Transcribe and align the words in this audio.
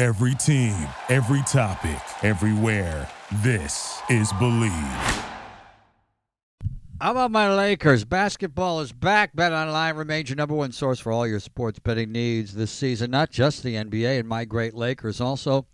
Every 0.00 0.34
team, 0.34 0.88
every 1.10 1.42
topic, 1.42 2.00
everywhere. 2.22 3.06
This 3.42 4.00
is 4.08 4.32
Bleav. 4.32 5.24
How 6.98 7.10
about 7.10 7.30
my 7.30 7.54
Lakers? 7.54 8.06
Basketball 8.06 8.80
is 8.80 8.92
back. 8.92 9.36
Bet 9.36 9.52
Online 9.52 9.94
remains 9.96 10.30
your 10.30 10.38
number 10.38 10.54
one 10.54 10.72
source 10.72 11.00
for 11.00 11.12
all 11.12 11.26
your 11.26 11.38
sports 11.38 11.80
betting 11.80 12.12
needs 12.12 12.54
this 12.54 12.70
season. 12.70 13.10
Not 13.10 13.30
just 13.30 13.62
the 13.62 13.74
NBA 13.74 14.20
and 14.20 14.26
my 14.26 14.46
great 14.46 14.72
Lakers, 14.72 15.20
also 15.20 15.66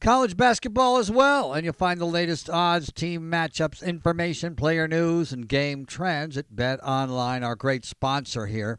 college 0.00 0.34
basketball 0.34 0.96
as 0.96 1.10
well. 1.10 1.52
And 1.52 1.66
you'll 1.66 1.74
find 1.74 2.00
the 2.00 2.06
latest 2.06 2.48
odds, 2.48 2.90
team 2.90 3.30
matchups, 3.30 3.84
information, 3.84 4.56
player 4.56 4.88
news, 4.88 5.30
and 5.30 5.46
game 5.46 5.84
trends 5.84 6.38
at 6.38 6.56
Bet 6.56 6.82
Online, 6.82 7.42
our 7.42 7.54
great 7.54 7.84
sponsor 7.84 8.46
here. 8.46 8.78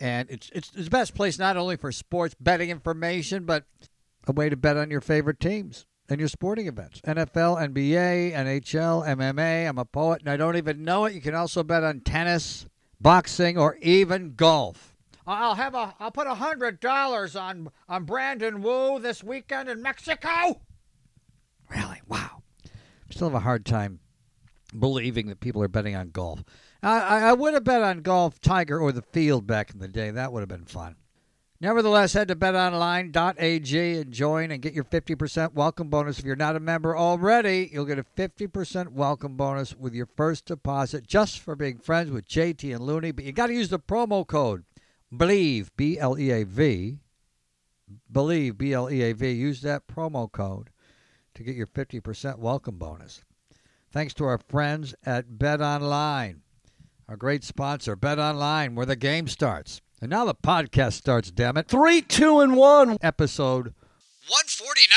And 0.00 0.28
it's, 0.28 0.50
it's 0.52 0.72
it's 0.74 0.84
the 0.86 0.90
best 0.90 1.14
place 1.14 1.38
not 1.38 1.56
only 1.56 1.76
for 1.76 1.92
sports 1.92 2.34
betting 2.40 2.70
information, 2.70 3.44
but 3.44 3.64
a 4.26 4.32
way 4.32 4.48
to 4.48 4.56
bet 4.56 4.76
on 4.76 4.90
your 4.90 5.00
favorite 5.00 5.40
teams 5.40 5.86
and 6.08 6.18
your 6.18 6.28
sporting 6.28 6.66
events 6.66 7.00
NFL, 7.02 7.60
NBA, 7.72 8.32
NHL, 8.32 9.06
MMA. 9.06 9.68
I'm 9.68 9.78
a 9.78 9.84
poet 9.84 10.20
and 10.20 10.30
I 10.30 10.36
don't 10.36 10.56
even 10.56 10.84
know 10.84 11.04
it. 11.04 11.14
You 11.14 11.20
can 11.20 11.34
also 11.34 11.62
bet 11.62 11.84
on 11.84 12.00
tennis, 12.00 12.66
boxing, 13.00 13.56
or 13.56 13.76
even 13.80 14.34
golf. 14.34 14.96
I'll 15.26 15.54
have 15.54 15.74
a 15.74 15.94
I'll 16.00 16.10
put 16.10 16.26
a 16.26 16.34
hundred 16.34 16.80
dollars 16.80 17.36
on 17.36 17.68
on 17.88 18.04
Brandon 18.04 18.62
Wu 18.62 18.98
this 18.98 19.22
weekend 19.22 19.68
in 19.68 19.80
Mexico. 19.82 20.60
Really? 21.68 22.00
Wow. 22.08 22.42
Still 23.10 23.28
have 23.28 23.34
a 23.34 23.40
hard 23.40 23.64
time 23.64 24.00
believing 24.76 25.28
that 25.28 25.40
people 25.40 25.62
are 25.62 25.68
betting 25.68 25.94
on 25.94 26.10
golf. 26.10 26.42
I, 26.82 27.28
I 27.28 27.32
would 27.32 27.54
have 27.54 27.64
bet 27.64 27.82
on 27.82 28.02
golf, 28.02 28.40
Tiger, 28.40 28.78
or 28.78 28.92
the 28.92 29.02
field 29.02 29.46
back 29.46 29.72
in 29.72 29.78
the 29.78 29.88
day. 29.88 30.10
That 30.10 30.32
would 30.32 30.40
have 30.40 30.48
been 30.48 30.64
fun. 30.64 30.96
Nevertheless, 31.62 32.14
head 32.14 32.28
to 32.28 32.36
betonline.ag 32.36 33.98
and 33.98 34.10
join 34.10 34.50
and 34.50 34.62
get 34.62 34.72
your 34.72 34.84
50% 34.84 35.52
welcome 35.52 35.90
bonus. 35.90 36.18
If 36.18 36.24
you're 36.24 36.34
not 36.34 36.56
a 36.56 36.60
member 36.60 36.96
already, 36.96 37.68
you'll 37.70 37.84
get 37.84 37.98
a 37.98 38.04
50% 38.16 38.92
welcome 38.92 39.36
bonus 39.36 39.76
with 39.76 39.92
your 39.92 40.08
first 40.16 40.46
deposit 40.46 41.06
just 41.06 41.38
for 41.38 41.54
being 41.54 41.78
friends 41.78 42.10
with 42.10 42.26
JT 42.26 42.74
and 42.74 42.82
Looney. 42.82 43.10
But 43.12 43.24
you 43.24 43.32
got 43.32 43.48
to 43.48 43.52
use 43.52 43.68
the 43.68 43.78
promo 43.78 44.26
code 44.26 44.64
BLEAV, 45.12 45.68
B 45.76 45.98
L 45.98 46.18
E 46.18 46.30
A 46.30 46.44
V. 46.44 46.98
Bleav, 48.12 48.56
B 48.56 48.72
L 48.72 48.90
E 48.90 49.02
A 49.02 49.12
V. 49.12 49.30
Use 49.30 49.60
that 49.62 49.86
promo 49.86 50.30
code 50.30 50.70
to 51.34 51.42
get 51.42 51.56
your 51.56 51.66
50% 51.66 52.38
welcome 52.38 52.78
bonus. 52.78 53.24
Thanks 53.90 54.14
to 54.14 54.24
our 54.24 54.38
friends 54.38 54.94
at 55.04 55.38
Bet 55.38 55.60
Online, 55.60 56.42
our 57.08 57.16
great 57.16 57.42
sponsor, 57.42 57.96
Bet 57.96 58.18
Online, 58.18 58.74
where 58.74 58.86
the 58.86 58.96
game 58.96 59.26
starts. 59.26 59.80
And 60.02 60.08
now 60.08 60.24
the 60.24 60.34
podcast 60.34 60.94
starts, 60.94 61.30
damn 61.30 61.58
it. 61.58 61.68
Three, 61.68 62.00
two, 62.00 62.40
and 62.40 62.56
one. 62.56 62.96
Episode 63.02 63.74
149. 64.28 64.88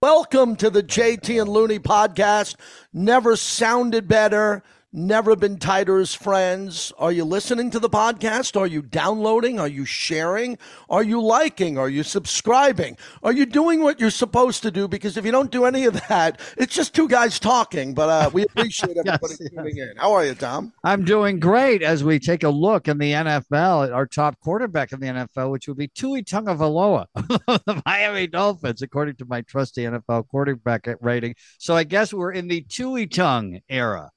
Welcome 0.00 0.54
to 0.56 0.70
the 0.70 0.84
JT 0.84 1.40
and 1.40 1.50
Looney 1.50 1.80
podcast. 1.80 2.54
Never 2.92 3.34
sounded 3.34 4.06
better. 4.06 4.62
Never 4.98 5.36
been 5.36 5.58
tighter 5.58 5.98
as 5.98 6.14
friends. 6.14 6.90
Are 6.96 7.12
you 7.12 7.26
listening 7.26 7.70
to 7.72 7.78
the 7.78 7.90
podcast? 7.90 8.58
Are 8.58 8.66
you 8.66 8.80
downloading? 8.80 9.60
Are 9.60 9.68
you 9.68 9.84
sharing? 9.84 10.56
Are 10.88 11.02
you 11.02 11.20
liking? 11.20 11.76
Are 11.76 11.90
you 11.90 12.02
subscribing? 12.02 12.96
Are 13.22 13.34
you 13.34 13.44
doing 13.44 13.82
what 13.82 14.00
you're 14.00 14.08
supposed 14.08 14.62
to 14.62 14.70
do? 14.70 14.88
Because 14.88 15.18
if 15.18 15.26
you 15.26 15.32
don't 15.32 15.50
do 15.50 15.66
any 15.66 15.84
of 15.84 16.00
that, 16.08 16.40
it's 16.56 16.74
just 16.74 16.94
two 16.94 17.08
guys 17.08 17.38
talking. 17.38 17.92
But 17.92 18.08
uh, 18.08 18.30
we 18.32 18.44
appreciate 18.44 18.96
everybody 19.06 19.34
yes, 19.38 19.50
tuning 19.50 19.76
in. 19.76 19.92
How 19.98 20.14
are 20.14 20.24
you, 20.24 20.34
Tom? 20.34 20.72
I'm 20.82 21.04
doing 21.04 21.40
great 21.40 21.82
as 21.82 22.02
we 22.02 22.18
take 22.18 22.42
a 22.42 22.48
look 22.48 22.88
in 22.88 22.96
the 22.96 23.12
NFL 23.12 23.88
at 23.88 23.92
our 23.92 24.06
top 24.06 24.40
quarterback 24.40 24.92
in 24.92 25.00
the 25.00 25.08
NFL, 25.08 25.50
which 25.50 25.68
would 25.68 25.76
be 25.76 25.88
Tua 25.88 26.22
Tagovailoa 26.22 27.04
of 27.14 27.28
the 27.66 27.82
Miami 27.84 28.28
Dolphins, 28.28 28.80
according 28.80 29.16
to 29.16 29.26
my 29.26 29.42
trusty 29.42 29.82
NFL 29.82 30.28
quarterback 30.28 30.88
rating. 31.02 31.34
So 31.58 31.76
I 31.76 31.84
guess 31.84 32.14
we're 32.14 32.32
in 32.32 32.48
the 32.48 32.62
Tua 32.62 33.06
Tongue 33.06 33.60
era. 33.68 34.10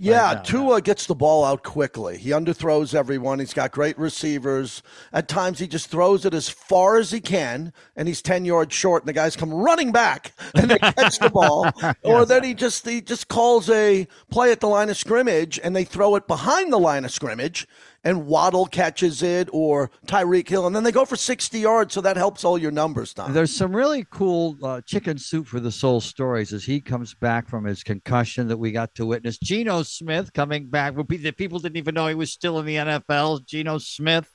Yeah, 0.00 0.40
Tua 0.44 0.80
gets 0.80 1.06
the 1.06 1.14
ball 1.14 1.44
out 1.44 1.64
quickly. 1.64 2.18
He 2.18 2.30
underthrows 2.30 2.94
everyone. 2.94 3.40
He's 3.40 3.52
got 3.52 3.72
great 3.72 3.98
receivers. 3.98 4.80
At 5.12 5.26
times, 5.26 5.58
he 5.58 5.66
just 5.66 5.90
throws 5.90 6.24
it 6.24 6.34
as 6.34 6.48
far 6.48 6.98
as 6.98 7.10
he 7.10 7.20
can, 7.20 7.72
and 7.96 8.06
he's 8.06 8.22
ten 8.22 8.44
yards 8.44 8.72
short, 8.74 9.02
and 9.02 9.08
the 9.08 9.12
guys 9.12 9.34
come 9.34 9.52
running 9.52 9.90
back 9.90 10.32
and 10.54 10.70
they 10.70 10.78
catch 10.78 11.18
the 11.18 11.30
ball. 11.30 11.68
yes. 11.82 11.96
Or 12.04 12.24
then 12.24 12.44
he 12.44 12.54
just 12.54 12.86
he 12.86 13.00
just 13.00 13.26
calls 13.26 13.68
a 13.70 14.06
play 14.30 14.52
at 14.52 14.60
the 14.60 14.68
line 14.68 14.88
of 14.88 14.96
scrimmage, 14.96 15.58
and 15.62 15.74
they 15.74 15.84
throw 15.84 16.14
it 16.14 16.28
behind 16.28 16.72
the 16.72 16.78
line 16.78 17.04
of 17.04 17.10
scrimmage, 17.10 17.66
and 18.08 18.26
Waddle 18.26 18.64
catches 18.64 19.22
it 19.22 19.50
or 19.52 19.90
Tyreek 20.06 20.48
Hill, 20.48 20.66
and 20.66 20.74
then 20.74 20.82
they 20.82 20.92
go 20.92 21.04
for 21.04 21.14
60 21.14 21.58
yards. 21.58 21.92
So 21.92 22.00
that 22.00 22.16
helps 22.16 22.42
all 22.42 22.56
your 22.56 22.70
numbers, 22.70 23.12
Tom. 23.12 23.34
There's 23.34 23.54
some 23.54 23.76
really 23.76 24.06
cool 24.10 24.56
uh, 24.62 24.80
chicken 24.80 25.18
soup 25.18 25.46
for 25.46 25.60
the 25.60 25.70
soul 25.70 26.00
stories 26.00 26.54
as 26.54 26.64
he 26.64 26.80
comes 26.80 27.12
back 27.12 27.46
from 27.50 27.66
his 27.66 27.82
concussion 27.82 28.48
that 28.48 28.56
we 28.56 28.72
got 28.72 28.94
to 28.94 29.04
witness. 29.04 29.36
Geno 29.36 29.82
Smith 29.82 30.32
coming 30.32 30.70
back. 30.70 30.94
The 30.96 31.32
people 31.32 31.58
didn't 31.58 31.76
even 31.76 31.94
know 31.94 32.06
he 32.06 32.14
was 32.14 32.32
still 32.32 32.58
in 32.58 32.64
the 32.64 32.76
NFL. 32.76 33.44
Geno 33.44 33.76
Smith 33.76 34.34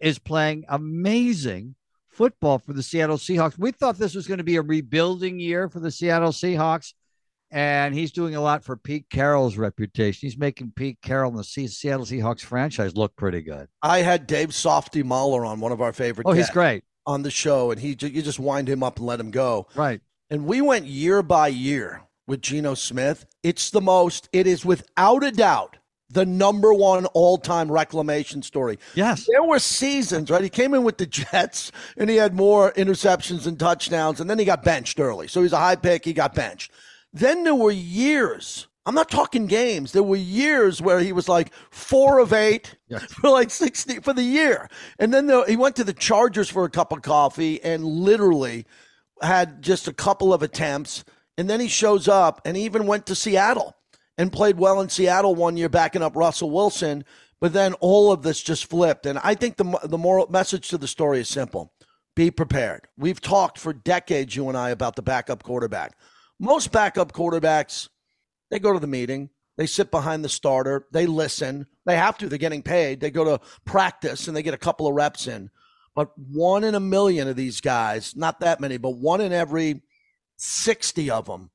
is 0.00 0.18
playing 0.18 0.66
amazing 0.68 1.76
football 2.10 2.58
for 2.58 2.74
the 2.74 2.82
Seattle 2.82 3.16
Seahawks. 3.16 3.58
We 3.58 3.72
thought 3.72 3.96
this 3.96 4.14
was 4.14 4.26
going 4.26 4.38
to 4.38 4.44
be 4.44 4.56
a 4.56 4.62
rebuilding 4.62 5.40
year 5.40 5.70
for 5.70 5.80
the 5.80 5.90
Seattle 5.90 6.30
Seahawks 6.30 6.92
and 7.54 7.94
he's 7.94 8.10
doing 8.10 8.34
a 8.34 8.40
lot 8.40 8.64
for 8.64 8.76
Pete 8.76 9.08
Carroll's 9.08 9.56
reputation. 9.56 10.26
He's 10.26 10.36
making 10.36 10.72
Pete 10.74 10.98
Carroll 11.00 11.30
and 11.30 11.38
the 11.38 11.44
Seattle 11.44 12.04
Seahawks 12.04 12.40
franchise 12.40 12.96
look 12.96 13.14
pretty 13.14 13.42
good. 13.42 13.68
I 13.80 14.00
had 14.00 14.26
Dave 14.26 14.52
Softy 14.52 15.04
Mahler 15.04 15.46
on 15.46 15.60
one 15.60 15.70
of 15.70 15.80
our 15.80 15.92
favorite. 15.92 16.26
Oh, 16.26 16.32
he's 16.32 16.50
great 16.50 16.82
on 17.06 17.22
the 17.22 17.30
show, 17.30 17.70
and 17.70 17.80
he 17.80 17.90
you 17.90 18.22
just 18.22 18.40
wind 18.40 18.68
him 18.68 18.82
up 18.82 18.96
and 18.98 19.06
let 19.06 19.20
him 19.20 19.30
go. 19.30 19.68
Right. 19.76 20.00
And 20.30 20.46
we 20.46 20.62
went 20.62 20.86
year 20.86 21.22
by 21.22 21.48
year 21.48 22.02
with 22.26 22.40
Geno 22.40 22.74
Smith. 22.74 23.24
It's 23.44 23.70
the 23.70 23.80
most. 23.80 24.28
It 24.32 24.48
is 24.48 24.64
without 24.64 25.22
a 25.22 25.30
doubt 25.30 25.76
the 26.10 26.26
number 26.26 26.72
one 26.72 27.06
all-time 27.06 27.70
reclamation 27.70 28.42
story. 28.42 28.78
Yes. 28.94 29.28
There 29.30 29.42
were 29.42 29.58
seasons, 29.58 30.30
right? 30.30 30.42
He 30.42 30.48
came 30.48 30.74
in 30.74 30.82
with 30.82 30.98
the 30.98 31.06
Jets 31.06 31.72
and 31.96 32.08
he 32.08 32.16
had 32.16 32.34
more 32.34 32.72
interceptions 32.72 33.46
and 33.46 33.58
touchdowns, 33.58 34.20
and 34.20 34.28
then 34.28 34.38
he 34.38 34.44
got 34.44 34.64
benched 34.64 34.98
early. 34.98 35.28
So 35.28 35.42
he's 35.42 35.52
a 35.52 35.58
high 35.58 35.76
pick, 35.76 36.04
he 36.04 36.12
got 36.12 36.34
benched. 36.34 36.72
Then 37.14 37.44
there 37.44 37.54
were 37.54 37.70
years. 37.70 38.66
I'm 38.86 38.94
not 38.94 39.08
talking 39.08 39.46
games. 39.46 39.92
There 39.92 40.02
were 40.02 40.16
years 40.16 40.82
where 40.82 40.98
he 40.98 41.12
was 41.12 41.28
like 41.28 41.54
four 41.70 42.18
of 42.18 42.32
eight 42.32 42.76
yes. 42.88 43.04
for 43.12 43.30
like 43.30 43.50
60 43.50 44.00
for 44.00 44.12
the 44.12 44.22
year. 44.22 44.68
And 44.98 45.14
then 45.14 45.26
there, 45.26 45.46
he 45.46 45.56
went 45.56 45.76
to 45.76 45.84
the 45.84 45.92
Chargers 45.92 46.50
for 46.50 46.64
a 46.64 46.70
cup 46.70 46.92
of 46.92 47.02
coffee 47.02 47.62
and 47.62 47.84
literally 47.84 48.66
had 49.22 49.62
just 49.62 49.88
a 49.88 49.92
couple 49.92 50.34
of 50.34 50.42
attempts. 50.42 51.04
And 51.38 51.48
then 51.48 51.60
he 51.60 51.68
shows 51.68 52.08
up 52.08 52.42
and 52.44 52.56
he 52.56 52.64
even 52.64 52.86
went 52.86 53.06
to 53.06 53.14
Seattle 53.14 53.74
and 54.18 54.32
played 54.32 54.58
well 54.58 54.80
in 54.80 54.88
Seattle 54.88 55.34
one 55.34 55.56
year, 55.56 55.68
backing 55.68 56.02
up 56.02 56.16
Russell 56.16 56.50
Wilson. 56.50 57.04
But 57.40 57.52
then 57.52 57.74
all 57.74 58.12
of 58.12 58.22
this 58.22 58.42
just 58.42 58.66
flipped. 58.66 59.06
And 59.06 59.18
I 59.20 59.34
think 59.34 59.56
the, 59.56 59.78
the 59.84 59.98
moral 59.98 60.26
message 60.30 60.68
to 60.68 60.78
the 60.78 60.88
story 60.88 61.20
is 61.20 61.28
simple 61.28 61.72
be 62.16 62.30
prepared. 62.30 62.86
We've 62.96 63.20
talked 63.20 63.58
for 63.58 63.72
decades, 63.72 64.36
you 64.36 64.48
and 64.48 64.58
I, 64.58 64.70
about 64.70 64.94
the 64.96 65.02
backup 65.02 65.42
quarterback. 65.42 65.96
Most 66.44 66.72
backup 66.72 67.12
quarterbacks, 67.12 67.88
they 68.50 68.58
go 68.58 68.74
to 68.74 68.78
the 68.78 68.86
meeting, 68.86 69.30
they 69.56 69.66
sit 69.66 69.90
behind 69.90 70.22
the 70.22 70.28
starter, 70.28 70.86
they 70.92 71.06
listen. 71.06 71.66
They 71.86 71.96
have 71.96 72.18
to, 72.18 72.28
they're 72.28 72.38
getting 72.38 72.62
paid. 72.62 73.00
They 73.00 73.10
go 73.10 73.24
to 73.24 73.40
practice 73.64 74.28
and 74.28 74.36
they 74.36 74.42
get 74.42 74.52
a 74.52 74.58
couple 74.58 74.86
of 74.86 74.94
reps 74.94 75.26
in. 75.26 75.50
But 75.94 76.10
one 76.16 76.64
in 76.64 76.74
a 76.74 76.80
million 76.80 77.28
of 77.28 77.36
these 77.36 77.62
guys, 77.62 78.14
not 78.14 78.40
that 78.40 78.60
many, 78.60 78.76
but 78.76 78.90
one 78.90 79.22
in 79.22 79.32
every 79.32 79.82
60 80.36 81.10
of 81.10 81.26
them 81.26 81.50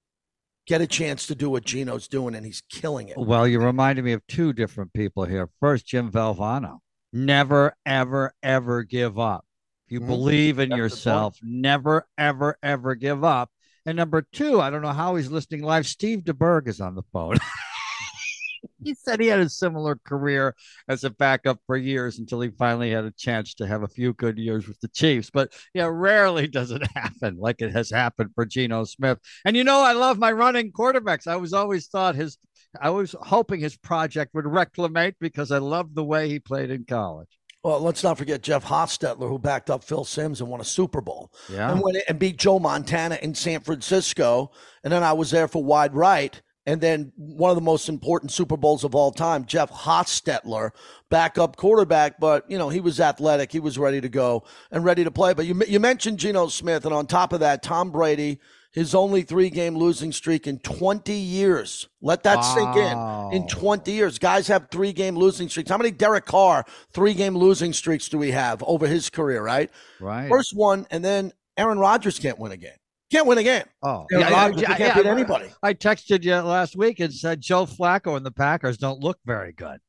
get 0.66 0.82
a 0.82 0.88
chance 0.88 1.28
to 1.28 1.36
do 1.36 1.50
what 1.52 1.66
Geno's 1.66 2.08
doing, 2.08 2.34
and 2.36 2.46
he's 2.46 2.62
killing 2.70 3.10
it. 3.10 3.18
Well, 3.18 3.48
you 3.48 3.60
reminded 3.60 4.06
me 4.06 4.14
of 4.14 4.26
two 4.28 4.54
different 4.54 4.94
people 4.94 5.26
here. 5.26 5.50
First, 5.60 5.86
Jim 5.86 6.12
Valvano. 6.12 6.80
Never, 7.14 7.76
ever, 7.86 8.34
ever 8.42 8.84
give 8.84 9.20
up. 9.20 9.46
If 9.88 9.94
you 9.94 10.00
mm-hmm. 10.00 10.10
believe 10.10 10.60
in 10.60 10.70
That's 10.70 10.78
yourself, 10.78 11.38
never, 11.44 12.08
ever, 12.18 12.58
ever 12.64 12.96
give 12.96 13.24
up. 13.24 13.52
And 13.86 13.96
number 13.96 14.26
two, 14.32 14.62
I 14.62 14.70
don't 14.70 14.82
know 14.82 14.90
how 14.90 15.16
he's 15.16 15.32
listening 15.32 15.64
live. 15.64 15.86
Steve 15.86 16.20
DeBerg 16.20 16.68
is 16.68 16.82
on 16.82 16.96
the 16.96 17.04
phone. 17.14 17.38
he 18.84 18.94
said 18.94 19.20
he 19.20 19.28
had 19.28 19.40
a 19.40 19.50
similar 19.50 19.98
career 20.06 20.56
as 20.88 21.04
a 21.04 21.10
backup 21.10 21.60
for 21.66 21.78
years 21.78 22.20
until 22.20 22.42
he 22.42 22.50
finally 22.50 22.92
had 22.92 23.06
a 23.06 23.12
chance 23.12 23.54
to 23.56 23.68
have 23.68 23.84
a 23.84 23.88
few 23.88 24.14
good 24.14 24.38
years 24.38 24.68
with 24.68 24.80
the 24.82 24.88
Chiefs. 24.90 25.30
But 25.30 25.54
yeah, 25.74 25.90
rarely 25.92 26.48
does 26.48 26.72
it 26.72 26.84
happen 26.96 27.38
like 27.38 27.62
it 27.62 27.72
has 27.72 27.90
happened 27.90 28.32
for 28.36 28.46
Geno 28.46 28.84
Smith. 28.84 29.20
And 29.46 29.56
you 29.56 29.64
know, 29.64 29.82
I 29.82 29.94
love 29.94 30.18
my 30.18 30.32
running 30.32 30.72
quarterbacks. 30.72 31.28
I 31.28 31.36
was 31.38 31.54
always 31.54 31.88
thought 31.88 32.16
his 32.16 32.38
I 32.80 32.92
was 32.92 33.16
hoping 33.20 33.62
his 33.62 33.78
project 33.78 34.34
would 34.36 34.46
reclamate 34.46 35.16
because 35.20 35.52
I 35.52 35.58
loved 35.58 35.96
the 35.96 36.04
way 36.04 36.30
he 36.30 36.40
played 36.40 36.70
in 36.70 36.86
college. 36.86 37.39
Well, 37.64 37.82
let's 37.82 38.04
not 38.04 38.18
forget 38.18 38.42
Jeff 38.42 38.64
Hostetler, 38.66 39.28
who 39.28 39.38
backed 39.38 39.70
up 39.70 39.84
Phil 39.84 40.06
Simms 40.06 40.40
and 40.40 40.50
won 40.50 40.62
a 40.62 40.66
Super 40.66 41.02
Bowl. 41.02 41.34
Yeah. 41.52 41.72
And, 41.72 41.82
went, 41.82 41.98
and 42.08 42.18
beat 42.18 42.38
Joe 42.38 42.58
Montana 42.58 43.20
in 43.22 43.36
San 43.36 43.60
Francisco. 43.60 44.52
And 44.84 44.94
then 44.94 45.04
I 45.04 45.14
was 45.14 45.32
there 45.32 45.48
for 45.48 45.64
wide 45.64 45.94
right 45.94 46.42
and 46.70 46.82
then 46.82 47.12
one 47.16 47.50
of 47.50 47.56
the 47.56 47.62
most 47.62 47.90
important 47.90 48.32
Super 48.32 48.56
Bowls 48.56 48.84
of 48.84 48.94
all 48.94 49.12
time, 49.12 49.46
Jeff 49.46 49.72
Hostetler, 49.72 50.70
backup 51.10 51.56
quarterback, 51.56 52.20
but 52.20 52.46
you 52.48 52.60
know 52.60 52.70
he 52.70 52.80
was 52.80 53.00
athletic, 53.00 53.52
he 53.52 53.60
was 53.60 53.80
ready 53.80 54.00
to 54.00 54.08
go 54.08 54.44
and 54.70 54.86
ready 54.86 55.04
to 55.04 55.10
play. 55.10 55.34
But 55.34 55.48
you 55.48 55.60
you 55.68 55.80
mentioned 55.80 56.20
Geno 56.20 56.48
Smith, 56.48 56.86
and 56.86 56.94
on 56.94 57.08
top 57.08 57.34
of 57.34 57.40
that, 57.40 57.64
Tom 57.64 57.90
Brady, 57.90 58.40
his 58.72 58.94
only 58.94 59.24
three 59.24 59.50
game 59.50 59.76
losing 59.76 60.12
streak 60.12 60.46
in 60.46 60.60
20 60.60 61.14
years. 61.14 61.88
Let 62.02 62.24
that 62.24 62.38
wow. 62.38 62.54
sink 62.54 62.76
in. 62.76 63.42
In 63.42 63.48
20 63.48 63.92
years, 63.92 64.20
guys 64.20 64.48
have 64.48 64.68
three 64.72 64.94
game 64.94 65.16
losing 65.16 65.50
streaks. 65.50 65.70
How 65.70 65.78
many 65.78 65.92
Derek 65.92 66.26
Carr 66.26 66.66
three 66.94 67.14
game 67.14 67.36
losing 67.36 67.74
streaks 67.74 68.10
do 68.10 68.18
we 68.18 68.32
have 68.32 68.64
over 68.64 68.88
his 68.88 69.10
career? 69.10 69.44
Right, 69.44 69.72
right. 70.00 70.30
First 70.30 70.56
one, 70.56 70.86
and 70.92 71.04
then 71.04 71.32
Aaron 71.58 71.80
Rodgers 71.80 72.20
can't 72.20 72.38
win 72.38 72.52
a 72.52 72.58
game. 72.58 72.72
Can't 73.12 73.26
win 73.26 73.40
a 73.40 73.44
game. 73.44 73.64
Oh, 73.82 74.06
yeah, 74.12 74.30
Rodgers, 74.30 74.62
can't 74.62 74.80
yeah, 74.80 74.94
beat 74.94 75.08
anybody. 75.08 75.48
I 75.64 75.74
texted 75.74 76.24
you 76.24 76.36
last 76.36 76.76
week 76.76 77.00
and 77.00 77.12
said 77.12 77.42
Joe 77.42 77.66
Flacco 77.66 78.16
and 78.16 78.24
the 78.24 78.32
Packers 78.32 78.78
don't 78.78 79.00
look 79.00 79.18
very 79.26 79.52
good. 79.52 79.80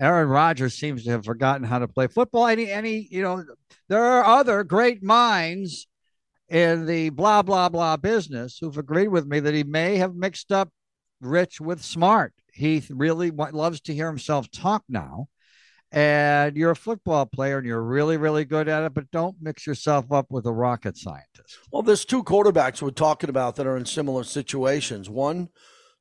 Aaron 0.00 0.28
Rodgers 0.28 0.74
seems 0.74 1.04
to 1.04 1.10
have 1.10 1.24
forgotten 1.24 1.62
how 1.62 1.78
to 1.78 1.86
play 1.86 2.08
football. 2.08 2.48
Any, 2.48 2.68
any, 2.68 3.06
you 3.08 3.22
know, 3.22 3.44
there 3.88 4.02
are 4.02 4.24
other 4.24 4.64
great 4.64 5.04
minds 5.04 5.86
in 6.48 6.86
the 6.86 7.10
blah 7.10 7.42
blah 7.42 7.68
blah 7.68 7.96
business 7.96 8.58
who've 8.60 8.78
agreed 8.78 9.08
with 9.08 9.26
me 9.26 9.40
that 9.40 9.54
he 9.54 9.64
may 9.64 9.96
have 9.96 10.14
mixed 10.14 10.52
up 10.52 10.70
rich 11.20 11.60
with 11.60 11.82
smart. 11.82 12.32
He 12.52 12.82
really 12.90 13.30
loves 13.30 13.80
to 13.82 13.94
hear 13.94 14.06
himself 14.06 14.50
talk 14.50 14.84
now, 14.88 15.28
and 15.90 16.56
you're 16.56 16.72
a 16.72 16.76
football 16.76 17.26
player 17.26 17.58
and 17.58 17.66
you're 17.66 17.82
really, 17.82 18.16
really 18.16 18.44
good 18.44 18.68
at 18.68 18.84
it, 18.84 18.94
but 18.94 19.10
don't 19.10 19.36
mix 19.40 19.66
yourself 19.66 20.12
up 20.12 20.26
with 20.30 20.46
a 20.46 20.52
rocket 20.52 20.96
scientist. 20.96 21.58
Well, 21.72 21.82
there's 21.82 22.04
two 22.04 22.22
quarterbacks 22.22 22.82
we're 22.82 22.90
talking 22.90 23.30
about 23.30 23.56
that 23.56 23.66
are 23.66 23.76
in 23.76 23.86
similar 23.86 24.24
situations. 24.24 25.08
One, 25.08 25.48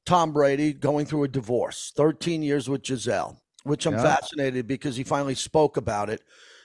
Tom 0.06 0.34
Brady 0.34 0.74
going 0.74 1.06
through 1.06 1.24
a 1.24 1.28
divorce, 1.28 1.92
13 1.95 2.44
years 2.44 2.69
with 2.69 2.84
Gisele, 2.84 3.42
which 3.63 3.86
I'm 3.86 3.94
yeah. 3.94 4.04
fascinated 4.04 4.68
because 4.68 4.95
he 4.95 5.04
finally 5.04 5.36
spoke 5.36 5.78
about 5.78 6.10
it. 6.10 6.22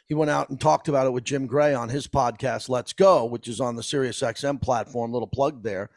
He 0.09 0.15
went 0.15 0.31
out 0.31 0.49
and 0.49 0.61
talked 0.61 0.89
about 0.89 1.07
it 1.07 1.13
with 1.13 1.25
Jim 1.25 1.47
Gray 1.47 1.75
on 1.75 1.91
his 1.91 2.07
podcast, 2.07 2.69
Let's 2.69 2.93
Go, 2.93 3.25
which 3.25 3.47
is 3.47 3.61
on 3.61 3.77
the 3.77 3.83
SiriusXM 3.83 4.63
platform, 4.63 5.13
little 5.13 5.29
plug 5.29 5.63
there. 5.63 5.91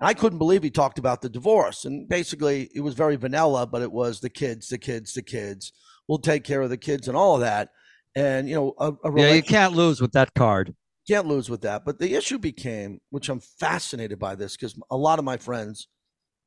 And 0.00 0.08
I 0.08 0.14
couldn't 0.14 0.38
believe 0.38 0.62
he 0.62 0.70
talked 0.70 0.98
about 0.98 1.22
the 1.22 1.28
divorce. 1.28 1.84
And 1.84 2.08
basically, 2.08 2.70
it 2.74 2.80
was 2.80 2.94
very 2.94 3.16
vanilla, 3.16 3.66
but 3.66 3.82
it 3.82 3.92
was 3.92 4.20
the 4.20 4.30
kids, 4.30 4.68
the 4.68 4.78
kids, 4.78 5.14
the 5.14 5.22
kids 5.22 5.72
we'll 6.08 6.18
take 6.18 6.44
care 6.44 6.62
of 6.62 6.70
the 6.70 6.76
kids 6.76 7.08
and 7.08 7.16
all 7.16 7.36
of 7.36 7.40
that. 7.40 7.70
And 8.14 8.48
you 8.48 8.54
know, 8.54 8.74
a, 8.78 8.92
a 9.08 9.18
yeah, 9.18 9.32
you 9.32 9.42
can't 9.42 9.74
lose 9.74 10.00
with 10.00 10.12
that 10.12 10.34
card. 10.34 10.74
Can't 11.08 11.26
lose 11.26 11.48
with 11.48 11.62
that. 11.62 11.84
But 11.84 11.98
the 11.98 12.14
issue 12.14 12.38
became, 12.38 13.00
which 13.10 13.28
I'm 13.28 13.40
fascinated 13.40 14.18
by 14.18 14.34
this, 14.34 14.56
because 14.56 14.78
a 14.90 14.96
lot 14.96 15.18
of 15.18 15.24
my 15.24 15.36
friends, 15.36 15.88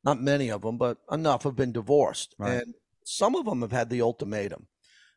not 0.03 0.21
many 0.21 0.49
of 0.49 0.61
them, 0.61 0.77
but 0.77 0.99
enough, 1.11 1.43
have 1.43 1.55
been 1.55 1.71
divorced, 1.71 2.35
right. 2.37 2.61
and 2.61 2.75
some 3.03 3.35
of 3.35 3.45
them 3.45 3.61
have 3.61 3.71
had 3.71 3.89
the 3.89 4.01
ultimatum. 4.01 4.67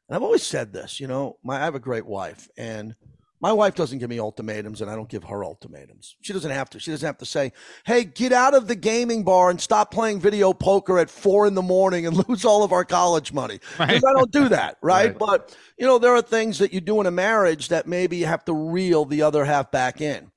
And 0.08 0.16
I've 0.16 0.22
always 0.22 0.42
said 0.42 0.72
this, 0.72 1.00
you 1.00 1.06
know, 1.06 1.38
my 1.42 1.56
I 1.56 1.64
have 1.64 1.74
a 1.74 1.80
great 1.80 2.06
wife, 2.06 2.48
and 2.56 2.94
my 3.40 3.52
wife 3.52 3.74
doesn't 3.74 3.98
give 3.98 4.10
me 4.10 4.18
ultimatums, 4.18 4.80
and 4.80 4.90
I 4.90 4.96
don't 4.96 5.08
give 5.08 5.22
her 5.24 5.44
ultimatums. 5.44 6.16
She 6.22 6.32
doesn't 6.32 6.50
have 6.50 6.70
to. 6.70 6.80
She 6.80 6.90
doesn't 6.90 7.06
have 7.06 7.18
to 7.18 7.26
say, 7.26 7.52
hey, 7.84 8.04
get 8.04 8.32
out 8.32 8.54
of 8.54 8.66
the 8.66 8.74
gaming 8.74 9.22
bar 9.22 9.50
and 9.50 9.60
stop 9.60 9.92
playing 9.92 10.18
video 10.18 10.52
poker 10.52 10.98
at 10.98 11.08
four 11.08 11.46
in 11.46 11.54
the 11.54 11.62
morning 11.62 12.06
and 12.06 12.16
lose 12.28 12.44
all 12.44 12.64
of 12.64 12.72
our 12.72 12.84
college 12.84 13.32
money. 13.32 13.60
Because 13.72 14.02
right. 14.02 14.04
I 14.04 14.12
don't 14.12 14.32
do 14.32 14.48
that, 14.48 14.78
right? 14.82 15.08
right? 15.08 15.18
But, 15.18 15.56
you 15.78 15.86
know, 15.86 15.98
there 15.98 16.14
are 16.14 16.22
things 16.22 16.58
that 16.58 16.72
you 16.72 16.80
do 16.80 17.00
in 17.00 17.06
a 17.06 17.12
marriage 17.12 17.68
that 17.68 17.86
maybe 17.86 18.16
you 18.16 18.26
have 18.26 18.44
to 18.46 18.54
reel 18.54 19.04
the 19.04 19.22
other 19.22 19.44
half 19.44 19.70
back 19.70 20.00
in. 20.00 20.32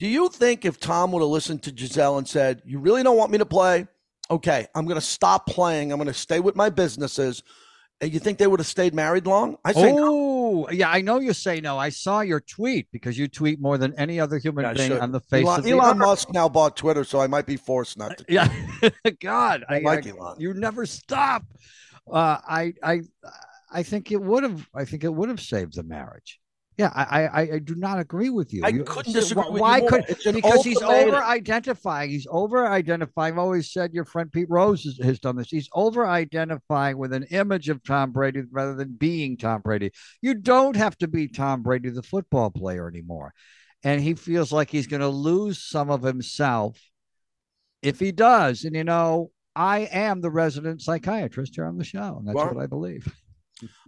Do 0.00 0.08
you 0.08 0.28
think 0.28 0.64
if 0.64 0.80
Tom 0.80 1.12
would 1.12 1.20
have 1.20 1.28
listened 1.28 1.62
to 1.64 1.72
Gisele 1.72 2.18
and 2.18 2.26
said, 2.26 2.62
you 2.64 2.80
really 2.80 3.02
don't 3.02 3.18
want 3.18 3.30
me 3.30 3.38
to 3.38 3.46
play? 3.46 3.86
Okay, 4.30 4.66
I'm 4.74 4.86
going 4.86 4.96
to 4.96 5.06
stop 5.06 5.46
playing. 5.46 5.92
I'm 5.92 5.98
going 5.98 6.06
to 6.08 6.14
stay 6.14 6.40
with 6.40 6.56
my 6.56 6.70
businesses. 6.70 7.42
You 8.02 8.18
think 8.18 8.38
they 8.38 8.46
would 8.46 8.60
have 8.60 8.66
stayed 8.66 8.94
married 8.94 9.26
long? 9.26 9.56
I 9.64 9.72
say 9.72 9.92
oh. 9.92 9.96
no 9.96 10.30
yeah, 10.70 10.90
I 10.90 11.00
know 11.00 11.20
you 11.20 11.32
say 11.32 11.60
no. 11.60 11.78
I 11.78 11.88
saw 11.88 12.20
your 12.20 12.40
tweet 12.40 12.88
because 12.92 13.18
you 13.18 13.28
tweet 13.28 13.60
more 13.60 13.78
than 13.78 13.94
any 13.96 14.20
other 14.20 14.38
human 14.38 14.64
yeah, 14.64 14.72
being 14.72 15.00
on 15.00 15.12
the 15.12 15.20
face 15.20 15.46
Elon, 15.46 15.58
of 15.60 15.64
the 15.64 15.70
Elon 15.72 15.98
Musk 15.98 16.32
now 16.32 16.48
bought 16.48 16.76
Twitter, 16.76 17.04
so 17.04 17.20
I 17.20 17.26
might 17.26 17.46
be 17.46 17.56
forced 17.56 17.98
not 17.98 18.18
to. 18.18 18.24
Yeah, 18.30 18.48
God, 19.20 19.64
I, 19.68 19.76
I 19.76 19.78
like 19.80 20.06
I, 20.06 20.10
Elon. 20.10 20.36
You 20.38 20.54
never 20.54 20.86
stop. 20.86 21.44
Uh, 22.10 22.38
I, 22.46 22.74
I, 22.82 23.00
I 23.70 23.82
think 23.82 24.10
it 24.12 24.20
would 24.20 24.42
have. 24.42 24.68
I 24.74 24.84
think 24.84 25.04
it 25.04 25.12
would 25.12 25.28
have 25.28 25.40
saved 25.40 25.76
the 25.76 25.82
marriage. 25.82 26.39
Yeah, 26.80 26.92
I, 26.94 27.26
I, 27.26 27.40
I 27.40 27.58
do 27.58 27.74
not 27.74 27.98
agree 27.98 28.30
with 28.30 28.54
you. 28.54 28.62
I 28.64 28.68
you, 28.68 28.84
couldn't 28.84 29.12
disagree 29.12 29.42
why, 29.42 29.50
with 29.50 29.60
why 29.60 29.76
you. 29.78 29.88
Could, 29.88 30.34
because 30.34 30.64
he's 30.64 30.80
over 30.80 31.16
identifying. 31.16 32.08
He's 32.08 32.26
over 32.30 32.66
identifying. 32.66 33.34
I've 33.34 33.38
always 33.38 33.70
said 33.70 33.92
your 33.92 34.06
friend 34.06 34.32
Pete 34.32 34.48
Rose 34.48 34.84
has, 34.84 34.98
has 35.02 35.20
done 35.20 35.36
this. 35.36 35.50
He's 35.50 35.68
over 35.74 36.06
identifying 36.06 36.96
with 36.96 37.12
an 37.12 37.24
image 37.24 37.68
of 37.68 37.82
Tom 37.82 38.12
Brady 38.12 38.44
rather 38.50 38.74
than 38.74 38.94
being 38.94 39.36
Tom 39.36 39.60
Brady. 39.60 39.90
You 40.22 40.32
don't 40.32 40.74
have 40.74 40.96
to 40.98 41.06
be 41.06 41.28
Tom 41.28 41.62
Brady, 41.62 41.90
the 41.90 42.02
football 42.02 42.50
player, 42.50 42.88
anymore. 42.88 43.34
And 43.82 44.00
he 44.00 44.14
feels 44.14 44.50
like 44.50 44.70
he's 44.70 44.86
going 44.86 45.00
to 45.00 45.08
lose 45.08 45.62
some 45.62 45.90
of 45.90 46.02
himself 46.02 46.80
if 47.82 48.00
he 48.00 48.10
does. 48.10 48.64
And, 48.64 48.74
you 48.74 48.84
know, 48.84 49.32
I 49.54 49.80
am 49.80 50.22
the 50.22 50.30
resident 50.30 50.80
psychiatrist 50.80 51.56
here 51.56 51.66
on 51.66 51.76
the 51.76 51.84
show, 51.84 52.16
and 52.18 52.26
that's 52.26 52.34
well, 52.34 52.54
what 52.54 52.62
I 52.62 52.66
believe. 52.66 53.06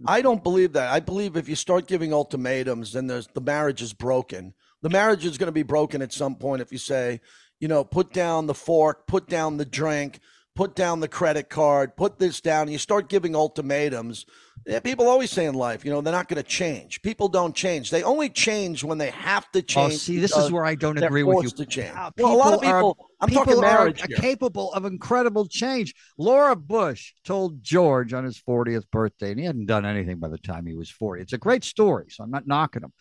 I 0.05 0.21
don't 0.21 0.43
believe 0.43 0.73
that. 0.73 0.91
I 0.91 0.99
believe 0.99 1.37
if 1.37 1.49
you 1.49 1.55
start 1.55 1.87
giving 1.87 2.13
ultimatums, 2.13 2.93
then 2.93 3.07
there's 3.07 3.27
the 3.27 3.41
marriage 3.41 3.81
is 3.81 3.93
broken. 3.93 4.53
The 4.81 4.89
marriage 4.89 5.25
is 5.25 5.37
going 5.37 5.47
to 5.47 5.53
be 5.53 5.63
broken 5.63 6.01
at 6.01 6.13
some 6.13 6.35
point 6.35 6.61
if 6.61 6.71
you 6.71 6.77
say, 6.77 7.21
you 7.59 7.67
know, 7.67 7.83
put 7.83 8.11
down 8.11 8.47
the 8.47 8.53
fork, 8.53 9.07
put 9.07 9.27
down 9.27 9.57
the 9.57 9.65
drink, 9.65 10.19
put 10.55 10.75
down 10.75 10.99
the 10.99 11.07
credit 11.07 11.49
card, 11.49 11.95
put 11.95 12.19
this 12.19 12.41
down. 12.41 12.69
You 12.69 12.77
start 12.77 13.09
giving 13.09 13.35
ultimatums. 13.35 14.25
Yeah, 14.65 14.79
people 14.79 15.09
always 15.09 15.31
say 15.31 15.45
in 15.45 15.55
life, 15.55 15.83
you 15.83 15.91
know, 15.91 15.99
they're 15.99 16.13
not 16.13 16.29
going 16.29 16.41
to 16.41 16.47
change. 16.47 17.01
People 17.01 17.27
don't 17.27 17.53
change. 17.53 17.89
They 17.89 18.03
only 18.03 18.29
change 18.29 18.83
when 18.83 18.97
they 18.97 19.09
have 19.09 19.51
to 19.51 19.59
oh, 19.59 19.63
change. 19.63 19.93
Oh, 19.93 19.97
see, 19.97 20.19
this 20.19 20.35
is 20.37 20.51
where 20.51 20.63
I 20.63 20.75
don't 20.75 20.97
agree 21.01 21.23
with 21.23 21.43
you. 21.43 21.49
To 21.49 21.65
change. 21.65 21.95
Uh, 21.95 22.11
well, 22.17 22.33
a 22.33 22.37
lot 22.37 22.53
of 22.53 22.61
people. 22.61 22.97
Are, 22.99 23.05
I'm 23.19 23.29
people 23.29 23.45
talking 23.45 23.61
marriage 23.61 24.03
are 24.03 24.07
here. 24.07 24.17
capable 24.17 24.71
of 24.73 24.85
incredible 24.85 25.47
change. 25.47 25.93
Laura 26.17 26.55
Bush 26.55 27.13
told 27.25 27.61
George 27.61 28.13
on 28.13 28.23
his 28.23 28.39
40th 28.39 28.83
birthday, 28.91 29.31
and 29.31 29.39
he 29.39 29.45
hadn't 29.45 29.65
done 29.65 29.85
anything 29.85 30.19
by 30.19 30.29
the 30.29 30.37
time 30.37 30.65
he 30.65 30.75
was 30.75 30.89
40. 30.89 31.21
It's 31.21 31.33
a 31.33 31.37
great 31.37 31.63
story, 31.63 32.05
so 32.09 32.23
I'm 32.23 32.31
not 32.31 32.47
knocking 32.47 32.83
him. 32.83 32.93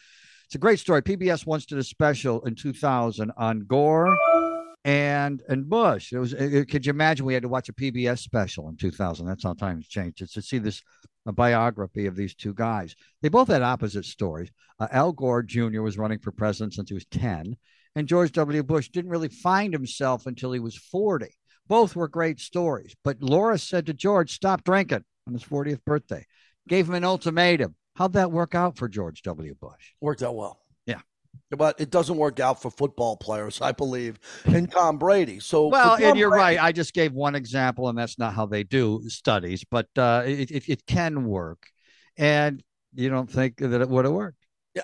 It's 0.46 0.56
a 0.56 0.58
great 0.58 0.80
story. 0.80 1.00
PBS 1.02 1.46
once 1.46 1.64
did 1.64 1.78
a 1.78 1.84
special 1.84 2.42
in 2.42 2.54
2000 2.54 3.32
on 3.36 3.60
Gore 3.60 4.16
and 4.84 5.42
and 5.48 5.68
Bush. 5.68 6.12
It 6.12 6.18
was. 6.18 6.32
It, 6.32 6.68
could 6.68 6.84
you 6.84 6.90
imagine 6.90 7.24
we 7.24 7.34
had 7.34 7.42
to 7.42 7.48
watch 7.48 7.68
a 7.68 7.72
PBS 7.72 8.18
special 8.18 8.68
in 8.68 8.76
2000? 8.76 9.26
That's 9.26 9.44
how 9.44 9.54
times 9.54 9.86
changed. 9.86 10.22
It's 10.22 10.32
to 10.34 10.42
see 10.42 10.58
this 10.58 10.82
biography 11.24 12.06
of 12.06 12.16
these 12.16 12.34
two 12.34 12.52
guys. 12.52 12.96
They 13.20 13.28
both 13.28 13.48
had 13.48 13.62
opposite 13.62 14.04
stories. 14.04 14.50
Uh, 14.80 14.88
Al 14.90 15.12
Gore 15.12 15.42
Jr. 15.42 15.82
was 15.82 15.98
running 15.98 16.18
for 16.18 16.32
president 16.32 16.74
since 16.74 16.88
he 16.88 16.94
was 16.94 17.06
10, 17.06 17.56
and 17.94 18.08
George 18.08 18.32
W. 18.32 18.62
Bush 18.64 18.88
didn't 18.88 19.10
really 19.10 19.28
find 19.28 19.72
himself 19.72 20.26
until 20.26 20.50
he 20.52 20.58
was 20.58 20.76
40. 20.76 21.26
Both 21.68 21.94
were 21.94 22.08
great 22.08 22.40
stories. 22.40 22.96
But 23.04 23.22
Laura 23.22 23.58
said 23.58 23.86
to 23.86 23.94
George, 23.94 24.32
"Stop 24.32 24.64
drinking" 24.64 25.04
on 25.28 25.34
his 25.34 25.44
40th 25.44 25.84
birthday. 25.84 26.26
Gave 26.68 26.88
him 26.88 26.94
an 26.94 27.04
ultimatum. 27.04 27.76
How'd 27.94 28.14
that 28.14 28.32
work 28.32 28.54
out 28.54 28.78
for 28.78 28.88
George 28.88 29.22
W. 29.22 29.54
Bush? 29.54 29.92
Worked 30.00 30.22
out 30.22 30.34
well 30.34 30.61
but 31.50 31.80
it 31.80 31.90
doesn't 31.90 32.16
work 32.16 32.40
out 32.40 32.60
for 32.62 32.70
football 32.70 33.16
players, 33.16 33.60
I 33.60 33.72
believe, 33.72 34.18
and 34.44 34.70
Tom 34.70 34.98
Brady. 34.98 35.40
So, 35.40 35.68
well, 35.68 35.94
and 35.94 36.18
you're 36.18 36.30
Brady, 36.30 36.56
right. 36.56 36.62
I 36.62 36.72
just 36.72 36.94
gave 36.94 37.12
one 37.12 37.34
example, 37.34 37.88
and 37.88 37.98
that's 37.98 38.18
not 38.18 38.34
how 38.34 38.46
they 38.46 38.62
do 38.64 39.02
studies, 39.08 39.64
but 39.70 39.88
uh, 39.96 40.22
it, 40.26 40.50
it, 40.50 40.68
it 40.68 40.86
can 40.86 41.24
work. 41.24 41.66
And 42.16 42.62
you 42.94 43.08
don't 43.08 43.30
think 43.30 43.56
that 43.58 43.80
it 43.80 43.88
would 43.88 44.04
have 44.04 44.14
worked. 44.14 44.38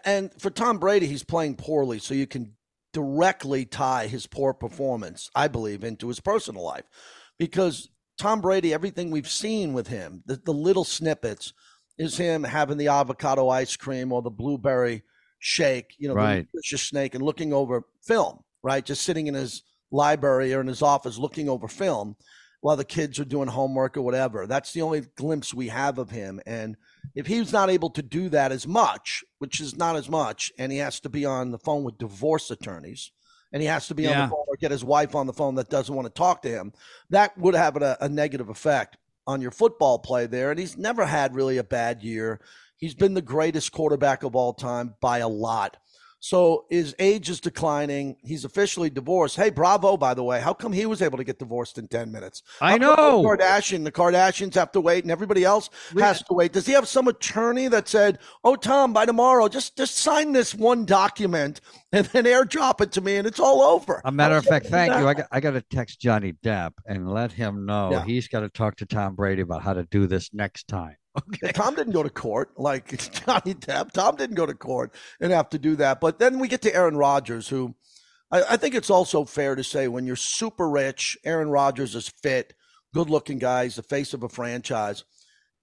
And 0.04 0.30
for 0.38 0.50
Tom 0.50 0.78
Brady, 0.78 1.06
he's 1.06 1.24
playing 1.24 1.56
poorly, 1.56 1.98
so 1.98 2.14
you 2.14 2.26
can 2.26 2.54
directly 2.92 3.64
tie 3.64 4.06
his 4.06 4.26
poor 4.26 4.52
performance, 4.52 5.30
I 5.34 5.48
believe, 5.48 5.84
into 5.84 6.08
his 6.08 6.20
personal 6.20 6.62
life, 6.62 6.84
because 7.38 7.88
Tom 8.18 8.40
Brady, 8.40 8.74
everything 8.74 9.10
we've 9.10 9.30
seen 9.30 9.72
with 9.72 9.86
him, 9.86 10.22
the, 10.26 10.36
the 10.36 10.52
little 10.52 10.84
snippets, 10.84 11.52
is 11.98 12.16
him 12.16 12.44
having 12.44 12.76
the 12.76 12.88
avocado 12.88 13.48
ice 13.48 13.76
cream 13.76 14.12
or 14.12 14.22
the 14.22 14.30
blueberry 14.30 15.02
shake, 15.38 15.94
you 15.98 16.08
know, 16.08 16.14
right. 16.14 16.46
the 16.52 16.78
snake 16.78 17.14
and 17.14 17.24
looking 17.24 17.52
over 17.52 17.84
film, 18.02 18.40
right? 18.62 18.84
Just 18.84 19.02
sitting 19.02 19.26
in 19.26 19.34
his 19.34 19.62
library 19.90 20.52
or 20.52 20.60
in 20.60 20.66
his 20.66 20.82
office 20.82 21.18
looking 21.18 21.48
over 21.48 21.68
film 21.68 22.16
while 22.60 22.76
the 22.76 22.84
kids 22.84 23.18
are 23.20 23.24
doing 23.24 23.48
homework 23.48 23.96
or 23.96 24.02
whatever. 24.02 24.46
That's 24.46 24.72
the 24.72 24.82
only 24.82 25.02
glimpse 25.16 25.54
we 25.54 25.68
have 25.68 25.98
of 25.98 26.10
him. 26.10 26.40
And 26.44 26.76
if 27.14 27.26
he's 27.26 27.52
not 27.52 27.70
able 27.70 27.90
to 27.90 28.02
do 28.02 28.28
that 28.30 28.52
as 28.52 28.66
much, 28.66 29.24
which 29.38 29.60
is 29.60 29.76
not 29.76 29.96
as 29.96 30.08
much, 30.08 30.52
and 30.58 30.72
he 30.72 30.78
has 30.78 31.00
to 31.00 31.08
be 31.08 31.24
on 31.24 31.50
the 31.50 31.58
phone 31.58 31.84
with 31.84 31.98
divorce 31.98 32.50
attorneys, 32.50 33.12
and 33.52 33.62
he 33.62 33.68
has 33.68 33.86
to 33.88 33.94
be 33.94 34.02
yeah. 34.02 34.22
on 34.22 34.28
the 34.28 34.34
phone 34.34 34.44
or 34.48 34.56
get 34.56 34.70
his 34.70 34.84
wife 34.84 35.14
on 35.14 35.26
the 35.26 35.32
phone 35.32 35.54
that 35.54 35.70
doesn't 35.70 35.94
want 35.94 36.06
to 36.06 36.12
talk 36.12 36.42
to 36.42 36.48
him, 36.48 36.72
that 37.10 37.36
would 37.38 37.54
have 37.54 37.76
a, 37.76 37.96
a 38.00 38.08
negative 38.08 38.48
effect 38.48 38.96
on 39.26 39.40
your 39.40 39.50
football 39.50 39.98
play 39.98 40.26
there. 40.26 40.50
And 40.50 40.58
he's 40.58 40.76
never 40.76 41.06
had 41.06 41.34
really 41.34 41.58
a 41.58 41.64
bad 41.64 42.02
year. 42.02 42.40
He's 42.78 42.94
been 42.94 43.14
the 43.14 43.22
greatest 43.22 43.72
quarterback 43.72 44.22
of 44.22 44.34
all 44.34 44.54
time 44.54 44.94
by 45.00 45.18
a 45.18 45.28
lot. 45.28 45.76
So 46.20 46.64
his 46.68 46.96
age 46.98 47.30
is 47.30 47.38
declining. 47.38 48.16
He's 48.24 48.44
officially 48.44 48.90
divorced. 48.90 49.36
Hey, 49.36 49.50
bravo, 49.50 49.96
by 49.96 50.14
the 50.14 50.24
way. 50.24 50.40
How 50.40 50.52
come 50.52 50.72
he 50.72 50.84
was 50.84 51.00
able 51.00 51.16
to 51.16 51.22
get 51.22 51.38
divorced 51.38 51.78
in 51.78 51.86
10 51.86 52.10
minutes? 52.10 52.42
I 52.60 52.76
know. 52.76 53.22
the 53.22 53.28
Kardashian, 53.28 53.84
the 53.84 53.92
Kardashians 53.92 54.54
have 54.54 54.72
to 54.72 54.80
wait 54.80 55.04
and 55.04 55.12
everybody 55.12 55.44
else 55.44 55.70
has 55.96 56.20
to 56.24 56.34
wait. 56.34 56.52
Does 56.52 56.66
he 56.66 56.72
have 56.72 56.88
some 56.88 57.06
attorney 57.06 57.68
that 57.68 57.86
said, 57.86 58.18
Oh, 58.42 58.56
Tom, 58.56 58.92
by 58.92 59.06
tomorrow, 59.06 59.46
just 59.46 59.76
just 59.76 59.96
sign 59.98 60.32
this 60.32 60.56
one 60.56 60.84
document 60.84 61.60
and 61.92 62.06
then 62.06 62.24
airdrop 62.24 62.80
it 62.80 62.90
to 62.92 63.00
me 63.00 63.16
and 63.18 63.26
it's 63.26 63.38
all 63.38 63.62
over? 63.62 64.02
A 64.04 64.10
matter 64.10 64.34
How 64.34 64.38
of 64.40 64.44
fact, 64.46 64.66
thank 64.66 64.92
that? 64.92 64.98
you. 65.00 65.06
I 65.06 65.14
got, 65.18 65.26
I 65.30 65.38
got 65.38 65.52
to 65.52 65.62
text 65.62 66.00
Johnny 66.00 66.32
Depp 66.44 66.72
and 66.84 67.08
let 67.08 67.30
him 67.30 67.64
know 67.64 67.92
Yeah. 67.92 68.04
he's 68.04 68.26
got 68.26 68.40
to 68.40 68.48
talk 68.48 68.74
to 68.78 68.86
Tom 68.86 69.14
Brady 69.14 69.42
about 69.42 69.62
how 69.62 69.72
to 69.72 69.84
do 69.84 70.08
this 70.08 70.30
next 70.34 70.66
time. 70.66 70.96
Okay. 71.18 71.52
Tom 71.52 71.74
didn't 71.74 71.92
go 71.92 72.02
to 72.02 72.10
court 72.10 72.58
like 72.58 72.88
Johnny 73.26 73.54
Depp. 73.54 73.92
Tom 73.92 74.16
didn't 74.16 74.36
go 74.36 74.46
to 74.46 74.54
court 74.54 74.94
and 75.20 75.32
have 75.32 75.48
to 75.50 75.58
do 75.58 75.76
that. 75.76 76.00
But 76.00 76.18
then 76.18 76.38
we 76.38 76.48
get 76.48 76.62
to 76.62 76.74
Aaron 76.74 76.96
Rodgers, 76.96 77.48
who 77.48 77.74
I, 78.30 78.42
I 78.50 78.56
think 78.56 78.74
it's 78.74 78.90
also 78.90 79.24
fair 79.24 79.54
to 79.54 79.64
say 79.64 79.88
when 79.88 80.06
you're 80.06 80.16
super 80.16 80.68
rich, 80.68 81.16
Aaron 81.24 81.50
Rodgers 81.50 81.94
is 81.94 82.08
fit, 82.08 82.54
good 82.94 83.10
looking 83.10 83.38
guy, 83.38 83.64
he's 83.64 83.76
the 83.76 83.82
face 83.82 84.14
of 84.14 84.22
a 84.22 84.28
franchise. 84.28 85.04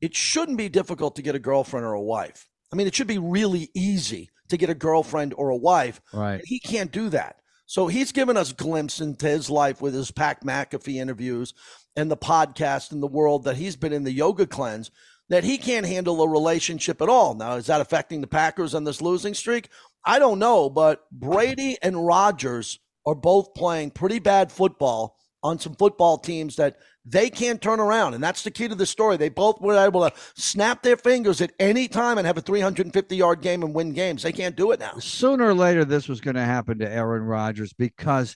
It 0.02 0.16
shouldn't 0.16 0.58
be 0.58 0.70
difficult 0.70 1.16
to 1.16 1.22
get 1.22 1.36
a 1.36 1.40
girlfriend 1.40 1.86
or 1.86 1.94
a 1.94 2.02
wife. 2.02 2.48
I 2.72 2.76
mean, 2.76 2.88
it 2.88 2.96
should 2.96 3.08
be 3.08 3.18
really 3.18 3.70
easy 3.74 4.30
to 4.50 4.58
get 4.58 4.70
a 4.70 4.76
girlfriend 4.76 5.34
or 5.38 5.50
a 5.50 5.56
wife. 5.56 6.02
Right. 6.14 6.42
He 6.44 6.60
can't 6.60 6.92
do 6.92 7.10
that. 7.10 7.38
So 7.66 7.88
he's 7.88 8.12
given 8.12 8.38
us 8.38 8.52
glimpse 8.52 9.02
into 9.02 9.28
his 9.28 9.50
life 9.50 9.82
with 9.82 9.94
his 9.94 10.12
Pat 10.12 10.44
McAfee 10.44 11.02
interviews 11.02 11.54
and 11.96 12.12
the 12.12 12.18
podcast 12.18 12.92
and 12.92 13.02
the 13.02 13.08
world 13.08 13.46
that 13.46 13.58
he's 13.58 13.76
been 13.76 13.94
in 13.94 14.04
the 14.04 14.12
yoga 14.12 14.46
cleanse 14.46 14.92
that 15.30 15.44
he 15.44 15.58
can't 15.58 15.86
handle 15.86 16.22
a 16.22 16.28
relationship 16.28 17.02
at 17.02 17.10
all. 17.10 17.34
Now, 17.34 17.56
is 17.56 17.66
that 17.68 17.82
affecting 17.82 18.22
the 18.22 18.28
Packers 18.28 18.76
on 18.76 18.84
this 18.84 19.02
losing 19.02 19.34
streak? 19.34 19.70
I 20.06 20.20
don't 20.20 20.40
know, 20.40 20.70
but 20.70 21.10
Brady 21.12 21.78
and 21.82 22.06
Rodgers 22.06 22.80
are 23.06 23.16
both 23.16 23.54
playing 23.54 23.92
pretty 23.92 24.20
bad 24.20 24.52
football 24.52 25.18
on 25.42 25.60
some 25.60 25.76
football 25.76 26.18
teams 26.18 26.56
that 26.56 26.78
they 27.06 27.30
can't 27.30 27.62
turn 27.62 27.80
around. 27.80 28.16
And 28.16 28.24
that's 28.24 28.42
the 28.44 28.50
key 28.50 28.68
to 28.68 28.76
the 28.76 28.86
story. 28.86 29.16
They 29.16 29.30
both 29.30 29.62
were 29.62 29.78
able 29.78 30.02
to 30.10 30.16
snap 30.36 30.82
their 30.82 30.98
fingers 30.98 31.40
at 31.40 31.54
any 31.60 31.88
time 31.88 32.18
and 32.18 32.26
have 32.26 32.38
a 32.38 32.42
350 32.42 33.16
yard 33.16 33.42
game 33.42 33.62
and 33.62 33.74
win 33.74 33.94
games. 33.94 34.24
They 34.24 34.32
can't 34.32 34.56
do 34.56 34.72
it 34.72 34.80
now. 34.80 34.94
Sooner 35.00 35.46
or 35.46 35.54
later, 35.54 35.86
this 35.86 36.08
was 36.08 36.20
going 36.20 36.36
to 36.36 36.44
happen 36.44 36.80
to 36.80 36.92
Aaron 36.92 37.24
Rodgers 37.24 37.74
because 37.74 38.36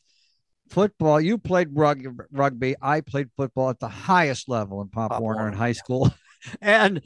football, 0.69 1.19
you 1.19 1.39
played 1.39 1.69
rug, 1.73 2.03
rugby. 2.31 2.75
I 2.79 3.01
played 3.01 3.29
football 3.35 3.71
at 3.71 3.79
the 3.79 3.89
highest 3.89 4.47
level 4.47 4.81
in 4.81 4.89
Pop, 4.89 5.11
Pop 5.11 5.21
Warner, 5.21 5.39
Warner. 5.39 5.51
in 5.51 5.57
high 5.57 5.73
school. 5.73 6.13
and 6.61 7.01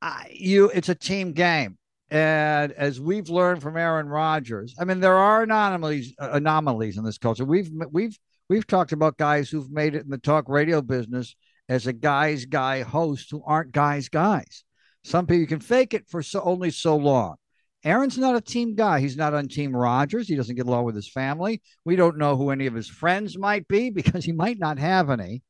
I, 0.00 0.30
you, 0.32 0.70
it's 0.70 0.88
a 0.88 0.94
team 0.94 1.32
game. 1.32 1.78
And 2.10 2.72
as 2.72 3.00
we've 3.00 3.28
learned 3.28 3.60
from 3.60 3.76
Aaron 3.76 4.08
Rodgers, 4.08 4.74
I 4.80 4.84
mean, 4.84 5.00
there 5.00 5.16
are 5.16 5.42
anomalies 5.42 6.14
uh, 6.18 6.30
anomalies 6.32 6.96
in 6.96 7.04
this 7.04 7.18
culture. 7.18 7.44
We've 7.44 7.70
we've 7.90 8.18
we've 8.48 8.66
talked 8.66 8.92
about 8.92 9.18
guys 9.18 9.50
who've 9.50 9.70
made 9.70 9.94
it 9.94 10.04
in 10.04 10.10
the 10.10 10.18
talk 10.18 10.48
radio 10.48 10.80
business 10.80 11.36
as 11.68 11.86
a 11.86 11.92
guys 11.92 12.46
guy 12.46 12.82
host 12.82 13.30
who 13.30 13.42
aren't 13.44 13.72
guys 13.72 14.08
guys. 14.08 14.64
Some 15.04 15.26
people 15.26 15.46
can 15.46 15.60
fake 15.60 15.92
it 15.92 16.08
for 16.08 16.22
so 16.22 16.40
only 16.40 16.70
so 16.70 16.96
long. 16.96 17.36
Aaron's 17.84 18.18
not 18.18 18.36
a 18.36 18.40
team 18.40 18.74
guy. 18.74 19.00
He's 19.00 19.16
not 19.16 19.34
on 19.34 19.48
Team 19.48 19.74
Rodgers. 19.74 20.28
He 20.28 20.34
doesn't 20.34 20.56
get 20.56 20.66
along 20.66 20.84
with 20.84 20.96
his 20.96 21.08
family. 21.08 21.62
We 21.84 21.94
don't 21.94 22.18
know 22.18 22.36
who 22.36 22.50
any 22.50 22.66
of 22.66 22.74
his 22.74 22.88
friends 22.88 23.38
might 23.38 23.68
be 23.68 23.90
because 23.98 24.24
he 24.24 24.32
might 24.32 24.58
not 24.58 24.78
have 24.78 25.10
any. 25.10 25.42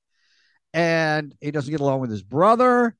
And 0.74 1.34
he 1.40 1.50
doesn't 1.50 1.70
get 1.70 1.80
along 1.80 2.00
with 2.00 2.10
his 2.10 2.22
brother. 2.22 2.94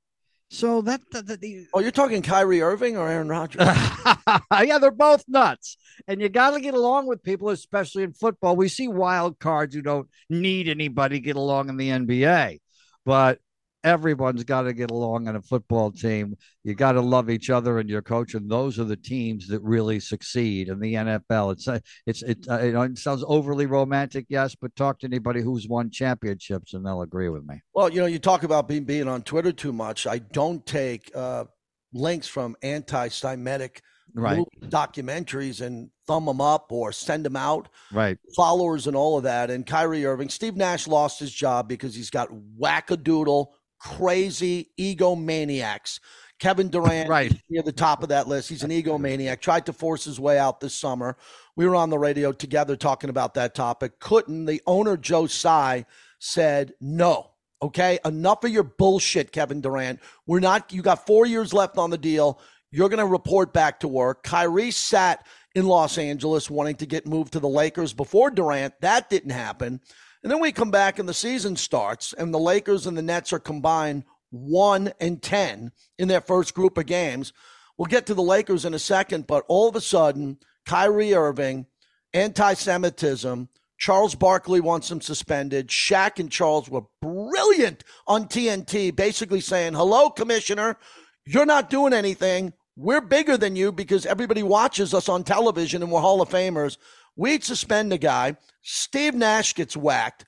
So 0.50 0.81
that, 0.83 1.02
that, 1.12 1.26
that 1.26 1.40
the, 1.40 1.67
Oh, 1.75 1.81
you're 1.81 1.90
talking 1.90 2.23
Kyrie 2.23 2.62
Irving 2.62 2.97
or 2.97 3.09
Aaron 3.09 3.28
Rodgers? 3.28 3.61
yeah, 3.67 4.78
they're 4.78 4.90
both 4.90 5.25
nuts. 5.28 5.76
And 6.07 6.21
you 6.23 6.28
got 6.28 6.52
to 6.52 6.61
get 6.61 6.75
along 6.75 7.07
with 7.07 7.23
people, 7.23 7.50
especially 7.50 8.02
in 8.02 8.12
football. 8.14 8.57
We 8.57 8.69
see 8.69 8.88
wild 8.88 9.38
cards 9.38 9.75
who 9.75 9.83
don't 9.83 10.09
need 10.31 10.69
anybody 10.69 11.21
get 11.21 11.37
along 11.37 11.69
in 11.69 11.76
the 11.76 11.90
NBA, 11.90 12.61
but 13.05 13.40
everyone's 13.85 14.45
got 14.45 14.63
to 14.63 14.73
get 14.73 14.91
along 14.91 15.29
on 15.29 15.37
a 15.37 15.43
football 15.43 15.91
team. 15.91 16.37
You 16.65 16.75
got 16.75 16.93
to 16.93 17.01
love 17.01 17.31
each 17.31 17.51
other 17.51 17.79
and 17.79 17.89
your 17.89 18.03
coach, 18.03 18.35
and 18.35 18.51
those 18.51 18.79
are 18.79 18.85
the 18.85 18.97
teams 18.97 19.49
that 19.49 19.63
really 19.63 20.01
succeed 20.01 20.69
in 20.69 20.81
the 20.81 20.95
NFL. 20.95 21.53
It's 21.53 21.69
uh, 21.69 21.79
it's 22.07 22.23
it, 22.23 22.47
uh, 22.49 22.59
it 22.59 22.99
sounds 22.99 23.25
overly 23.27 23.67
romantic, 23.67 24.27
yes, 24.29 24.55
but 24.55 24.75
talk 24.77 24.99
to 25.01 25.07
anybody 25.07 25.41
who's 25.41 25.69
won 25.69 25.91
championships, 25.91 26.75
and 26.75 26.85
they'll 26.85 27.03
agree 27.03 27.29
with 27.29 27.45
me. 27.47 27.61
Well, 27.75 27.89
you 27.89 28.01
know, 28.01 28.07
you 28.07 28.19
talk 28.19 28.43
about 28.43 28.69
being 28.69 28.85
being 28.85 29.09
on 29.09 29.23
Twitter 29.23 29.53
too 29.53 29.73
much. 29.73 30.07
I 30.07 30.19
don't 30.19 30.65
take 30.67 31.11
uh, 31.15 31.45
links 31.93 32.27
from 32.27 32.57
anti-Semitic 32.63 33.83
Right, 34.15 34.43
documentaries 34.65 35.61
and 35.61 35.91
thumb 36.07 36.25
them 36.25 36.41
up 36.41 36.73
or 36.73 36.93
send 36.93 37.25
them 37.25 37.37
out. 37.37 37.69
right. 37.93 38.17
Followers 38.35 38.87
and 38.87 38.97
all 38.97 39.19
of 39.19 39.25
that. 39.25 39.51
And 39.51 39.67
Kyrie 39.67 40.07
Irving, 40.07 40.31
Steve 40.31 40.57
Nash 40.57 40.89
lost 40.89 41.21
his 41.21 41.33
job 41.33 41.69
because 41.69 41.95
he's 41.95 42.11
got 42.11 42.31
wackadoodle, 42.59 43.49
crazy 43.79 44.71
egomaniacs. 44.79 46.01
Kevin 46.39 46.69
Durant 46.69 47.09
Right. 47.09 47.33
near 47.49 47.63
the 47.63 47.73
top 47.73 48.03
of 48.03 48.11
that 48.11 48.29
list. 48.29 48.49
He's 48.49 48.63
an 48.63 48.71
egomaniac. 48.71 49.41
Tried 49.41 49.67
to 49.67 49.73
force 49.73 50.05
his 50.05 50.21
way 50.21 50.39
out 50.39 50.61
this 50.61 50.75
summer. 50.75 51.17
We 51.57 51.67
were 51.67 51.75
on 51.75 51.91
the 51.91 51.99
radio 51.99 52.31
together 52.33 52.77
talking 52.77 53.11
about 53.11 53.35
that 53.35 53.55
topic. 53.55 53.99
Couldn't. 53.99 54.45
The 54.47 54.63
owner, 54.67 54.97
Joe 54.97 55.27
Tsai, 55.27 55.85
said 56.21 56.75
no. 56.81 57.31
Okay, 57.61 57.99
enough 58.05 58.45
of 58.45 58.51
your 58.53 58.63
bullshit, 58.63 59.33
Kevin 59.33 59.61
Durant. 59.61 59.99
We're 60.27 60.39
not. 60.39 60.73
You 60.73 60.81
got 60.81 61.07
four 61.07 61.27
years 61.27 61.53
left 61.53 61.77
on 61.77 61.91
the 61.91 61.99
deal. 61.99 62.41
You're 62.71 62.89
going 62.89 62.99
to 63.01 63.07
report 63.07 63.53
back 63.53 63.81
to 63.81 63.89
work. 63.89 64.23
Kyrie 64.23 64.71
sat 64.71 65.27
in 65.57 65.67
Los 65.67 65.99
Angeles 65.99 66.49
wanting 66.49 66.77
to 66.77 66.87
get 66.87 67.07
moved 67.07 67.33
to 67.33 67.41
the 67.41 67.49
Lakers 67.49 67.93
before 67.93 68.31
Durant. 68.31 68.75
That 68.81 69.11
didn't 69.11 69.31
happen. 69.31 69.81
And 70.23 70.33
then 70.33 70.41
we 70.41 70.53
come 70.53 70.71
back 70.71 70.99
and 70.99 71.09
the 71.09 71.15
season 71.15 71.57
starts, 71.57 72.13
and 72.13 72.35
the 72.35 72.39
Lakers 72.39 72.87
and 72.87 72.97
the 72.97 73.03
Nets 73.03 73.33
are 73.33 73.39
combined 73.39 74.05
one 74.31 74.93
and 75.01 75.23
10 75.23 75.73
in 75.99 76.09
their 76.09 76.21
first 76.21 76.55
group 76.55 76.77
of 76.77 76.87
games. 76.87 77.33
We'll 77.77 77.87
get 77.87 78.07
to 78.07 78.15
the 78.15 78.23
Lakers 78.23 78.65
in 78.65 78.75
a 78.75 78.79
second, 78.79 79.27
but 79.27 79.45
all 79.49 79.69
of 79.69 79.77
a 79.77 79.81
sudden, 79.81 80.39
Kyrie 80.67 81.15
Irving, 81.15 81.67
anti 82.13 82.55
Semitism, 82.55 83.49
Charles 83.79 84.17
Barkley 84.17 84.61
wants 84.61 84.91
him 84.91 85.01
suspended. 85.01 85.69
Shaq 85.69 86.19
and 86.19 86.31
Charles 86.31 86.69
were 86.69 86.83
brilliant 87.01 87.85
on 88.07 88.27
TNT, 88.27 88.95
basically 88.95 89.41
saying, 89.41 89.75
Hello, 89.75 90.11
Commissioner, 90.11 90.77
you're 91.25 91.47
not 91.47 91.71
doing 91.71 91.93
anything. 91.93 92.53
We're 92.77 93.01
bigger 93.01 93.37
than 93.37 93.57
you 93.57 93.73
because 93.73 94.07
everybody 94.07 94.43
watches 94.43 94.95
us 94.95 95.09
on 95.09 95.25
television 95.25 95.83
and 95.83 95.91
we're 95.91 96.01
Hall 96.01 96.21
of 96.21 96.29
Famers. 96.29 96.77
We'd 97.19 97.43
suspend 97.43 97.91
the 97.91 97.99
guy. 97.99 98.37
Steve 98.63 99.15
Nash 99.15 99.55
gets 99.55 99.77
whacked. 99.77 100.25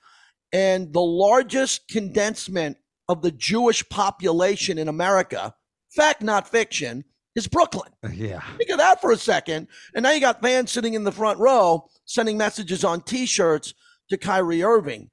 And 0.52 0.92
the 0.92 1.00
largest 1.00 1.86
condensement 1.88 2.76
of 3.08 3.22
the 3.22 3.30
Jewish 3.30 3.88
population 3.88 4.76
in 4.76 4.88
America, 4.88 5.54
fact, 5.88 6.20
not 6.20 6.48
fiction, 6.48 7.04
is 7.36 7.46
Brooklyn. 7.46 7.92
Yeah. 8.12 8.42
Think 8.58 8.70
of 8.70 8.78
that 8.78 9.00
for 9.00 9.12
a 9.12 9.16
second. 9.16 9.68
And 9.94 10.02
now 10.02 10.10
you 10.10 10.20
got 10.20 10.42
fans 10.42 10.72
sitting 10.72 10.94
in 10.94 11.04
the 11.04 11.12
front 11.12 11.38
row 11.38 11.88
sending 12.04 12.36
messages 12.36 12.84
on 12.84 13.02
t 13.02 13.24
shirts 13.24 13.72
to 14.10 14.18
Kyrie 14.18 14.64
Irving. 14.64 15.10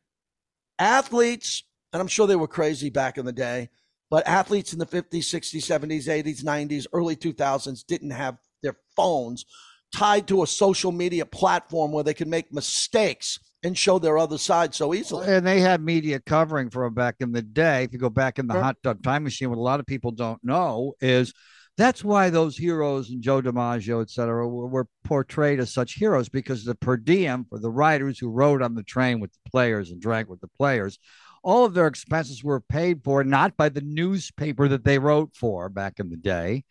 Athletes, 0.80 1.64
and 1.94 2.02
I'm 2.02 2.08
sure 2.08 2.26
they 2.26 2.36
were 2.36 2.48
crazy 2.48 2.90
back 2.90 3.20
in 3.20 3.26
the 3.26 3.32
day, 3.32 3.70
but 4.10 4.28
athletes 4.28 4.74
in 4.74 4.80
the 4.80 4.86
50s, 4.86 5.04
60s, 5.12 5.58
70s, 5.58 6.08
80s, 6.08 6.44
90s, 6.44 6.88
early 6.92 7.16
2000s 7.16 7.86
didn't 7.86 8.12
have 8.12 8.38
their 8.64 8.78
phones 8.96 9.46
tied 9.94 10.28
to 10.28 10.44
a 10.44 10.48
social 10.48 10.92
media 10.92 11.26
platform 11.26 11.92
where 11.92 12.04
they 12.04 12.14
can 12.14 12.30
make 12.30 12.52
mistakes 12.54 13.40
and 13.64 13.78
show 13.78 14.00
their 14.00 14.18
other 14.18 14.38
side 14.38 14.74
so 14.74 14.94
easily. 14.94 15.28
And 15.28 15.46
they 15.46 15.60
had 15.60 15.82
media 15.82 16.20
covering 16.20 16.70
for 16.70 16.86
him 16.86 16.94
back 16.94 17.16
in 17.20 17.32
the 17.32 17.42
day. 17.42 17.84
If 17.84 17.94
you 17.94 18.00
go 18.00 18.10
back 18.10 18.40
in 18.40 18.48
the 18.48 18.54
Sure. 18.54 18.64
hot 18.64 18.78
tub 18.84 19.02
time 19.02 19.24
machine, 19.24 19.50
what 19.50 19.58
a 19.58 19.62
lot 19.62 19.80
of 19.80 19.86
people 19.86 20.12
don't 20.12 20.44
know 20.44 20.94
is 21.02 21.34
that's 21.78 22.04
why 22.04 22.30
those 22.30 22.58
heroes 22.58 23.10
and 23.10 23.22
Joe 23.22 23.42
DiMaggio, 23.42 24.02
et 24.02 24.10
cetera, 24.10 24.48
were, 24.48 24.68
were 24.68 24.88
portrayed 25.04 25.60
as 25.60 25.74
such 25.74 25.94
heroes 25.94 26.28
because 26.28 26.66
the 26.66 26.76
per 26.76 26.98
diem 26.98 27.46
for 27.50 27.60
the 27.60 27.70
riders 27.70 28.18
who 28.18 28.30
rode 28.30 28.62
on 28.62 28.74
the 28.74 28.84
train 28.84 29.20
with 29.20 29.32
the 29.32 29.50
players 29.50 29.92
and 29.92 30.02
drank 30.02 30.28
with 30.28 30.42
the 30.42 30.48
players, 30.48 30.98
all 31.44 31.66
of 31.66 31.74
their 31.74 31.88
expenses 31.88 32.44
were 32.44 32.60
paid 32.62 33.04
for 33.04 33.24
not 33.24 33.56
by 33.58 33.70
the 33.70 33.82
newspaper 33.82 34.68
that 34.68 34.84
they 34.84 35.00
wrote 35.00 35.36
for 35.36 35.70
back 35.70 36.00
in 36.00 36.10
the 36.10 36.18
day 36.18 36.64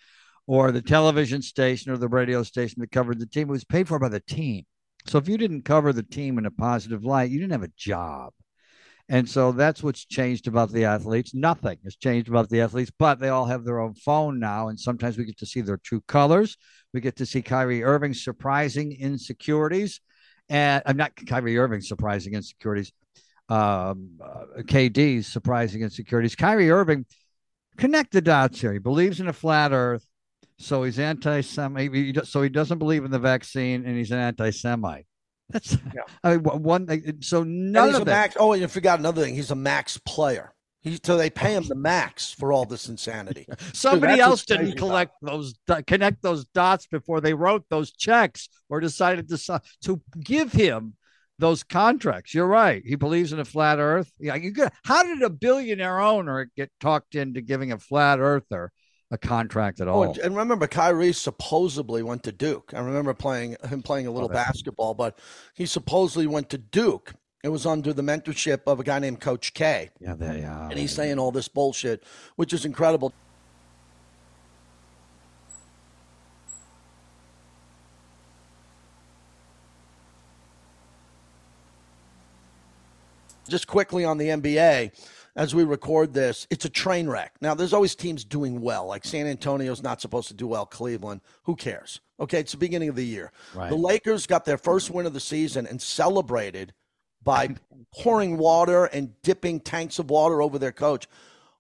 or 0.47 0.71
the 0.71 0.83
television 0.83 1.43
station 1.43 1.91
or 1.91 1.97
the 1.97 2.09
radio 2.09 2.43
station 2.43 2.81
that 2.81 2.93
covered 2.93 3.19
the 3.19 3.27
team. 3.27 3.49
It 3.49 3.53
was 3.53 3.65
paid 3.65 3.89
for 3.89 3.99
by 3.99 4.09
the 4.09 4.21
team. 4.21 4.65
So 5.07 5.19
if 5.19 5.29
you 5.29 5.39
didn't 5.39 5.65
cover 5.65 5.93
the 5.93 6.03
team 6.03 6.39
in 6.39 6.47
a 6.47 6.51
positive 6.51 7.05
light, 7.05 7.31
you 7.31 7.39
didn't 7.39 7.53
have 7.53 7.63
a 7.63 7.73
job. 7.77 8.33
And 9.09 9.29
so 9.29 9.53
that's 9.53 9.85
what's 9.85 10.05
changed 10.05 10.49
about 10.49 10.73
the 10.73 10.85
athletes. 10.85 11.33
Nothing 11.33 11.79
has 11.85 11.95
changed 11.95 12.29
about 12.29 12.49
the 12.49 12.61
athletes, 12.61 12.91
but 12.99 13.21
they 13.21 13.29
all 13.29 13.47
have 13.47 13.65
their 13.65 13.79
own 13.79 13.95
phone 13.95 14.41
now. 14.41 14.67
And 14.69 14.79
sometimes 14.79 15.17
we 15.17 15.25
get 15.25 15.39
to 15.39 15.47
see 15.47 15.61
their 15.61 15.77
true 15.77 16.03
colors. 16.09 16.57
We 16.93 17.01
get 17.01 17.17
to 17.17 17.27
see 17.27 17.41
Kyrie 17.41 17.85
Irving's 17.85 18.25
surprising 18.25 18.93
insecurities. 18.93 20.01
And 20.49 20.83
I'm 20.87 20.97
not 20.97 21.13
Kyrie 21.15 21.59
Irving's 21.59 21.89
surprising 21.89 22.35
insecurities, 22.35 22.93
um, 23.49 24.19
uh, 24.23 24.63
KD's 24.63 25.27
surprising 25.29 25.83
insecurities. 25.83 26.35
Kyrie 26.35 26.71
Irving, 26.71 27.07
connect 27.77 28.13
the 28.13 28.21
dots 28.21 28.61
here. 28.61 28.73
He 28.73 28.79
believes 28.81 29.21
in 29.21 29.29
a 29.29 29.33
flat 29.33 29.73
earth. 29.73 30.05
So 30.59 30.83
he's 30.85 30.99
anti-Semite. 30.99 32.27
So 32.27 32.43
he 32.43 32.49
doesn't 32.49 32.79
believe 32.79 33.05
in 33.05 33.11
the 33.11 33.19
vaccine, 33.19 33.85
and 33.87 33.97
he's 33.97 34.11
an 34.11 34.19
anti-Semite. 34.19 35.07
That's 35.51 35.77
yeah. 35.95 36.03
I 36.25 36.37
mean, 36.37 36.45
one. 36.45 37.23
So 37.23 37.45
none 37.45 37.95
of 37.95 38.05
that. 38.05 38.07
Max, 38.07 38.37
oh, 38.39 38.53
and 38.53 38.63
you 38.63 38.69
forgot 38.69 38.99
another 38.99 39.23
thing. 39.23 39.35
He's 39.35 39.51
a 39.51 39.57
max 39.57 39.99
player. 39.99 40.53
He, 40.81 40.99
so 41.03 41.17
they 41.17 41.31
pay 41.31 41.55
him 41.55 41.65
the 41.65 41.75
max 41.75 42.33
for 42.33 42.53
all 42.53 42.65
this 42.65 42.89
insanity. 42.89 43.47
Somebody 43.73 44.21
else 44.21 44.45
didn't 44.45 44.77
collect 44.77 45.13
about. 45.23 45.33
those 45.33 45.55
connect 45.87 46.23
those 46.23 46.45
dots 46.47 46.87
before 46.87 47.21
they 47.21 47.35
wrote 47.35 47.65
those 47.69 47.93
checks 47.93 48.49
or 48.69 48.81
decided 48.81 49.29
to 49.29 49.61
to 49.83 50.01
give 50.21 50.53
him 50.53 50.95
those 51.39 51.63
contracts. 51.63 52.35
You're 52.35 52.47
right. 52.47 52.83
He 52.85 52.95
believes 52.95 53.33
in 53.33 53.41
a 53.41 53.45
flat 53.45 53.79
Earth. 53.79 54.11
Yeah, 54.19 54.37
you 54.37 54.53
could. 54.53 54.71
How 54.85 55.03
did 55.03 55.23
a 55.23 55.31
billionaire 55.31 56.01
owner 56.01 56.51
get 56.57 56.71
talked 56.81 57.15
into 57.15 57.41
giving 57.41 57.73
a 57.73 57.79
flat 57.79 58.19
earther 58.21 58.73
a 59.11 59.19
contract 59.19 59.81
at 59.81 59.89
oh, 59.89 59.93
all? 59.93 60.17
Oh, 60.17 60.23
and 60.23 60.37
remember, 60.37 60.67
Kyrie 60.67 61.13
supposedly 61.13 62.03
went 62.03 62.23
to 62.25 62.33
Duke. 62.33 62.73
I 62.75 62.81
remember 62.81 63.15
playing 63.15 63.57
him 63.69 63.83
playing 63.83 64.07
a 64.07 64.11
little 64.11 64.29
basketball, 64.29 64.95
but 64.95 65.19
he 65.55 65.67
supposedly 65.67 66.27
went 66.27 66.51
to 66.51 66.59
Duke. 66.59 67.15
It 67.45 67.51
was 67.51 67.65
under 67.65 67.93
the 67.93 68.03
mentorship 68.03 68.63
of 68.67 68.81
a 68.81 68.83
guy 68.83 68.99
named 68.99 69.21
Coach 69.21 69.55
K. 69.55 69.91
Yeah, 70.01 70.15
they 70.15 70.43
are. 70.45 70.69
And 70.69 70.79
he's 70.79 70.93
saying 70.93 71.19
all 71.19 71.31
this 71.31 71.47
bullshit, 71.47 72.03
which 72.35 72.53
is 72.53 72.65
incredible. 72.65 73.13
Just 83.49 83.67
quickly 83.67 84.05
on 84.05 84.19
the 84.19 84.29
NBA, 84.29 84.93
as 85.37 85.55
we 85.55 85.65
record 85.65 86.15
this, 86.15 86.47
it's 86.51 86.65
a 86.65 86.71
train 86.71 87.09
wreck. 87.09 87.35
Now, 87.41 87.55
there's 87.55 87.75
always 87.75 87.95
teams 87.95 88.25
doing 88.25 88.61
well, 88.61 88.87
like 88.87 89.05
San 89.05 89.27
Antonio's 89.27 89.83
not 89.83 90.01
supposed 90.01 90.29
to 90.29 90.35
do 90.35 90.47
well, 90.47 90.65
Cleveland. 90.65 91.21
Who 91.45 91.55
cares? 91.55 92.01
Okay, 92.19 92.41
it's 92.41 92.53
the 92.53 92.59
beginning 92.59 92.89
of 92.89 92.97
the 92.97 93.05
year. 93.05 93.33
Right. 93.55 93.69
The 93.69 93.77
Lakers 93.77 94.27
got 94.27 94.47
their 94.47 94.57
first 94.57 94.91
win 94.91 95.05
of 95.05 95.13
the 95.13 95.21
season 95.21 95.67
and 95.67 95.81
celebrated 95.81 96.73
by 97.23 97.57
pouring 97.93 98.39
water 98.39 98.87
and 98.87 99.21
dipping 99.23 99.61
tanks 99.61 99.99
of 99.99 100.11
water 100.11 100.41
over 100.41 100.59
their 100.59 100.73
coach. 100.73 101.07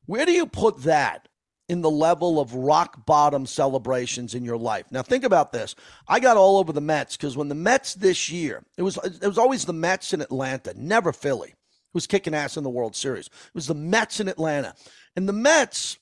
Where 0.06 0.24
do 0.24 0.32
you 0.32 0.46
put 0.46 0.84
that 0.84 1.28
in 1.68 1.80
the 1.80 1.90
level 1.90 2.40
of 2.40 2.54
rock 2.54 3.04
bottom 3.06 3.44
celebrations 3.44 4.34
in 4.34 4.44
your 4.44 4.56
life. 4.56 4.86
Now 4.92 5.02
think 5.02 5.24
about 5.24 5.50
this. 5.52 5.74
I 6.06 6.20
got 6.20 6.36
all 6.36 6.58
over 6.58 6.72
the 6.72 6.80
Mets 6.80 7.16
because 7.16 7.36
when 7.36 7.48
the 7.48 7.56
Mets 7.56 7.94
this 7.94 8.30
year, 8.30 8.62
it 8.76 8.82
was 8.82 8.98
it 9.04 9.26
was 9.26 9.38
always 9.38 9.64
the 9.64 9.72
Mets 9.72 10.12
in 10.12 10.20
Atlanta, 10.20 10.74
never 10.76 11.12
Philly 11.12 11.54
was 11.92 12.06
kicking 12.06 12.34
ass 12.34 12.56
in 12.56 12.64
the 12.64 12.70
World 12.70 12.94
Series. 12.94 13.26
It 13.26 13.54
was 13.54 13.66
the 13.66 13.74
Mets 13.74 14.20
in 14.20 14.28
Atlanta. 14.28 14.74
And 15.16 15.28
the 15.28 15.32
Mets 15.32 15.98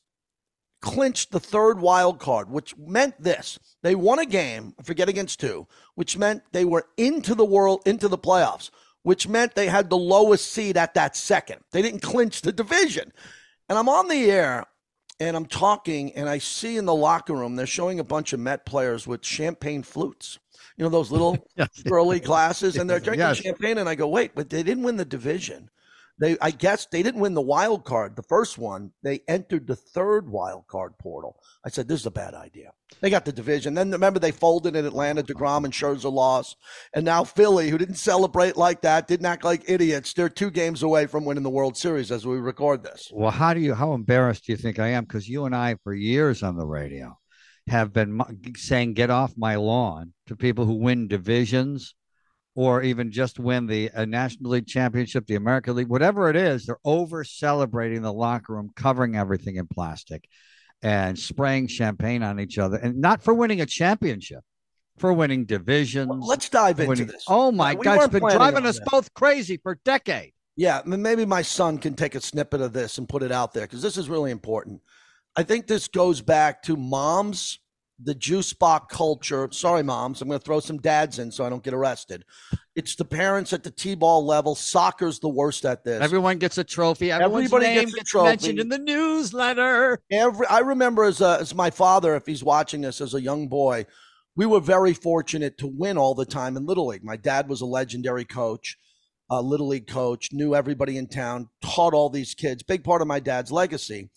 clinched 0.81 1.31
the 1.31 1.41
third 1.41 1.81
wild 1.81 2.19
card, 2.19 2.50
which 2.50 2.76
meant 2.76 3.14
this. 3.23 3.59
They 3.83 3.95
won 3.95 4.19
a 4.19 4.26
game, 4.26 4.75
I 4.79 4.83
forget 4.83 5.09
against 5.09 5.41
two, 5.41 5.67
which 5.95 6.19
meant 6.19 6.43
they 6.53 6.64
were 6.64 6.87
into 6.97 7.35
the 7.35 7.45
world, 7.45 7.83
into 7.87 8.09
the 8.09 8.19
playoffs, 8.19 8.71
which 9.03 9.29
meant 9.29 9.55
they 9.55 9.69
had 9.69 9.88
the 9.88 9.97
lowest 9.97 10.53
seed 10.53 10.76
at 10.76 10.95
that 10.95 11.17
second. 11.17 11.61
They 11.71 11.83
didn't 11.83 12.03
clinch 12.03 12.43
the 12.43 12.53
division. 12.53 13.12
And 13.69 13.79
I'm 13.79 13.88
on 13.88 14.09
the 14.09 14.31
air 14.31 14.64
and 15.21 15.37
I'm 15.37 15.47
talking, 15.47 16.12
and 16.14 16.29
I 16.29 16.38
see 16.38 16.76
in 16.76 16.87
the 16.87 16.95
locker 16.95 17.35
room, 17.35 17.55
they're 17.55 17.67
showing 17.67 18.00
a 18.00 18.05
bunch 18.05 18.33
of 18.33 18.41
Met 18.41 18.67
players 18.67 19.07
with 19.07 19.25
champagne 19.25 19.85
flutes 19.85 20.38
you 20.76 20.85
know 20.85 20.88
those 20.88 21.11
little 21.11 21.37
yes. 21.57 21.83
early 21.91 22.21
glasses, 22.21 22.76
and 22.76 22.88
they're 22.88 23.00
drinking 23.00 23.26
yes. 23.26 23.38
champagne. 23.38 23.79
And 23.79 23.88
I 23.88 23.95
go, 23.95 24.09
wait, 24.09 24.35
but 24.35 24.50
they 24.50 24.62
didn't 24.62 24.85
win 24.85 24.97
the 24.97 25.05
division. 25.05 25.71
They, 26.18 26.37
I 26.40 26.52
guess, 26.52 26.87
they 26.87 27.02
didn't 27.02 27.21
win 27.21 27.35
the 27.35 27.42
wild 27.42 27.85
card, 27.85 28.14
the 28.14 28.23
first 28.23 28.56
one. 28.56 28.92
They 29.02 29.23
entered 29.26 29.66
the 29.66 29.75
third 29.75 30.28
wild 30.28 30.68
card 30.68 30.92
portal. 30.99 31.40
I 31.64 31.71
said, 31.71 31.88
this 31.88 32.00
is 32.00 32.06
a 32.06 32.11
bad 32.12 32.35
idea. 32.35 32.71
They 33.00 33.11
got 33.11 33.25
the 33.25 33.33
division. 33.33 33.75
Then 33.75 33.90
remember, 33.90 34.21
they 34.21 34.30
folded 34.30 34.76
in 34.76 34.87
Atlanta. 34.87 35.25
Degrom 35.25 35.64
and 35.64 35.73
Scherzer 35.73 36.12
lost, 36.12 36.56
and 36.94 37.04
now 37.04 37.25
Philly, 37.25 37.68
who 37.68 37.78
didn't 37.78 37.97
celebrate 37.97 38.56
like 38.56 38.83
that, 38.83 39.09
didn't 39.09 39.26
act 39.26 39.44
like 39.44 39.64
idiots. 39.68 40.12
They're 40.12 40.28
two 40.28 40.50
games 40.50 40.83
away 40.83 41.06
from 41.06 41.25
winning 41.25 41.42
the 41.42 41.50
World 41.50 41.76
Series 41.76 42.12
as 42.12 42.26
we 42.26 42.37
record 42.37 42.85
this. 42.85 43.11
Well, 43.12 43.33
how 43.33 43.52
do 43.52 43.61
you? 43.61 43.75
How 43.75 43.94
embarrassed 43.94 44.47
do 44.47 44.52
you 44.52 44.56
think 44.56 44.78
I 44.78 44.88
am? 44.88 45.04
Because 45.04 45.28
you 45.28 45.44
and 45.44 45.56
I, 45.56 45.76
for 45.83 45.92
years 45.92 46.42
on 46.42 46.56
the 46.56 46.66
radio, 46.66 47.18
have 47.66 47.92
been 47.92 48.21
saying, 48.56 48.94
"Get 48.94 49.11
off 49.11 49.35
my 49.37 49.56
lawn" 49.56 50.12
to 50.26 50.37
people 50.37 50.64
who 50.64 50.75
win 50.75 51.09
divisions 51.09 51.94
or 52.55 52.83
even 52.83 53.11
just 53.11 53.39
win 53.39 53.67
the 53.67 53.91
uh, 53.91 54.05
National 54.05 54.53
League 54.53 54.67
Championship, 54.67 55.27
the 55.27 55.35
American 55.35 55.75
League, 55.75 55.89
whatever 55.89 56.31
it 56.31 56.37
is, 56.37 56.67
they're 56.67 56.79
over 56.85 57.25
celebrating 57.25 58.03
the 58.03 58.12
locker 58.12 58.55
room, 58.55 58.71
covering 58.77 59.17
everything 59.17 59.57
in 59.57 59.67
plastic 59.67 60.29
and 60.83 61.19
spraying 61.19 61.67
champagne 61.67 62.23
on 62.23 62.38
each 62.38 62.59
other. 62.59 62.77
And 62.77 63.01
not 63.01 63.23
for 63.23 63.35
winning 63.35 63.61
a 63.61 63.67
championship, 63.67 64.40
for 64.99 65.12
winning 65.12 65.45
divisions. 65.45 66.09
Well, 66.09 66.27
let's 66.27 66.49
dive 66.49 66.79
into 66.79 66.88
winning, 66.88 67.07
this. 67.09 67.25
Oh 67.27 67.51
my 67.51 67.75
God, 67.75 67.97
it's 67.97 68.09
been 68.09 68.21
driving 68.21 68.67
us 68.67 68.79
that. 68.79 68.87
both 68.87 69.12
crazy 69.14 69.57
for 69.57 69.79
decades. 69.85 70.33
Yeah, 70.57 70.83
maybe 70.87 71.27
my 71.27 71.43
son 71.43 71.79
can 71.79 71.95
take 71.95 72.14
a 72.14 72.21
snippet 72.21 72.61
of 72.61 72.73
this 72.73 72.99
and 72.99 73.09
put 73.09 73.25
it 73.25 73.33
out 73.33 73.53
there 73.53 73.64
because 73.64 73.83
this 73.83 73.97
is 73.97 74.09
really 74.09 74.31
important. 74.31 74.81
I 75.35 75.43
think 75.43 75.67
this 75.67 75.88
goes 75.88 76.21
back 76.21 76.62
to 76.64 76.77
moms 76.77 77.59
the 78.02 78.14
juice 78.14 78.52
box 78.52 78.94
culture. 78.94 79.48
Sorry, 79.52 79.83
moms, 79.83 80.20
I'm 80.20 80.28
going 80.28 80.40
to 80.40 80.44
throw 80.44 80.61
some 80.61 80.78
dads 80.78 81.18
in 81.18 81.30
so 81.30 81.44
I 81.44 81.48
don't 81.48 81.62
get 81.62 81.74
arrested. 81.74 82.24
It's 82.74 82.96
the 82.96 83.04
parents 83.04 83.52
at 83.52 83.62
the 83.62 83.70
t-ball 83.70 84.26
level. 84.26 84.54
Soccer's 84.54 85.20
the 85.20 85.28
worst 85.28 85.64
at 85.64 85.85
this. 85.85 86.02
Everyone 86.02 86.38
gets 86.38 86.59
a 86.59 86.64
trophy. 86.64 87.12
Everyone's 87.12 87.46
Everybody 87.52 87.74
gets, 87.74 87.94
gets 87.94 88.11
trophy. 88.11 88.28
mentioned 88.30 88.59
in 88.59 88.68
the 88.68 88.78
newsletter. 88.78 90.00
Every 90.11 90.46
I 90.46 90.61
remember 90.61 91.04
as 91.04 91.20
a, 91.20 91.38
as 91.40 91.54
my 91.54 91.70
father, 91.70 92.16
if 92.16 92.26
he's 92.26 92.42
watching 92.42 92.80
this 92.80 93.00
as 93.00 93.14
a 93.14 93.22
young 93.22 93.48
boy, 93.48 93.87
we 94.37 94.46
were 94.46 94.61
very 94.61 94.92
fortunate 94.92 95.59
to 95.59 95.66
win 95.68 95.96
all 95.96 96.14
the 96.14 96.26
time 96.26 96.57
in 96.57 96.66
Little 96.66 96.88
League. 96.88 97.04
My 97.04 97.16
dad 97.16 97.48
was 97.48 97.61
a 97.61 97.66
legendary 97.66 98.24
coach. 98.24 98.76
A 99.30 99.40
little 99.40 99.68
league 99.68 99.87
coach, 99.87 100.28
knew 100.33 100.54
everybody 100.54 100.98
in 100.98 101.07
town, 101.07 101.48
taught 101.62 101.94
all 101.94 102.11
these 102.11 102.35
kids. 102.35 102.62
Big 102.62 102.85
part 102.85 103.00
of 103.00 103.09
my 103.09 103.20
dad's 103.20 103.50
legacy 103.50 104.11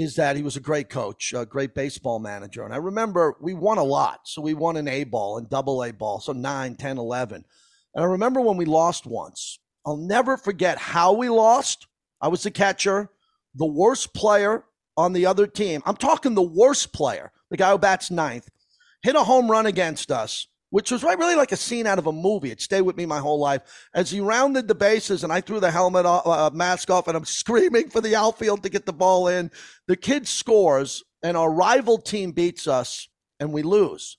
is 0.00 0.16
that 0.16 0.34
he 0.34 0.42
was 0.42 0.56
a 0.56 0.60
great 0.60 0.88
coach, 0.88 1.34
a 1.34 1.44
great 1.44 1.74
baseball 1.74 2.18
manager. 2.18 2.64
And 2.64 2.72
I 2.72 2.78
remember 2.78 3.36
we 3.40 3.52
won 3.52 3.76
a 3.76 3.84
lot. 3.84 4.20
So 4.24 4.40
we 4.40 4.54
won 4.54 4.76
an 4.76 4.88
A 4.88 5.04
ball 5.04 5.36
and 5.36 5.48
double 5.48 5.84
A 5.84 5.92
ball, 5.92 6.20
so 6.20 6.32
9, 6.32 6.74
10, 6.74 6.98
11. 6.98 7.44
And 7.94 8.04
I 8.04 8.06
remember 8.06 8.40
when 8.40 8.56
we 8.56 8.64
lost 8.64 9.06
once. 9.06 9.58
I'll 9.84 9.98
never 9.98 10.36
forget 10.36 10.78
how 10.78 11.12
we 11.12 11.28
lost. 11.28 11.86
I 12.20 12.28
was 12.28 12.42
the 12.42 12.50
catcher, 12.50 13.10
the 13.54 13.66
worst 13.66 14.14
player 14.14 14.64
on 14.96 15.12
the 15.12 15.26
other 15.26 15.46
team. 15.46 15.82
I'm 15.84 15.96
talking 15.96 16.34
the 16.34 16.42
worst 16.42 16.92
player, 16.92 17.30
the 17.50 17.56
guy 17.56 17.70
who 17.70 17.78
bats 17.78 18.10
ninth, 18.10 18.48
hit 19.02 19.16
a 19.16 19.24
home 19.24 19.50
run 19.50 19.66
against 19.66 20.10
us 20.10 20.46
which 20.70 20.90
was 20.90 21.02
right, 21.02 21.18
really 21.18 21.34
like 21.34 21.52
a 21.52 21.56
scene 21.56 21.86
out 21.86 21.98
of 21.98 22.06
a 22.06 22.12
movie. 22.12 22.50
It 22.50 22.60
stayed 22.60 22.82
with 22.82 22.96
me 22.96 23.04
my 23.04 23.18
whole 23.18 23.38
life. 23.38 23.62
As 23.92 24.10
he 24.10 24.20
rounded 24.20 24.68
the 24.68 24.74
bases 24.74 25.22
and 25.24 25.32
I 25.32 25.40
threw 25.40 25.60
the 25.60 25.70
helmet 25.70 26.06
off, 26.06 26.26
uh, 26.26 26.50
mask 26.54 26.90
off 26.90 27.08
and 27.08 27.16
I'm 27.16 27.24
screaming 27.26 27.90
for 27.90 28.00
the 28.00 28.16
outfield 28.16 28.62
to 28.62 28.68
get 28.68 28.86
the 28.86 28.92
ball 28.92 29.28
in, 29.28 29.50
the 29.86 29.96
kid 29.96 30.26
scores 30.26 31.02
and 31.22 31.36
our 31.36 31.50
rival 31.50 31.98
team 31.98 32.30
beats 32.30 32.66
us 32.66 33.08
and 33.38 33.52
we 33.52 33.62
lose. 33.62 34.16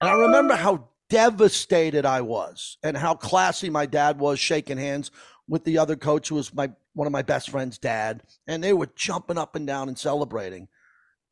And 0.00 0.10
I 0.10 0.14
remember 0.14 0.56
how 0.56 0.88
devastated 1.08 2.04
I 2.04 2.20
was 2.20 2.78
and 2.82 2.96
how 2.96 3.14
classy 3.14 3.70
my 3.70 3.86
dad 3.86 4.18
was 4.18 4.38
shaking 4.38 4.78
hands 4.78 5.10
with 5.48 5.64
the 5.64 5.78
other 5.78 5.96
coach 5.96 6.28
who 6.28 6.36
was 6.36 6.54
my 6.54 6.70
one 6.94 7.06
of 7.06 7.12
my 7.12 7.22
best 7.22 7.50
friend's 7.50 7.78
dad 7.78 8.22
and 8.46 8.62
they 8.62 8.72
were 8.72 8.88
jumping 8.94 9.38
up 9.38 9.56
and 9.56 9.66
down 9.66 9.88
and 9.88 9.98
celebrating 9.98 10.68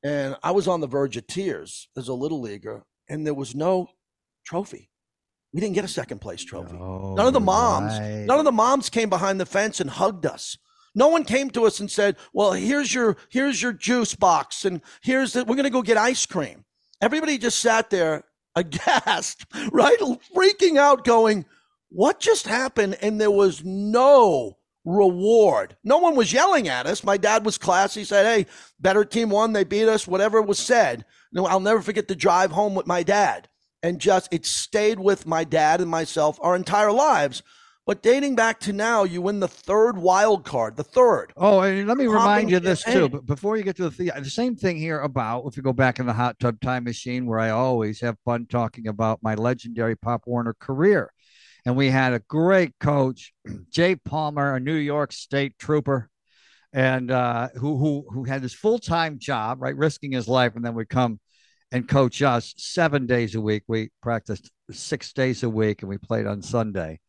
and 0.03 0.37
I 0.42 0.51
was 0.51 0.66
on 0.66 0.81
the 0.81 0.87
verge 0.87 1.16
of 1.16 1.27
tears 1.27 1.88
as 1.96 2.09
a 2.09 2.14
little 2.14 2.40
leaguer 2.40 2.85
and 3.09 3.24
there 3.24 3.35
was 3.35 3.55
no 3.55 3.88
trophy. 4.48 4.88
We 5.52 5.61
didn't 5.61 5.74
get 5.74 5.84
a 5.84 5.88
second 5.88 6.20
place 6.20 6.42
trophy. 6.42 6.76
No, 6.76 7.14
none 7.14 7.26
of 7.26 7.34
oh, 7.34 7.38
the 7.38 7.40
moms, 7.40 7.98
right. 7.98 8.24
none 8.26 8.38
of 8.38 8.44
the 8.44 8.52
moms 8.52 8.88
came 8.88 9.11
behind 9.11 9.38
the 9.40 9.46
fence 9.46 9.80
and 9.80 9.90
hugged 9.90 10.24
us. 10.24 10.56
No 10.94 11.08
one 11.08 11.24
came 11.24 11.50
to 11.50 11.66
us 11.66 11.80
and 11.80 11.90
said, 11.90 12.16
"Well, 12.32 12.52
here's 12.52 12.92
your 12.92 13.16
here's 13.30 13.61
your 13.61 13.72
juice 13.72 14.14
box 14.14 14.64
and 14.64 14.80
here's 15.02 15.34
the, 15.34 15.44
we're 15.44 15.56
going 15.56 15.64
to 15.64 15.70
go 15.70 15.82
get 15.82 15.96
ice 15.96 16.24
cream." 16.26 16.64
Everybody 17.00 17.38
just 17.38 17.61
sat 17.61 17.90
there 17.90 18.24
aghast, 18.56 19.44
right? 19.72 19.98
Freaking 20.34 20.78
out 20.78 21.04
going, 21.04 21.44
"What 21.90 22.20
just 22.20 22.46
happened?" 22.46 22.96
And 23.02 23.20
there 23.20 23.30
was 23.30 23.62
no 23.64 24.56
reward. 24.84 25.76
No 25.84 25.98
one 25.98 26.16
was 26.16 26.32
yelling 26.32 26.68
at 26.68 26.87
us. 26.87 27.04
My 27.04 27.18
dad 27.18 27.44
was 27.44 27.58
classy, 27.58 28.04
said, 28.04 28.24
Hey, 28.24 28.46
better 28.80 29.04
team 29.04 29.28
won. 29.28 29.52
They 29.52 29.64
beat 29.64 29.87
us, 29.87 30.08
whatever 30.08 30.40
was 30.40 30.58
said. 30.58 31.04
No, 31.30 31.44
I'll 31.44 31.61
never 31.61 31.82
forget 31.82 32.08
the 32.08 32.16
drive 32.16 32.52
home 32.52 32.74
with 32.74 32.87
my 32.87 33.02
dad 33.02 33.50
and 33.83 33.99
just 33.99 34.33
it 34.33 34.47
stayed 34.47 34.99
with 34.99 35.27
my 35.27 35.45
dad 35.45 35.81
and 35.81 35.91
myself 35.91 36.38
our 36.43 36.57
entire 36.57 36.93
lives. 36.93 37.43
But 37.87 38.03
dating 38.03 38.35
back 38.35 38.61
to 38.61 38.75
now, 38.75 39.05
you 39.05 39.23
win 39.23 39.41
the 39.41 39.49
third 39.49 39.97
wild 39.97 40.45
card, 40.45 40.77
the 40.77 40.85
third. 40.85 41.33
Oh, 41.38 41.61
and 41.61 41.88
let 41.88 41.97
me 41.97 42.07
remind 42.07 42.51
you 42.51 42.61
this 42.61 42.85
too. 42.85 43.09
But 43.09 43.25
before 43.25 43.57
you 43.57 43.62
get 43.62 43.77
to 43.77 43.88
the 43.88 44.12
the 44.14 44.29
same 44.29 44.57
thing 44.57 44.77
here 44.77 45.01
about 45.01 45.47
if 45.47 45.57
you 45.57 45.62
go 45.62 45.73
back 45.73 45.99
in 45.99 46.05
the 46.05 46.12
hot 46.12 46.38
tub 46.38 46.61
time 46.61 46.85
machine, 46.85 47.25
where 47.25 47.38
I 47.38 47.49
always 47.49 48.03
have 48.03 48.17
fun 48.27 48.45
talking 48.45 48.88
about 48.88 49.23
my 49.23 49.37
legendary 49.37 49.97
Pop 49.97 50.25
Warner 50.27 50.55
career, 50.61 51.11
and 51.64 51.77
we 51.77 51.88
had 51.88 52.12
a 52.12 52.19
great 52.19 52.75
coach, 52.79 53.33
Jay 53.71 53.97
Palmer, 53.97 54.57
a 54.57 54.61
New 54.61 54.75
York 54.75 55.11
State 55.11 55.59
trooper, 55.59 56.11
and 56.75 57.11
uh, 57.11 57.49
who 57.55 57.79
who 57.79 58.07
who 58.12 58.25
had 58.25 58.43
this 58.43 58.53
full 58.53 58.79
time 58.79 59.19
job, 59.19 59.62
right, 59.62 59.75
risking 59.75 60.12
his 60.12 60.29
life, 60.29 60.57
and 60.57 60.62
then 60.62 60.75
would 60.75 60.91
come 60.91 61.21
and 61.72 61.87
coach 61.88 62.22
us 62.22 62.54
seven 62.57 63.07
days 63.07 63.35
a 63.35 63.40
week. 63.40 63.62
We 63.68 63.90
practiced 64.02 64.50
six 64.70 65.12
days 65.12 65.42
a 65.42 65.48
week 65.50 65.83
and 65.83 65.88
we 65.88 65.98
played 65.98 66.26
on 66.26 66.42
Sunday. 66.42 67.00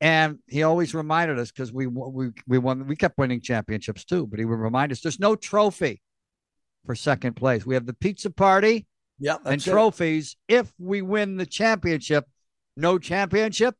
And 0.00 0.38
he 0.48 0.62
always 0.62 0.94
reminded 0.94 1.38
us 1.38 1.50
because 1.50 1.72
we 1.72 1.86
we 1.86 2.30
we 2.46 2.58
won 2.58 2.86
we 2.86 2.96
kept 2.96 3.18
winning 3.18 3.40
championships 3.42 4.04
too, 4.04 4.26
but 4.26 4.38
he 4.38 4.44
would 4.46 4.58
remind 4.58 4.92
us 4.92 5.00
there's 5.02 5.20
no 5.20 5.36
trophy 5.36 6.00
for 6.86 6.94
second 6.94 7.34
place. 7.36 7.66
We 7.66 7.74
have 7.74 7.84
the 7.86 7.92
pizza 7.94 8.30
party 8.30 8.86
Yeah, 9.18 9.36
and 9.44 9.44
that's 9.60 9.66
it. 9.66 9.70
trophies 9.70 10.36
if 10.48 10.72
we 10.78 11.02
win 11.02 11.36
the 11.36 11.44
championship. 11.44 12.24
No 12.78 12.98
championship, 12.98 13.74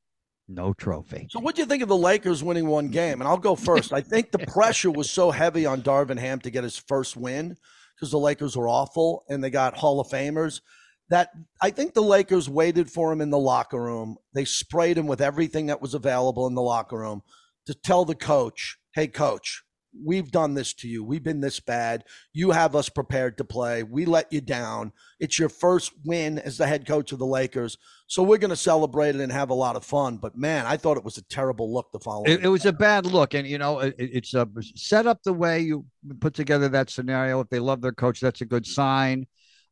no 0.46 0.74
trophy. 0.74 1.26
So, 1.30 1.40
what 1.40 1.54
do 1.54 1.62
you 1.62 1.66
think 1.66 1.82
of 1.82 1.88
the 1.88 1.96
Lakers 1.96 2.44
winning 2.44 2.66
one 2.66 2.88
game? 2.88 3.22
And 3.22 3.28
I'll 3.28 3.38
go 3.38 3.54
first. 3.56 3.94
I 3.94 4.02
think 4.02 4.30
the 4.30 4.38
pressure 4.46 4.90
was 4.90 5.08
so 5.10 5.30
heavy 5.30 5.64
on 5.64 5.80
Darvin 5.80 6.18
Ham 6.18 6.38
to 6.40 6.50
get 6.50 6.64
his 6.64 6.76
first 6.76 7.16
win 7.16 7.56
because 8.00 8.10
the 8.10 8.18
Lakers 8.18 8.56
were 8.56 8.68
awful 8.68 9.24
and 9.28 9.44
they 9.44 9.50
got 9.50 9.76
Hall 9.76 10.00
of 10.00 10.08
Famers. 10.08 10.62
That 11.10 11.30
I 11.60 11.70
think 11.70 11.92
the 11.92 12.02
Lakers 12.02 12.48
waited 12.48 12.90
for 12.90 13.12
him 13.12 13.20
in 13.20 13.30
the 13.30 13.38
locker 13.38 13.82
room. 13.82 14.16
They 14.32 14.44
sprayed 14.44 14.96
him 14.96 15.06
with 15.06 15.20
everything 15.20 15.66
that 15.66 15.82
was 15.82 15.92
available 15.92 16.46
in 16.46 16.54
the 16.54 16.62
locker 16.62 16.98
room 16.98 17.22
to 17.66 17.74
tell 17.74 18.04
the 18.04 18.14
coach, 18.14 18.78
"Hey, 18.94 19.08
coach, 19.08 19.62
we've 19.92 20.31
done 20.31 20.55
this 20.55 20.72
to 20.74 20.88
you. 20.88 21.03
We've 21.05 21.22
been 21.22 21.40
this 21.40 21.61
bad. 21.61 22.05
You 22.33 22.50
have 22.50 22.76
us 22.76 22.88
prepared 22.88 23.38
to 23.38 23.44
play. 23.44 23.83
We 23.83 24.05
let 24.05 24.33
you 24.33 24.40
down. 24.40 24.92
It's 25.18 25.38
your 25.38 25.48
first 25.48 25.92
win 26.05 26.38
as 26.38 26.59
the 26.59 26.66
head 26.66 26.87
coach 26.87 27.12
of 27.12 27.18
the 27.18 27.26
Lakers." 27.26 27.76
So 28.07 28.22
we're 28.22 28.38
going 28.38 28.50
to 28.50 28.57
celebrate 28.57 29.14
it 29.14 29.20
and 29.20 29.31
have 29.31 29.50
a 29.50 29.55
lot 29.55 29.76
of 29.76 29.85
fun. 29.85 30.16
But 30.16 30.37
man, 30.37 30.66
I 30.66 30.76
thought 30.76 30.96
it 30.96 31.05
was 31.05 31.18
a 31.18 31.22
terrible 31.22 31.72
look 31.72 31.92
the 31.92 32.00
following. 32.00 32.31
It, 32.31 32.44
it 32.44 32.48
was 32.48 32.66
a 32.66 32.72
bad 32.72 33.07
look, 33.07 33.35
and 33.35 33.46
you 33.46 33.59
know 33.59 33.81
it, 33.81 33.94
it's 33.98 34.35
a 34.35 34.48
set 34.74 35.07
up 35.07 35.22
the 35.22 35.33
way 35.33 35.61
you 35.61 35.87
put 36.20 36.35
together 36.35 36.68
that 36.70 36.90
scenario. 36.90 37.40
If 37.40 37.48
they 37.50 37.61
love 37.61 37.81
their 37.81 37.92
coach, 37.92 38.20
that's 38.20 38.40
a 38.40 38.46
good 38.46 38.66
sign. 38.66 39.26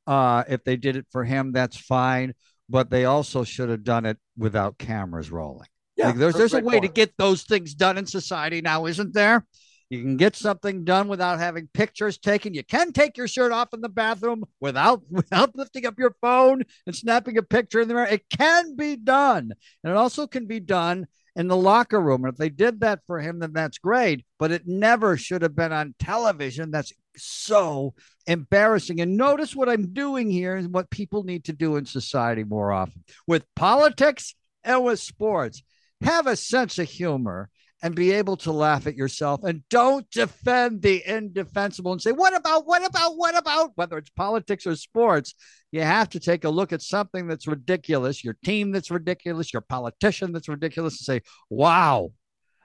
Uh, 0.06 0.44
if 0.48 0.64
they 0.64 0.76
did 0.76 0.96
it 0.96 1.06
for 1.10 1.24
him, 1.24 1.52
that's 1.52 1.76
fine. 1.76 2.34
But 2.70 2.90
they 2.90 3.04
also 3.04 3.44
should 3.44 3.68
have 3.70 3.84
done 3.84 4.06
it 4.06 4.18
without 4.36 4.78
cameras 4.78 5.30
rolling. 5.30 5.68
yeah, 5.96 6.08
Like, 6.08 6.16
there's 6.16 6.34
there's 6.34 6.54
a 6.54 6.60
way 6.60 6.80
to 6.80 6.88
get 6.88 7.12
those 7.16 7.42
things 7.42 7.74
done 7.74 7.98
in 7.98 8.06
society 8.06 8.60
now, 8.60 8.86
isn't 8.86 9.14
there? 9.14 9.46
You 9.90 10.02
can 10.02 10.16
get 10.18 10.36
something 10.36 10.84
done 10.84 11.08
without 11.08 11.38
having 11.38 11.68
pictures 11.72 12.18
taken. 12.18 12.52
You 12.52 12.62
can 12.62 12.92
take 12.92 13.16
your 13.16 13.28
shirt 13.28 13.52
off 13.52 13.72
in 13.72 13.80
the 13.80 13.88
bathroom 13.88 14.44
without 14.60 15.02
without 15.10 15.56
lifting 15.56 15.86
up 15.86 15.98
your 15.98 16.14
phone 16.20 16.62
and 16.86 16.94
snapping 16.94 17.38
a 17.38 17.42
picture 17.42 17.80
in 17.80 17.88
the 17.88 17.94
mirror. 17.94 18.06
It 18.06 18.28
can 18.28 18.76
be 18.76 18.96
done, 18.96 19.52
and 19.82 19.90
it 19.90 19.96
also 19.96 20.26
can 20.26 20.46
be 20.46 20.60
done 20.60 21.06
in 21.36 21.48
the 21.48 21.56
locker 21.56 22.00
room. 22.00 22.24
And 22.24 22.32
if 22.32 22.38
they 22.38 22.50
did 22.50 22.80
that 22.80 23.00
for 23.06 23.20
him, 23.20 23.38
then 23.38 23.52
that's 23.52 23.78
great. 23.78 24.26
But 24.38 24.50
it 24.50 24.66
never 24.66 25.16
should 25.16 25.42
have 25.42 25.54
been 25.54 25.72
on 25.72 25.94
television. 25.98 26.70
That's 26.70 26.92
so 27.16 27.94
embarrassing. 28.26 29.00
And 29.00 29.16
notice 29.16 29.54
what 29.54 29.68
I'm 29.68 29.94
doing 29.94 30.30
here 30.30 30.56
and 30.56 30.74
what 30.74 30.90
people 30.90 31.22
need 31.22 31.44
to 31.44 31.52
do 31.52 31.76
in 31.76 31.86
society 31.86 32.44
more 32.44 32.72
often 32.72 33.04
with 33.26 33.46
politics 33.54 34.34
and 34.64 34.84
with 34.84 35.00
sports. 35.00 35.62
Have 36.02 36.26
a 36.26 36.36
sense 36.36 36.78
of 36.78 36.88
humor 36.88 37.50
and 37.82 37.94
be 37.94 38.12
able 38.12 38.36
to 38.36 38.52
laugh 38.52 38.86
at 38.86 38.96
yourself 38.96 39.44
and 39.44 39.62
don't 39.68 40.10
defend 40.10 40.82
the 40.82 41.02
indefensible 41.06 41.92
and 41.92 42.02
say, 42.02 42.12
What 42.12 42.34
about, 42.36 42.66
what 42.66 42.84
about, 42.84 43.16
what 43.16 43.36
about? 43.36 43.72
Whether 43.76 43.98
it's 43.98 44.10
politics 44.10 44.66
or 44.66 44.74
sports, 44.76 45.34
you 45.70 45.82
have 45.82 46.08
to 46.10 46.20
take 46.20 46.44
a 46.44 46.50
look 46.50 46.72
at 46.72 46.82
something 46.82 47.26
that's 47.28 47.46
ridiculous, 47.46 48.24
your 48.24 48.36
team 48.44 48.72
that's 48.72 48.90
ridiculous, 48.90 49.52
your 49.52 49.62
politician 49.62 50.32
that's 50.32 50.48
ridiculous, 50.48 50.94
and 50.94 51.04
say, 51.04 51.28
Wow, 51.50 52.12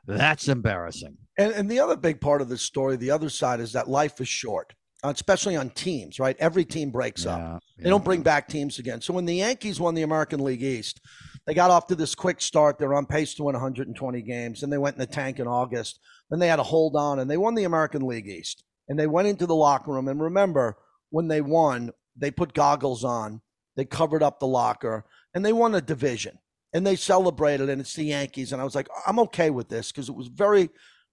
that's 0.05 0.47
embarrassing. 0.47 1.17
And, 1.37 1.53
and 1.53 1.69
the 1.69 1.79
other 1.79 1.95
big 1.95 2.19
part 2.19 2.41
of 2.41 2.49
this 2.49 2.61
story, 2.61 2.95
the 2.95 3.11
other 3.11 3.29
side, 3.29 3.59
is 3.59 3.73
that 3.73 3.87
life 3.89 4.19
is 4.19 4.27
short, 4.27 4.73
uh, 5.03 5.11
especially 5.13 5.55
on 5.55 5.69
teams, 5.71 6.19
right? 6.19 6.35
Every 6.39 6.65
team 6.65 6.91
breaks 6.91 7.25
up. 7.25 7.61
They 7.77 7.89
don't 7.89 8.03
bring 8.03 8.21
back 8.21 8.47
teams 8.47 8.79
again. 8.79 9.01
So 9.01 9.13
when 9.13 9.25
the 9.25 9.35
Yankees 9.35 9.79
won 9.79 9.95
the 9.95 10.03
American 10.03 10.43
League 10.43 10.63
East, 10.63 11.01
they 11.45 11.53
got 11.53 11.71
off 11.71 11.87
to 11.87 11.95
this 11.95 12.15
quick 12.15 12.41
start. 12.41 12.77
They're 12.77 12.93
on 12.93 13.05
pace 13.05 13.33
to 13.35 13.43
win 13.43 13.53
120 13.53 14.21
games. 14.21 14.63
and 14.63 14.71
they 14.71 14.77
went 14.77 14.95
in 14.95 14.99
the 14.99 15.07
tank 15.07 15.39
in 15.39 15.47
August. 15.47 15.99
Then 16.29 16.39
they 16.39 16.47
had 16.47 16.55
to 16.57 16.63
hold 16.63 16.95
on 16.95 17.19
and 17.19 17.29
they 17.29 17.37
won 17.37 17.55
the 17.55 17.65
American 17.65 18.05
League 18.07 18.27
East. 18.27 18.63
And 18.87 18.99
they 18.99 19.07
went 19.07 19.27
into 19.27 19.45
the 19.45 19.55
locker 19.55 19.91
room. 19.91 20.07
And 20.07 20.21
remember, 20.21 20.77
when 21.09 21.27
they 21.27 21.41
won, 21.41 21.91
they 22.15 22.31
put 22.31 22.53
goggles 22.53 23.03
on, 23.03 23.41
they 23.75 23.85
covered 23.85 24.23
up 24.23 24.39
the 24.39 24.47
locker, 24.47 25.05
and 25.33 25.45
they 25.45 25.53
won 25.53 25.75
a 25.75 25.81
division. 25.81 26.37
And 26.73 26.85
they 26.85 26.95
celebrated, 26.95 27.69
and 27.69 27.79
it's 27.79 27.93
the 27.93 28.05
Yankees. 28.05 28.51
And 28.51 28.61
I 28.61 28.65
was 28.65 28.75
like, 28.75 28.89
I'm 29.05 29.19
okay 29.19 29.51
with 29.51 29.69
this 29.69 29.91
because 29.91 30.09
it 30.09 30.15
was 30.15 30.27
very, 30.27 30.69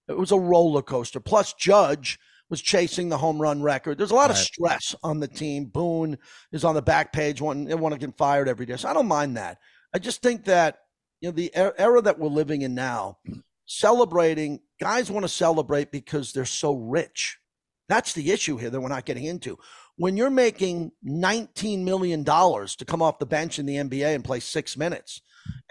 it 0.08 0.16
was 0.16 0.32
a 0.32 0.38
roller 0.38 0.82
coaster. 0.82 1.20
Plus, 1.20 1.52
Judge 1.52 2.18
was 2.48 2.60
chasing 2.60 3.08
the 3.08 3.18
home 3.18 3.40
run 3.40 3.62
record. 3.62 3.98
There's 3.98 4.10
a 4.10 4.16
lot 4.16 4.30
of 4.30 4.36
stress 4.36 4.94
on 5.02 5.20
the 5.20 5.28
team. 5.28 5.66
Boone 5.66 6.18
is 6.50 6.64
on 6.64 6.74
the 6.74 6.82
back 6.82 7.12
page, 7.12 7.40
wanting 7.40 7.68
to 7.68 7.98
get 7.98 8.16
fired 8.16 8.48
every 8.48 8.66
day. 8.66 8.76
So 8.76 8.88
I 8.88 8.94
don't 8.94 9.06
mind 9.06 9.36
that. 9.36 9.58
I 9.94 9.98
just 9.98 10.22
think 10.22 10.44
that 10.44 10.80
you 11.20 11.28
know 11.28 11.34
the 11.34 11.50
er- 11.56 11.74
era 11.78 12.00
that 12.02 12.18
we're 12.18 12.28
living 12.28 12.62
in 12.62 12.74
now, 12.74 13.18
celebrating 13.66 14.60
guys 14.80 15.10
want 15.10 15.24
to 15.24 15.28
celebrate 15.28 15.92
because 15.92 16.32
they're 16.32 16.44
so 16.44 16.74
rich. 16.74 17.38
That's 17.88 18.12
the 18.12 18.30
issue 18.30 18.56
here 18.56 18.70
that 18.70 18.80
we're 18.80 18.88
not 18.88 19.04
getting 19.04 19.24
into. 19.24 19.58
When 19.96 20.16
you're 20.16 20.30
making 20.30 20.92
19 21.02 21.84
million 21.84 22.22
dollars 22.22 22.76
to 22.76 22.84
come 22.84 23.02
off 23.02 23.18
the 23.18 23.26
bench 23.26 23.58
in 23.58 23.66
the 23.66 23.76
NBA 23.76 24.14
and 24.14 24.24
play 24.24 24.40
six 24.40 24.76
minutes, 24.76 25.20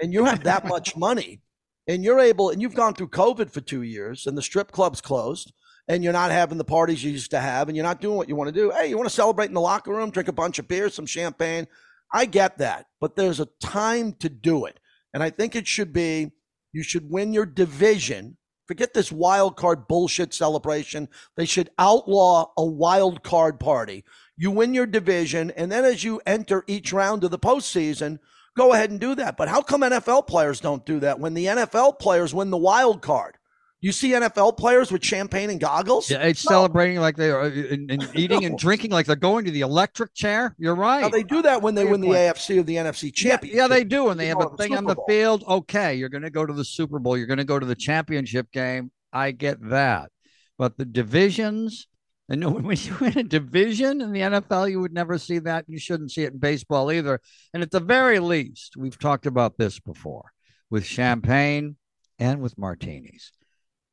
and 0.02 0.14
you 0.14 0.26
have 0.26 0.44
that 0.44 0.68
much 0.68 0.96
money, 0.98 1.42
and 1.88 2.04
you're 2.04 2.20
able, 2.20 2.50
and 2.50 2.62
you've 2.62 2.76
gone 2.76 2.94
through 2.94 3.10
COVID 3.10 3.50
for 3.52 3.62
two 3.62 3.82
years, 3.82 4.28
and 4.28 4.38
the 4.38 4.42
strip 4.42 4.72
club's 4.72 5.02
closed, 5.02 5.52
and 5.88 6.04
you're 6.04 6.14
not 6.14 6.32
having 6.32 6.60
the 6.60 6.64
parties 6.64 7.04
you 7.04 7.12
used 7.12 7.32
to 7.32 7.40
have, 7.40 7.68
and 7.68 7.76
you're 7.76 7.86
not 7.86 8.02
doing 8.02 8.16
what 8.16 8.30
you 8.30 8.36
want 8.36 8.48
to 8.48 8.62
do. 8.62 8.70
Hey, 8.70 8.88
you 8.88 8.98
want 8.98 9.10
to 9.10 9.16
celebrate 9.16 9.48
in 9.48 9.56
the 9.56 9.62
locker 9.62 9.92
room, 9.92 10.12
drink 10.12 10.28
a 10.28 10.34
bunch 10.34 10.60
of 10.60 10.68
beers, 10.68 10.94
some 10.94 11.08
champagne. 11.08 11.68
I 12.12 12.26
get 12.26 12.58
that, 12.58 12.88
but 13.00 13.16
there's 13.16 13.40
a 13.40 13.50
time 13.62 14.14
to 14.20 14.30
do 14.30 14.66
it. 14.66 14.80
And 15.14 15.24
I 15.24 15.30
think 15.30 15.56
it 15.56 15.68
should 15.68 15.94
be 15.94 16.32
you 16.72 16.84
should 16.84 17.10
win 17.10 17.34
your 17.34 17.46
division. 17.46 18.38
Forget 18.68 18.94
this 18.94 19.12
wild 19.12 19.58
card 19.58 19.88
bullshit 19.88 20.34
celebration. 20.34 21.10
They 21.36 21.46
should 21.46 21.72
outlaw 21.80 22.52
a 22.56 22.64
wild 22.64 23.24
card 23.24 23.60
party. 23.60 24.04
You 24.38 24.52
win 24.52 24.74
your 24.74 24.86
division, 24.86 25.52
and 25.52 25.72
then 25.72 25.84
as 25.84 26.04
you 26.04 26.22
enter 26.26 26.64
each 26.68 26.94
round 26.94 27.24
of 27.24 27.32
the 27.32 27.40
postseason, 27.40 28.20
go 28.56 28.74
ahead 28.74 28.92
and 28.92 29.00
do 29.00 29.16
that. 29.16 29.38
But 29.38 29.50
how 29.50 29.62
come 29.62 29.82
NFL 29.82 30.28
players 30.28 30.60
don't 30.60 30.86
do 30.86 31.00
that 31.00 31.20
when 31.20 31.34
the 31.34 31.46
NFL 31.46 32.00
players 32.00 32.34
win 32.34 32.52
the 32.52 32.58
wild 32.58 33.02
card? 33.02 33.39
You 33.82 33.94
see 33.94 34.12
NFL 34.12 34.58
players 34.58 34.92
with 34.92 35.04
champagne 35.04 35.50
and 35.50 35.60
goggles? 35.60 36.12
Yeah, 36.12 36.24
it's 36.24 36.44
No. 36.44 36.50
celebrating 36.56 37.00
like 37.00 37.16
they 37.16 37.32
are 37.32 37.44
uh, 37.44 37.50
and, 37.50 37.90
and 37.90 38.10
eating 38.16 38.44
and 38.44 38.58
drinking 38.58 38.92
like 38.92 39.06
they're 39.06 39.16
going 39.16 39.46
to 39.46 39.52
the 39.52 39.62
electric 39.62 40.14
chair. 40.14 40.54
You're 40.58 40.76
right. 40.76 41.02
Now, 41.02 41.10
they 41.10 41.24
do 41.24 41.42
that 41.44 41.62
when 41.62 41.76
they 41.76 41.86
win 41.86 42.02
the. 42.02 42.10
AFC 42.10 42.60
or 42.60 42.64
the 42.64 42.76
NFC 42.76 43.04
Yeah, 43.04 43.12
championship. 43.32 43.58
yeah, 43.58 43.68
they 43.68 43.86
do. 43.86 44.10
And 44.10 44.20
they 44.20 44.28
have 44.28 44.42
a 44.42 44.50
thing 44.58 44.76
on 44.76 44.84
the 44.84 44.98
field. 45.08 45.44
Okay, 45.48 45.96
you're 45.96 46.10
going 46.10 46.24
to 46.24 46.30
go 46.30 46.46
to 46.46 46.54
the 46.54 46.66
Super 46.66 47.00
Bowl. 47.00 47.18
You're 47.18 47.28
going 47.28 47.38
to 47.38 47.46
go 47.46 47.58
to 47.58 47.66
the 47.66 47.76
championship 47.76 48.52
game. 48.52 48.92
I 49.14 49.32
get 49.32 49.58
that. 49.70 50.12
But 50.58 50.78
the 50.78 50.84
divisions, 50.86 51.88
and 52.28 52.44
when 52.66 52.76
you 52.78 52.98
win 53.00 53.18
a 53.18 53.24
division 53.24 54.02
in 54.02 54.12
the 54.12 54.20
NFL, 54.20 54.70
you 54.70 54.82
would 54.82 54.94
never 54.94 55.18
see 55.18 55.40
that. 55.40 55.64
You 55.70 55.80
shouldn't 55.80 56.12
see 56.12 56.24
it 56.24 56.34
in 56.34 56.40
baseball 56.40 56.92
either. 56.92 57.22
And 57.54 57.64
at 57.64 57.72
the 57.72 57.80
very 57.80 58.20
least, 58.20 58.76
we've 58.76 59.00
talked 59.00 59.26
about 59.26 59.58
this 59.58 59.80
before 59.80 60.34
with 60.70 60.86
champagne 60.86 61.78
and 62.20 62.42
with 62.42 62.58
martinis. 62.58 63.32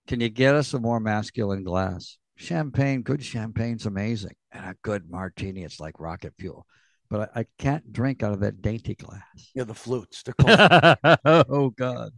Can 0.06 0.20
you 0.20 0.28
get 0.28 0.54
us 0.54 0.72
a 0.74 0.78
more 0.78 1.00
masculine 1.00 1.64
glass? 1.64 2.18
Champagne, 2.36 3.02
good 3.02 3.22
champagne's 3.22 3.86
amazing. 3.86 4.34
And 4.52 4.64
a 4.66 4.74
good 4.82 5.10
martini, 5.10 5.64
it's 5.64 5.80
like 5.80 5.98
rocket 5.98 6.34
fuel. 6.38 6.66
But 7.08 7.30
I, 7.34 7.40
I 7.40 7.46
can't 7.58 7.92
drink 7.92 8.22
out 8.22 8.32
of 8.32 8.40
that 8.40 8.60
dainty 8.62 8.94
glass. 8.94 9.22
Yeah, 9.54 9.64
the 9.64 9.74
flutes. 9.74 10.22
They're 10.22 10.34
called 10.34 11.44
oh 11.48 11.70
God! 11.70 12.10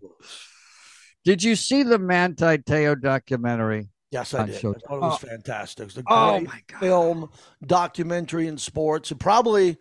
Did 1.25 1.43
you 1.43 1.57
see 1.57 1.83
the 1.83 1.99
Manti 1.99 2.59
Te'o 2.59 2.95
documentary? 3.01 3.91
Yes, 4.11 4.33
I 4.33 4.47
did. 4.47 4.57
I 4.57 4.59
thought 4.61 4.75
it 4.89 5.01
was 5.01 5.19
fantastic. 5.19 5.83
It 5.83 5.87
was 5.87 5.99
a 5.99 6.03
Oh 6.07 6.39
great 6.39 6.49
my 6.49 6.63
God! 6.69 6.81
film, 6.81 7.31
documentary, 7.67 8.47
in 8.47 8.57
sports. 8.57 9.11
It 9.11 9.19
probably 9.19 9.77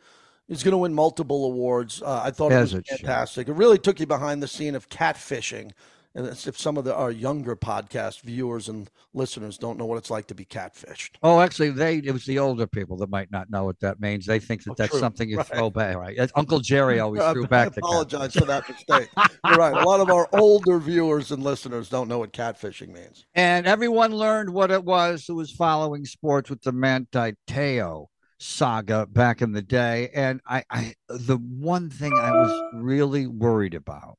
is 0.50 0.64
going 0.64 0.74
to 0.74 0.78
win 0.78 0.94
multiple 0.94 1.46
awards. 1.46 2.02
Uh, 2.02 2.22
I 2.26 2.32
thought 2.32 2.52
As 2.52 2.74
it 2.74 2.78
it 2.78 2.80
was 2.80 2.88
should. 2.88 3.08
fantastic. 3.08 3.48
It 3.48 3.54
really 3.54 3.78
took 3.78 4.00
you 4.02 4.06
behind 4.06 4.44
the 4.44 4.48
scene 4.48 4.76
of 4.76 4.90
catfishing. 4.90 5.72
And 6.18 6.26
that's 6.26 6.48
if 6.48 6.58
some 6.58 6.78
of 6.78 6.84
the, 6.84 6.96
our 6.96 7.12
younger 7.12 7.56
podcast 7.56 8.22
viewers 8.22 8.70
and 8.70 8.90
listeners 9.14 9.60
don't 9.60 9.78
know 9.78 9.86
what 9.86 10.00
it's 10.00 10.10
like 10.10 10.26
to 10.28 10.34
be 10.36 10.46
catfished. 10.46 11.12
Oh, 11.22 11.40
actually, 11.40 11.70
they 11.70 11.98
it 11.98 12.12
was 12.12 12.26
the 12.26 12.40
older 12.40 12.66
people 12.66 12.98
that 12.98 13.12
might 13.12 13.30
not 13.32 13.52
know 13.52 13.66
what 13.66 13.80
that 13.82 14.00
means. 14.00 14.26
They 14.26 14.40
think 14.40 14.64
that 14.64 14.72
Oh, 14.72 14.76
that's 14.76 14.90
true. 14.90 15.00
something 15.00 15.30
you 15.30 15.38
Right. 15.38 15.46
throw 15.46 15.70
back. 15.70 15.96
Right? 15.96 16.18
That's- 16.18 16.32
Uncle 16.36 16.60
Jerry 16.60 17.00
always 17.02 17.22
I 17.22 17.34
threw 17.34 17.46
back 17.46 17.68
I 17.68 17.74
apologize 17.78 18.34
for 18.34 18.46
that 18.46 18.68
mistake. 18.68 19.10
You're 19.46 19.58
right. 19.58 19.74
A 19.80 19.86
lot 19.88 20.00
of 20.00 20.10
our 20.10 20.28
older 20.34 20.80
viewers 20.80 21.32
and 21.32 21.44
listeners 21.44 21.88
don't 21.88 22.08
know 22.08 22.18
what 22.18 22.34
catfishing 22.34 22.92
means. 22.92 23.28
And 23.36 23.68
everyone 23.68 24.12
learned 24.12 24.50
what 24.50 24.72
it 24.72 24.84
was 24.84 25.26
who 25.28 25.36
was 25.36 25.52
following 25.52 26.04
sports 26.04 26.50
with 26.50 26.64
the 26.64 26.72
Manti 26.72 27.34
Te'o 27.46 28.08
saga 28.40 29.06
back 29.06 29.44
in 29.44 29.52
the 29.52 29.62
day. 29.62 30.10
And 30.16 30.42
I, 30.48 30.64
I, 30.72 30.96
the 31.10 31.38
one 31.38 31.92
thing 31.92 32.14
I 32.18 32.32
was 32.32 32.72
really 32.74 33.28
worried 33.28 33.76
about 33.76 34.18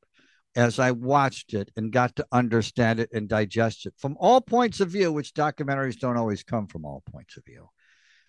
as 0.58 0.80
I 0.80 0.90
watched 0.90 1.54
it 1.54 1.70
and 1.76 1.92
got 1.92 2.16
to 2.16 2.26
understand 2.32 2.98
it 2.98 3.10
and 3.12 3.28
digest 3.28 3.86
it 3.86 3.94
from 3.96 4.16
all 4.18 4.40
points 4.40 4.80
of 4.80 4.90
view, 4.90 5.12
which 5.12 5.32
documentaries 5.32 6.00
don't 6.00 6.16
always 6.16 6.42
come 6.42 6.66
from 6.66 6.84
all 6.84 7.04
points 7.12 7.36
of 7.36 7.44
view. 7.44 7.68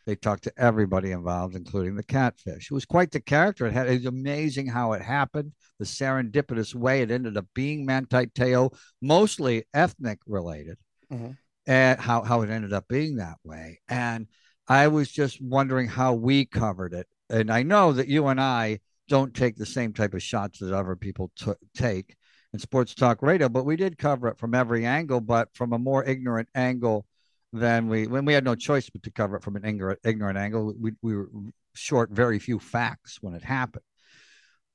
They 0.06 0.15
talked 0.15 0.44
to 0.44 0.54
everybody 0.56 1.12
involved, 1.12 1.56
including 1.56 1.96
the 1.96 2.04
catfish. 2.04 2.70
It 2.70 2.74
was 2.74 2.86
quite 2.86 3.10
the 3.10 3.20
character. 3.20 3.65
It 3.65 3.74
had 3.74 3.89
it 3.89 3.98
was 3.98 4.06
amazing 4.06 4.68
how 4.68 4.94
it 4.94 5.02
happened, 5.02 5.54
the 5.80 5.86
serendipitous 5.86 6.76
way 6.76 7.02
it 7.02 7.10
ended 7.10 7.36
up 7.36 7.48
being 7.56 7.84
Manti 7.84 8.28
Te'o, 8.28 8.78
mostly 9.02 9.65
ethnic 9.74 10.20
related, 10.28 10.78
mm-hmm. 11.12 11.32
and 11.65 12.00
how, 12.00 12.22
how 12.22 12.42
it 12.44 12.52
ended 12.52 12.74
up 12.74 12.88
being 12.88 13.15
that 13.15 13.38
way. 13.44 13.80
And 13.89 14.28
I 14.68 14.88
was 14.89 15.12
just 15.12 15.42
wondering 15.42 15.88
how 15.88 16.13
we 16.13 16.46
covered 16.46 16.94
it. 16.94 17.08
And 17.28 17.52
I 17.52 17.63
know 17.63 17.92
that 17.94 18.08
you 18.08 18.28
and 18.28 18.39
I 18.39 18.82
don't 19.08 19.34
take 19.34 19.56
the 19.56 19.65
same 19.65 19.94
type 19.94 20.13
of 20.13 20.22
shots 20.22 20.60
that 20.60 20.74
other 20.74 20.96
people 20.96 21.32
t- 21.36 21.54
take 21.76 22.15
in 22.53 22.59
sports 22.59 22.95
talk 22.95 23.21
radio, 23.21 23.49
but 23.49 23.65
we 23.65 23.75
did 23.75 23.97
cover 23.97 24.27
it 24.27 24.38
from 24.38 24.55
every 24.55 24.85
angle, 24.85 25.21
but 25.21 25.49
from 25.53 25.73
a 25.73 25.79
more 25.79 26.03
ignorant 26.03 26.49
angle 26.55 27.05
than 27.51 27.88
we 27.88 28.07
when 28.07 28.25
we 28.25 28.33
had 28.33 28.43
no 28.43 28.55
choice 28.55 28.89
but 28.89 29.03
to 29.03 29.12
cover 29.12 29.38
it 29.38 29.43
from 29.43 29.55
an 29.55 29.65
ignorant, 29.65 29.99
ignorant 30.03 30.38
angle. 30.38 30.73
We, 30.79 30.91
we 31.01 31.15
were 31.15 31.29
short 31.73 32.12
very 32.12 32.39
few 32.39 32.59
facts 32.59 33.17
when 33.21 33.33
it 33.33 33.43
happened. 33.43 33.83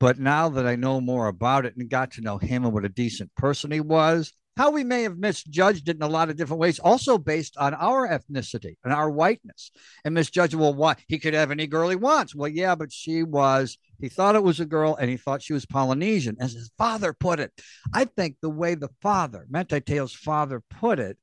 But 0.01 0.19
now 0.19 0.49
that 0.51 0.67
I 0.67 0.77
know 0.77 1.01
more 1.01 1.29
about 1.29 1.67
it 1.67 1.77
and 1.77 1.89
got 1.89 2.13
to 2.13 2.21
know 2.21 2.39
him 2.39 2.65
and 2.65 2.75
what 2.75 2.85
a 2.85 2.89
decent 2.89 3.35
person 3.37 3.71
he 3.71 3.81
was, 3.81 4.33
how 4.57 4.71
we 4.71 4.85
may 4.85 5.03
have 5.03 5.19
misjudged 5.19 5.89
it 5.89 5.97
in 5.97 6.03
a 6.03 6.09
lot 6.09 6.31
of 6.31 6.37
different 6.37 6.61
ways, 6.61 6.79
also 6.79 7.19
based 7.19 7.57
on 7.57 7.75
our 7.75 8.09
ethnicity 8.09 8.77
and 8.85 8.93
our 8.93 9.11
whiteness, 9.11 9.71
and 10.05 10.15
misjudged, 10.15 10.55
well, 10.55 10.75
what 10.75 10.99
he 11.09 11.19
could 11.19 11.35
have 11.35 11.51
any 11.51 11.67
girl 11.67 11.89
he 11.89 11.97
wants. 11.97 12.35
Well, 12.35 12.49
yeah, 12.49 12.75
but 12.75 12.93
she 12.93 13.23
was, 13.23 13.79
he 14.01 14.09
thought 14.09 14.35
it 14.35 14.43
was 14.43 14.61
a 14.61 14.67
girl 14.67 14.97
and 14.97 15.11
he 15.11 15.17
thought 15.17 15.43
she 15.43 15.53
was 15.53 15.67
Polynesian, 15.67 16.37
as 16.41 16.53
his 16.53 16.71
father 16.77 17.13
put 17.13 17.41
it. 17.41 17.53
I 17.93 18.05
think 18.05 18.37
the 18.41 18.51
way 18.51 18.75
the 18.75 18.91
father, 19.01 19.47
Manti 19.49 19.81
Te'o's 19.81 20.15
father, 20.15 20.63
put 20.71 20.99
it 20.99 21.19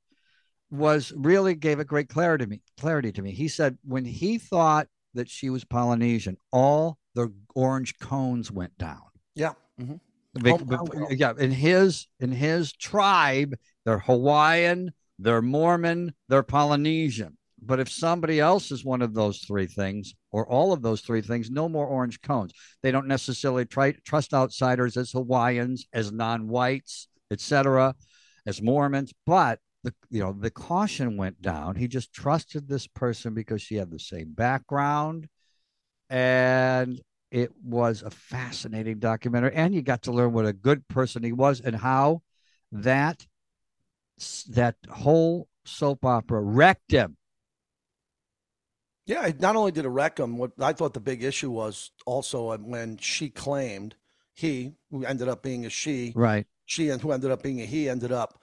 was 0.69 1.11
really 1.15 1.53
gave 1.53 1.79
a 1.79 1.85
great 1.85 2.09
clarity 2.09 2.45
to 2.45 2.49
me. 2.49 2.61
Clarity 2.79 3.11
to 3.11 3.21
me. 3.21 3.31
He 3.31 3.47
said 3.47 3.77
when 3.83 4.05
he 4.05 4.37
thought 4.37 4.87
that 5.13 5.29
she 5.29 5.49
was 5.49 5.65
Polynesian, 5.65 6.37
all 6.51 6.97
the 7.13 7.33
orange 7.55 7.97
cones 7.99 8.51
went 8.51 8.77
down. 8.77 9.03
Yeah. 9.35 9.53
Mm-hmm. 9.79 9.95
yeah, 11.11 11.33
in 11.37 11.51
his 11.51 12.07
in 12.21 12.31
his 12.31 12.71
tribe, 12.71 13.55
they're 13.83 13.99
Hawaiian, 13.99 14.93
they're 15.19 15.41
Mormon, 15.41 16.13
they're 16.29 16.43
Polynesian. 16.43 17.37
But 17.61 17.79
if 17.79 17.89
somebody 17.89 18.39
else 18.39 18.71
is 18.71 18.83
one 18.83 19.01
of 19.01 19.13
those 19.13 19.39
three 19.39 19.67
things, 19.67 20.15
or 20.31 20.47
all 20.47 20.73
of 20.73 20.81
those 20.81 21.01
three 21.01 21.21
things, 21.21 21.51
no 21.51 21.69
more 21.69 21.85
orange 21.85 22.21
cones. 22.21 22.53
They 22.81 22.91
don't 22.91 23.07
necessarily 23.07 23.65
try, 23.65 23.91
trust 24.03 24.33
outsiders 24.33 24.97
as 24.97 25.11
Hawaiians, 25.11 25.85
as 25.93 26.11
non-whites, 26.11 27.07
etc., 27.29 27.95
as 28.47 28.61
Mormons. 28.61 29.13
But 29.25 29.59
the 29.83 29.93
you 30.09 30.21
know 30.21 30.33
the 30.33 30.49
caution 30.49 31.17
went 31.17 31.41
down. 31.41 31.75
He 31.75 31.87
just 31.87 32.13
trusted 32.13 32.67
this 32.67 32.87
person 32.87 33.33
because 33.33 33.61
she 33.61 33.75
had 33.75 33.91
the 33.91 33.99
same 33.99 34.33
background, 34.33 35.27
and 36.09 36.99
it 37.29 37.51
was 37.63 38.01
a 38.01 38.09
fascinating 38.09 38.99
documentary. 38.99 39.53
And 39.53 39.73
you 39.73 39.81
got 39.81 40.03
to 40.03 40.11
learn 40.11 40.33
what 40.33 40.45
a 40.45 40.53
good 40.53 40.87
person 40.87 41.23
he 41.23 41.31
was 41.31 41.61
and 41.61 41.75
how 41.75 42.21
that 42.71 43.25
that 44.49 44.75
whole 44.89 45.47
soap 45.63 46.05
opera 46.05 46.41
wrecked 46.41 46.91
him 46.91 47.17
yeah, 49.11 49.29
not 49.39 49.57
only 49.57 49.73
did 49.73 49.83
it 49.83 49.89
wreck 49.89 50.17
him, 50.17 50.37
what 50.37 50.51
I 50.59 50.71
thought 50.71 50.93
the 50.93 51.01
big 51.01 51.21
issue 51.21 51.51
was 51.51 51.91
also 52.05 52.51
uh, 52.51 52.57
when 52.57 52.97
she 52.97 53.29
claimed 53.29 53.95
he, 54.33 54.71
who 54.89 55.03
ended 55.03 55.27
up 55.27 55.43
being 55.43 55.65
a 55.65 55.69
she, 55.69 56.13
right? 56.15 56.47
She 56.65 56.89
and 56.89 57.01
who 57.01 57.11
ended 57.11 57.29
up 57.29 57.43
being 57.43 57.59
a 57.59 57.65
he, 57.65 57.89
ended 57.89 58.13
up 58.13 58.41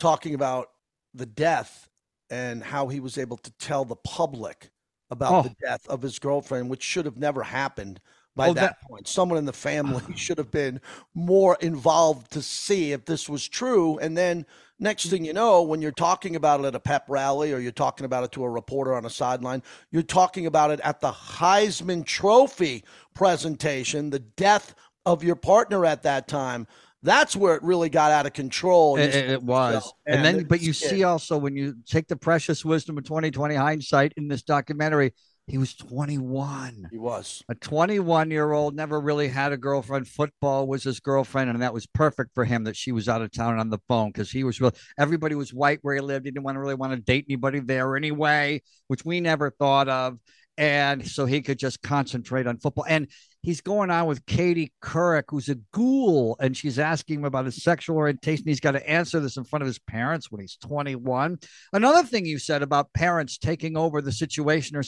talking 0.00 0.34
about 0.34 0.70
the 1.14 1.26
death 1.26 1.88
and 2.30 2.64
how 2.64 2.88
he 2.88 2.98
was 2.98 3.16
able 3.16 3.36
to 3.36 3.52
tell 3.58 3.84
the 3.84 3.94
public 3.94 4.70
about 5.08 5.32
oh. 5.32 5.42
the 5.42 5.54
death 5.64 5.86
of 5.88 6.02
his 6.02 6.18
girlfriend, 6.18 6.68
which 6.68 6.82
should 6.82 7.04
have 7.04 7.16
never 7.16 7.44
happened 7.44 8.00
by 8.34 8.48
oh, 8.48 8.54
that, 8.54 8.60
that, 8.60 8.88
point. 8.88 9.06
Someone 9.06 9.38
in 9.38 9.44
the 9.44 9.52
family 9.52 10.02
should 10.16 10.38
have 10.38 10.50
been 10.50 10.80
more 11.14 11.56
involved 11.60 12.32
to 12.32 12.42
see 12.42 12.90
if 12.90 13.04
this 13.04 13.28
was 13.28 13.46
true. 13.46 13.98
And 13.98 14.16
then 14.16 14.46
next 14.78 15.06
thing 15.06 15.24
you 15.24 15.32
know, 15.32 15.62
when 15.62 15.82
you're 15.82 15.92
talking 15.92 16.36
about 16.36 16.60
it 16.60 16.66
at 16.66 16.74
a 16.74 16.80
pep 16.80 17.04
rally 17.08 17.52
or 17.52 17.58
you're 17.58 17.72
talking 17.72 18.04
about 18.04 18.24
it 18.24 18.32
to 18.32 18.44
a 18.44 18.50
reporter 18.50 18.94
on 18.94 19.04
a 19.04 19.10
sideline, 19.10 19.62
you're 19.90 20.02
talking 20.02 20.46
about 20.46 20.70
it 20.70 20.80
at 20.80 21.00
the 21.00 21.10
Heisman 21.10 22.04
Trophy 22.04 22.84
presentation, 23.14 24.10
the 24.10 24.20
death 24.20 24.74
of 25.06 25.24
your 25.24 25.36
partner 25.36 25.84
at 25.84 26.02
that 26.02 26.28
time. 26.28 26.66
That's 27.02 27.36
where 27.36 27.54
it 27.54 27.62
really 27.62 27.88
got 27.88 28.10
out 28.10 28.26
of 28.26 28.32
control. 28.32 28.96
It, 28.96 29.14
it, 29.14 29.42
was. 29.42 29.92
and, 30.06 30.16
and 30.16 30.24
then, 30.24 30.44
but 30.44 30.60
you 30.60 30.72
see 30.72 31.04
also 31.04 31.38
when 31.38 31.56
you 31.56 31.76
take 31.86 32.08
the 32.08 32.16
precious 32.16 32.64
wisdom 32.64 32.98
of 32.98 33.04
2020 33.04 33.54
hindsight 33.54 34.14
in 34.16 34.26
this 34.26 34.42
documentary, 34.42 35.14
he 35.48 35.58
was 35.58 35.74
21. 35.74 36.88
He 36.90 36.98
was. 36.98 37.42
A 37.48 37.54
21 37.54 38.30
year 38.30 38.52
old, 38.52 38.76
never 38.76 39.00
really 39.00 39.28
had 39.28 39.52
a 39.52 39.56
girlfriend. 39.56 40.06
Football 40.06 40.66
was 40.66 40.84
his 40.84 41.00
girlfriend, 41.00 41.50
and 41.50 41.62
that 41.62 41.72
was 41.74 41.86
perfect 41.86 42.34
for 42.34 42.44
him 42.44 42.64
that 42.64 42.76
she 42.76 42.92
was 42.92 43.08
out 43.08 43.22
of 43.22 43.32
town 43.32 43.58
on 43.58 43.70
the 43.70 43.78
phone 43.88 44.10
because 44.10 44.30
he 44.30 44.44
was 44.44 44.60
real. 44.60 44.72
Everybody 44.98 45.34
was 45.34 45.54
white 45.54 45.78
where 45.82 45.94
he 45.94 46.00
lived. 46.00 46.26
He 46.26 46.30
didn't 46.30 46.44
want 46.44 46.56
to 46.56 46.60
really 46.60 46.74
want 46.74 46.92
to 46.92 47.00
date 47.00 47.26
anybody 47.28 47.60
there 47.60 47.96
anyway, 47.96 48.62
which 48.88 49.04
we 49.04 49.20
never 49.20 49.50
thought 49.50 49.88
of 49.88 50.18
and 50.58 51.06
so 51.06 51.24
he 51.24 51.40
could 51.40 51.58
just 51.58 51.80
concentrate 51.82 52.48
on 52.48 52.58
football. 52.58 52.84
And 52.86 53.06
he's 53.48 53.62
going 53.62 53.90
on 53.90 54.06
with 54.06 54.26
Katie 54.26 54.74
Couric, 54.82 55.22
who's 55.28 55.48
a 55.48 55.54
ghoul, 55.72 56.36
and 56.38 56.54
she's 56.54 56.78
asking 56.78 57.20
him 57.20 57.24
about 57.24 57.46
his 57.46 57.62
sexual 57.62 57.96
orientation. 57.96 58.44
He's 58.46 58.60
got 58.60 58.72
to 58.72 58.90
answer 58.90 59.20
this 59.20 59.38
in 59.38 59.44
front 59.44 59.62
of 59.62 59.66
his 59.66 59.78
parents 59.78 60.30
when 60.30 60.42
he's 60.42 60.56
21. 60.56 61.38
Another 61.72 62.06
thing 62.06 62.26
you 62.26 62.38
said 62.38 62.62
about 62.62 62.92
parents 62.92 63.38
taking 63.38 63.74
over 63.74 64.02
the 64.02 64.12
situation 64.12 64.76
or 64.76 64.82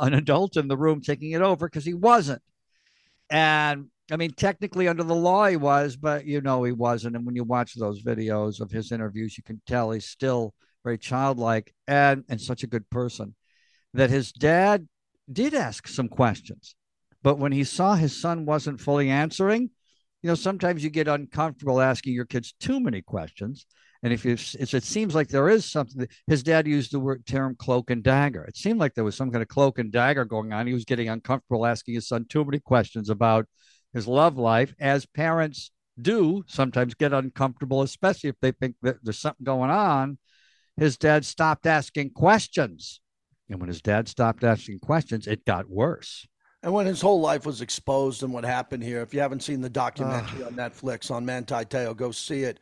an 0.00 0.14
adult 0.14 0.56
in 0.56 0.68
the 0.68 0.76
room 0.76 1.00
taking 1.00 1.32
it 1.32 1.42
over 1.42 1.66
because 1.66 1.84
he 1.84 1.92
wasn't. 1.92 2.40
And 3.30 3.86
I 4.12 4.16
mean, 4.16 4.30
technically 4.30 4.86
under 4.86 5.02
the 5.02 5.12
law 5.12 5.48
he 5.48 5.56
was, 5.56 5.96
but 5.96 6.24
you 6.24 6.40
know 6.40 6.62
he 6.62 6.70
wasn't. 6.70 7.16
And 7.16 7.26
when 7.26 7.34
you 7.34 7.42
watch 7.42 7.74
those 7.74 8.00
videos 8.00 8.60
of 8.60 8.70
his 8.70 8.92
interviews, 8.92 9.36
you 9.36 9.42
can 9.42 9.60
tell 9.66 9.90
he's 9.90 10.06
still 10.06 10.54
very 10.84 10.98
childlike 10.98 11.74
and 11.88 12.22
and 12.28 12.40
such 12.40 12.62
a 12.62 12.68
good 12.68 12.88
person. 12.90 13.34
That 13.92 14.10
his 14.10 14.30
dad 14.30 14.86
did 15.32 15.52
ask 15.52 15.88
some 15.88 16.08
questions, 16.08 16.76
but 17.24 17.38
when 17.38 17.52
he 17.52 17.64
saw 17.64 17.94
his 17.94 18.16
son 18.20 18.44
wasn't 18.44 18.80
fully 18.80 19.10
answering, 19.10 19.70
you 20.22 20.28
know, 20.28 20.34
sometimes 20.34 20.84
you 20.84 20.90
get 20.90 21.08
uncomfortable 21.08 21.80
asking 21.80 22.12
your 22.12 22.26
kids 22.26 22.54
too 22.60 22.78
many 22.78 23.02
questions. 23.02 23.66
And 24.02 24.12
if, 24.12 24.26
if 24.26 24.74
it 24.74 24.84
seems 24.84 25.14
like 25.14 25.28
there 25.28 25.48
is 25.48 25.64
something, 25.64 26.06
his 26.26 26.42
dad 26.42 26.66
used 26.66 26.92
the 26.92 27.00
word 27.00 27.26
term 27.26 27.56
cloak 27.58 27.90
and 27.90 28.02
dagger. 28.02 28.44
It 28.44 28.56
seemed 28.56 28.78
like 28.78 28.94
there 28.94 29.04
was 29.04 29.16
some 29.16 29.30
kind 29.30 29.42
of 29.42 29.48
cloak 29.48 29.78
and 29.78 29.90
dagger 29.90 30.26
going 30.26 30.52
on. 30.52 30.66
He 30.66 30.74
was 30.74 30.84
getting 30.84 31.08
uncomfortable 31.08 31.64
asking 31.64 31.94
his 31.94 32.06
son 32.06 32.26
too 32.28 32.44
many 32.44 32.60
questions 32.60 33.08
about 33.08 33.46
his 33.94 34.06
love 34.06 34.36
life, 34.36 34.74
as 34.78 35.06
parents 35.06 35.70
do 36.00 36.44
sometimes 36.46 36.94
get 36.94 37.14
uncomfortable, 37.14 37.80
especially 37.80 38.28
if 38.28 38.36
they 38.40 38.52
think 38.52 38.76
that 38.82 38.96
there's 39.02 39.18
something 39.18 39.44
going 39.44 39.70
on. 39.70 40.18
His 40.76 40.98
dad 40.98 41.24
stopped 41.24 41.66
asking 41.66 42.10
questions 42.10 43.00
and 43.48 43.60
when 43.60 43.68
his 43.68 43.82
dad 43.82 44.08
stopped 44.08 44.42
asking 44.42 44.80
questions, 44.80 45.26
it 45.26 45.44
got 45.44 45.68
worse. 45.68 46.26
And 46.64 46.72
when 46.72 46.86
his 46.86 47.02
whole 47.02 47.20
life 47.20 47.44
was 47.44 47.60
exposed 47.60 48.22
and 48.22 48.32
what 48.32 48.42
happened 48.42 48.82
here, 48.82 49.02
if 49.02 49.12
you 49.12 49.20
haven't 49.20 49.42
seen 49.42 49.60
the 49.60 49.68
documentary 49.68 50.42
uh, 50.42 50.46
on 50.46 50.54
Netflix 50.54 51.10
on 51.10 51.26
Manti 51.26 51.62
Te'o, 51.66 51.94
go 51.94 52.10
see 52.10 52.42
it. 52.42 52.58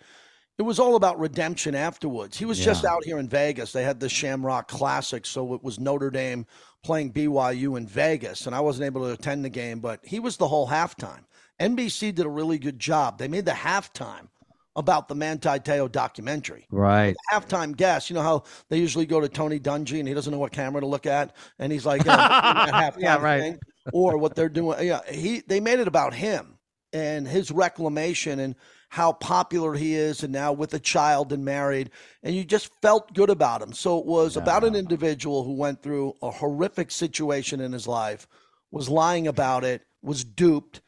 It 0.59 0.62
was 0.62 0.81
all 0.81 0.97
about 0.97 1.21
redemption 1.21 1.77
afterwards. 1.77 2.37
He 2.37 2.45
was 2.45 2.59
yeah. 2.59 2.65
just 2.65 2.85
out 2.85 3.05
here 3.05 3.19
in 3.19 3.29
Vegas. 3.29 3.71
They 3.73 3.85
had 3.85 4.01
the 4.01 4.09
Shamrock 4.09 4.67
Classic, 4.67 5.25
so 5.25 5.55
it 5.55 5.62
was 5.62 5.79
Notre 5.79 6.11
Dame 6.11 6.47
playing 6.83 7.12
BYU 7.12 7.79
in 7.79 7.87
Vegas, 7.87 8.49
and 8.49 8.57
I 8.57 8.61
wasn't 8.61 8.87
able 8.87 9.03
to 9.03 9.12
attend 9.12 9.45
the 9.45 9.49
game, 9.49 9.79
but 9.79 10.01
he 10.03 10.19
was 10.19 10.37
the 10.37 10.49
whole 10.49 10.67
halftime. 10.67 11.23
NBC 11.61 12.12
did 12.12 12.27
a 12.27 12.29
really 12.29 12.59
good 12.59 12.81
job. 12.81 13.19
They 13.19 13.29
made 13.29 13.45
the 13.45 13.53
halftime 13.53 14.27
about 14.75 15.07
the 15.07 15.15
Manti 15.15 15.61
Te'o 15.61 15.91
documentary. 15.91 16.67
Right. 16.73 17.15
Halftime 17.33 17.77
guest. 17.77 18.11
You 18.11 18.15
know 18.15 18.23
how 18.23 18.45
they 18.69 18.79
usually 18.79 19.07
go 19.07 19.21
to 19.21 19.29
Tony 19.29 19.61
Dungy 19.61 20.01
and 20.01 20.09
he 20.09 20.15
doesn't 20.15 20.33
know 20.33 20.38
what 20.38 20.51
camera 20.51 20.81
to 20.81 20.88
look 20.88 21.07
at, 21.07 21.37
and 21.61 21.71
he's 21.71 21.87
like, 21.87 22.05
yeah, 22.05 23.17
right. 23.21 23.41
Thing. 23.41 23.59
Or 23.92 24.16
what 24.16 24.35
they're 24.35 24.49
doing. 24.49 24.87
Yeah, 24.87 25.01
he 25.11 25.42
they 25.47 25.61
made 25.61 25.81
it 25.81 25.88
about 25.88 26.14
him 26.14 26.59
and 26.92 27.27
his 27.27 27.51
reclamation 27.51 28.38
and 28.38 28.55
how 28.90 29.12
popular 29.12 29.75
he 29.75 29.95
is 29.95 30.23
and 30.23 30.33
now 30.33 30.53
with 30.53 30.75
a 30.75 30.79
child 30.79 31.33
and 31.33 31.45
married 31.45 31.90
and 32.23 32.37
you 32.37 32.45
just 32.45 32.71
felt 32.83 33.14
good 33.14 33.31
about 33.31 33.62
him 33.62 33.73
so 33.73 33.99
it 33.99 34.05
was 34.05 34.37
yeah. 34.37 34.42
about 34.42 34.64
an 34.64 34.75
individual 34.75 35.42
who 35.45 35.55
went 35.55 35.83
through 35.83 36.12
a 36.21 36.31
horrific 36.31 36.90
situation 36.90 37.59
in 37.62 37.73
his 37.73 37.88
life 37.88 38.29
was 38.71 38.90
lying 38.90 39.27
about 39.27 39.64
it 39.64 39.81
was 40.03 40.23
duped 40.25 40.83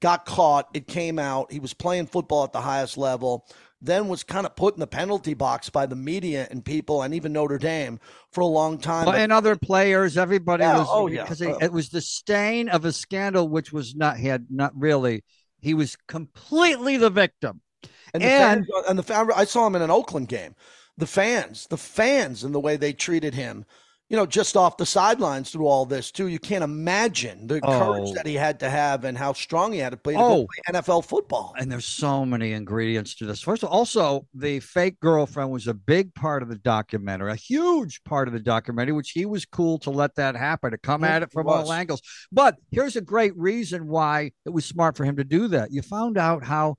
got 0.00 0.26
caught. 0.26 0.68
It 0.74 0.86
came 0.86 1.18
out. 1.18 1.52
He 1.52 1.60
was 1.60 1.74
playing 1.74 2.06
football 2.06 2.44
at 2.44 2.52
the 2.52 2.60
highest 2.60 2.96
level. 2.98 3.46
Then 3.80 4.08
was 4.08 4.24
kind 4.24 4.44
of 4.44 4.56
put 4.56 4.74
in 4.74 4.80
the 4.80 4.88
penalty 4.88 5.34
box 5.34 5.70
by 5.70 5.86
the 5.86 5.94
media 5.94 6.48
and 6.50 6.64
people, 6.64 7.02
and 7.02 7.14
even 7.14 7.32
Notre 7.32 7.58
Dame 7.58 8.00
for 8.32 8.40
a 8.40 8.46
long 8.46 8.78
time. 8.78 9.06
Well, 9.06 9.14
and 9.14 9.32
other 9.32 9.54
players, 9.54 10.16
everybody 10.16 10.64
yeah, 10.64 10.78
was. 10.78 10.88
Oh 10.90 11.06
yeah, 11.06 11.22
because 11.22 11.40
it, 11.40 11.50
uh, 11.50 11.58
it 11.60 11.72
was 11.72 11.88
the 11.88 12.00
stain 12.00 12.68
of 12.68 12.84
a 12.84 12.92
scandal, 12.92 13.48
which 13.48 13.72
was 13.72 13.94
not. 13.94 14.16
He 14.16 14.26
had 14.26 14.46
not 14.50 14.72
really. 14.74 15.22
He 15.60 15.74
was 15.74 15.96
completely 16.08 16.96
the 16.96 17.10
victim. 17.10 17.60
And 18.14 18.22
the 18.22 18.26
and, 18.26 18.66
fans, 18.66 18.86
and 18.88 18.98
the 18.98 19.34
I 19.36 19.44
saw 19.44 19.66
him 19.66 19.76
in 19.76 19.82
an 19.82 19.90
Oakland 19.90 20.28
game. 20.28 20.54
The 20.96 21.06
fans, 21.06 21.68
the 21.68 21.76
fans, 21.76 22.42
and 22.42 22.52
the 22.52 22.60
way 22.60 22.76
they 22.76 22.92
treated 22.92 23.34
him 23.34 23.64
you 24.10 24.16
know, 24.16 24.24
just 24.24 24.56
off 24.56 24.78
the 24.78 24.86
sidelines 24.86 25.50
through 25.50 25.66
all 25.66 25.84
this 25.84 26.10
too. 26.10 26.28
You 26.28 26.38
can't 26.38 26.64
imagine 26.64 27.46
the 27.46 27.60
Oh. 27.62 27.78
courage 27.78 28.12
that 28.14 28.24
he 28.26 28.34
had 28.34 28.58
to 28.60 28.70
have 28.70 29.04
and 29.04 29.18
how 29.18 29.34
strong 29.34 29.72
he 29.72 29.78
had 29.80 29.90
to 29.90 29.98
play 29.98 30.14
to 30.14 30.18
Oh. 30.18 30.46
play 30.46 30.74
NFL 30.74 31.02
football. 31.02 31.52
And 31.58 31.70
there's 31.70 31.84
so 31.84 32.24
many 32.24 32.52
ingredients 32.52 33.14
to 33.16 33.26
this. 33.26 33.42
First 33.42 33.62
of 33.62 33.68
all, 33.68 33.78
also 33.78 34.26
the 34.32 34.60
fake 34.60 34.98
girlfriend 35.00 35.50
was 35.50 35.66
a 35.66 35.74
big 35.74 36.14
part 36.14 36.42
of 36.42 36.48
the 36.48 36.56
documentary, 36.56 37.32
a 37.32 37.36
huge 37.36 38.02
part 38.04 38.28
of 38.28 38.34
the 38.34 38.40
documentary, 38.40 38.92
which 38.92 39.10
he 39.10 39.26
was 39.26 39.44
cool 39.44 39.78
to 39.80 39.90
let 39.90 40.14
that 40.14 40.36
happen, 40.36 40.70
to 40.70 40.78
come 40.78 41.04
at 41.04 41.22
it 41.22 41.30
from 41.30 41.46
all 41.46 41.70
angles. 41.70 42.00
But 42.32 42.56
here's 42.70 42.96
a 42.96 43.02
great 43.02 43.36
reason 43.36 43.88
why 43.88 44.32
it 44.46 44.50
was 44.50 44.64
smart 44.64 44.96
for 44.96 45.04
him 45.04 45.16
to 45.16 45.24
do 45.24 45.48
that. 45.48 45.70
You 45.70 45.82
found 45.82 46.16
out 46.16 46.44
how 46.44 46.76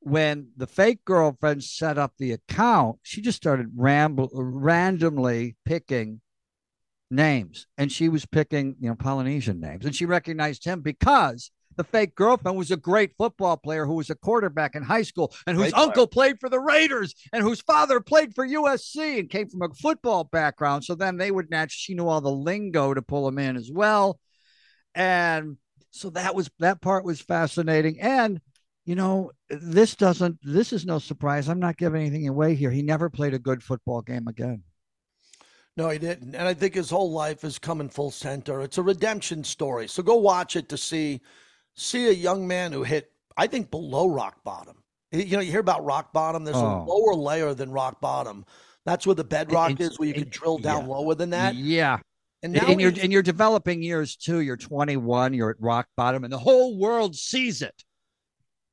when 0.00 0.48
the 0.56 0.66
fake 0.66 1.04
girlfriend 1.04 1.64
set 1.64 1.96
up 1.96 2.12
the 2.18 2.32
account, 2.32 2.98
she 3.02 3.22
just 3.22 3.36
started 3.36 3.68
ramble 3.74 4.28
randomly 4.34 5.56
picking 5.64 6.20
names. 7.14 7.66
And 7.78 7.90
she 7.90 8.08
was 8.08 8.26
picking 8.26 8.76
you 8.80 8.88
know 8.88 8.94
polynesian 8.94 9.60
names. 9.60 9.84
And 9.84 9.94
she 9.94 10.06
recognized 10.06 10.64
him 10.64 10.80
because 10.80 11.50
the 11.76 11.84
fake 11.84 12.14
girlfriend 12.14 12.56
was 12.56 12.70
a 12.70 12.76
great 12.76 13.12
football 13.16 13.56
player 13.56 13.86
who 13.86 13.94
was 13.94 14.10
a 14.10 14.14
quarterback 14.14 14.74
in 14.74 14.82
high 14.82 15.02
school 15.02 15.34
and 15.46 15.56
whose 15.56 15.64
Great 15.64 15.74
player. 15.74 15.86
uncle 15.86 16.06
played 16.06 16.40
for 16.40 16.48
the 16.48 16.60
raiders 16.60 17.14
and 17.32 17.42
whose 17.42 17.60
father 17.60 18.00
played 18.00 18.34
for 18.34 18.46
usc 18.46 19.18
and 19.18 19.28
came 19.28 19.48
from 19.48 19.62
a 19.62 19.74
football 19.74 20.24
background. 20.24 20.84
So 20.84 20.94
then 20.94 21.16
they 21.16 21.30
would 21.30 21.50
naturally 21.50 21.74
she 21.74 21.94
knew 21.94 22.08
all 22.08 22.20
the 22.20 22.30
lingo 22.30 22.94
to 22.94 23.02
pull 23.02 23.26
him 23.26 23.38
in 23.38 23.56
as 23.56 23.70
well. 23.72 24.18
And 24.94 25.56
so 25.90 26.10
that 26.10 26.34
was 26.34 26.50
that 26.60 26.80
part 26.80 27.04
was 27.04 27.20
fascinating. 27.20 28.00
And 28.00 28.40
you 28.84 28.94
know 28.94 29.32
this 29.48 29.96
doesn't 29.96 30.38
this 30.42 30.72
is 30.72 30.86
no 30.86 30.98
surprise. 30.98 31.48
I'm 31.48 31.60
not 31.60 31.76
giving 31.76 32.02
anything 32.02 32.28
away 32.28 32.54
here. 32.54 32.70
He 32.70 32.82
never 32.82 33.10
played 33.10 33.34
a 33.34 33.38
good 33.38 33.62
football 33.62 34.02
game 34.02 34.28
again 34.28 34.62
No, 35.76 35.88
he 35.88 35.98
didn't. 35.98 36.34
And 36.34 36.46
I 36.46 36.54
think 36.54 36.74
his 36.74 36.90
whole 36.90 37.10
life 37.10 37.42
is 37.44 37.58
coming 37.58 37.88
full 37.88 38.10
center. 38.12 38.62
It's 38.62 38.78
a 38.78 38.82
redemption 38.82 39.42
story. 39.42 39.88
So 39.88 40.02
go 40.02 40.14
watch 40.16 40.54
it 40.56 40.68
to 40.68 40.76
see 40.76 41.20
see 41.74 42.08
a 42.08 42.12
young 42.12 42.46
man 42.46 42.70
who 42.72 42.84
hit, 42.84 43.10
I 43.36 43.48
think, 43.48 43.70
below 43.70 44.06
rock 44.08 44.44
bottom. 44.44 44.76
You 45.10 45.24
know, 45.36 45.40
you 45.40 45.50
hear 45.50 45.60
about 45.60 45.84
rock 45.84 46.12
bottom. 46.12 46.44
There's 46.44 46.56
a 46.56 46.60
Oh. 46.60 46.84
lower 46.88 47.14
layer 47.14 47.54
than 47.54 47.70
rock 47.72 48.00
bottom. 48.00 48.44
That's 48.84 49.06
where 49.06 49.14
the 49.14 49.24
bedrock 49.24 49.80
is, 49.80 49.98
where 49.98 50.06
you 50.08 50.14
can 50.14 50.28
drill 50.28 50.58
down 50.58 50.82
yeah. 50.82 50.92
lower 50.94 51.14
than 51.14 51.30
that. 51.30 51.54
yeah 51.54 51.98
And 52.42 52.52
now 52.52 52.66
in 52.66 52.78
your 52.78 52.92
in 52.92 53.10
your 53.10 53.22
developing 53.22 53.82
years 53.82 54.14
too. 54.16 54.40
You're 54.40 54.56
21. 54.56 55.34
You're 55.34 55.50
at 55.50 55.60
rock 55.60 55.88
bottom, 55.96 56.22
and 56.22 56.32
the 56.32 56.38
whole 56.38 56.78
world 56.78 57.16
sees 57.16 57.62
it. 57.62 57.82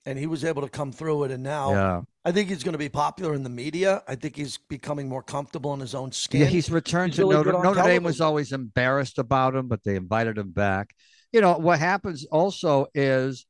And 0.06 0.18
he 0.18 0.26
was 0.28 0.44
able 0.44 0.62
to 0.62 0.70
come 0.70 0.92
through 0.92 1.26
it. 1.26 1.32
And 1.32 1.44
now 1.44 1.72
Yeah, 1.72 2.02
I 2.26 2.32
think 2.32 2.50
he's 2.50 2.64
going 2.64 2.74
to 2.74 2.80
be 2.80 2.90
popular 2.90 3.34
in 3.34 3.44
the 3.44 3.50
media. 3.50 4.04
I 4.08 4.16
think 4.16 4.36
he's 4.36 4.58
becoming 4.58 5.08
more 5.08 5.24
comfortable 5.24 5.74
in 5.74 5.80
his 5.80 5.96
own 5.96 6.12
skin. 6.12 6.42
yeah. 6.42 6.48
He's 6.48 6.70
returned 6.70 7.14
He's 7.14 7.18
to 7.18 7.24
really 7.24 7.44
Notre 7.44 7.64
Notre 7.64 7.84
Dame. 7.84 8.04
Was 8.04 8.22
always 8.22 8.52
embarrassed 8.52 9.20
about 9.20 9.56
him, 9.56 9.68
but 9.68 9.84
they 9.84 9.96
invited 9.96 10.38
him 10.38 10.52
back. 10.52 10.94
You 11.32 11.42
know 11.42 11.58
what 11.58 11.80
happens 11.80 12.26
also 12.26 12.88
is 12.94 13.46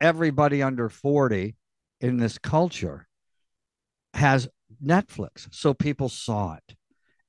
everybody 0.00 0.62
under 0.62 0.88
40 0.88 1.56
in 2.00 2.18
this 2.18 2.38
culture 2.38 3.06
has 4.14 4.48
Netflix, 4.84 5.48
so 5.50 5.74
people 5.74 6.08
saw 6.08 6.54
it. 6.54 6.76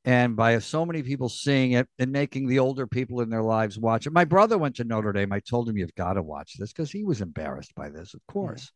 And 0.08 0.38
by 0.38 0.58
so 0.60 0.86
many 0.86 1.04
people 1.04 1.28
seeing 1.28 1.74
it 1.74 1.86
and 2.00 2.14
making 2.14 2.48
the 2.48 2.60
older 2.60 2.88
people 2.88 3.20
in 3.20 3.30
their 3.30 3.44
lives 3.44 3.78
watch 3.78 4.08
it. 4.08 4.14
My 4.14 4.24
brother 4.24 4.58
went 4.58 4.78
to 4.78 4.86
Notre 4.86 5.12
Dame. 5.12 5.34
I 5.34 5.42
told 5.42 5.68
him, 5.68 5.76
You've 5.76 5.94
got 5.96 6.14
to 6.14 6.24
watch 6.24 6.54
this 6.58 6.72
because 6.72 6.90
he 6.90 7.04
was 7.04 7.20
embarrassed 7.20 7.76
by 7.76 7.90
this, 7.90 8.14
of 8.14 8.22
course. 8.26 8.72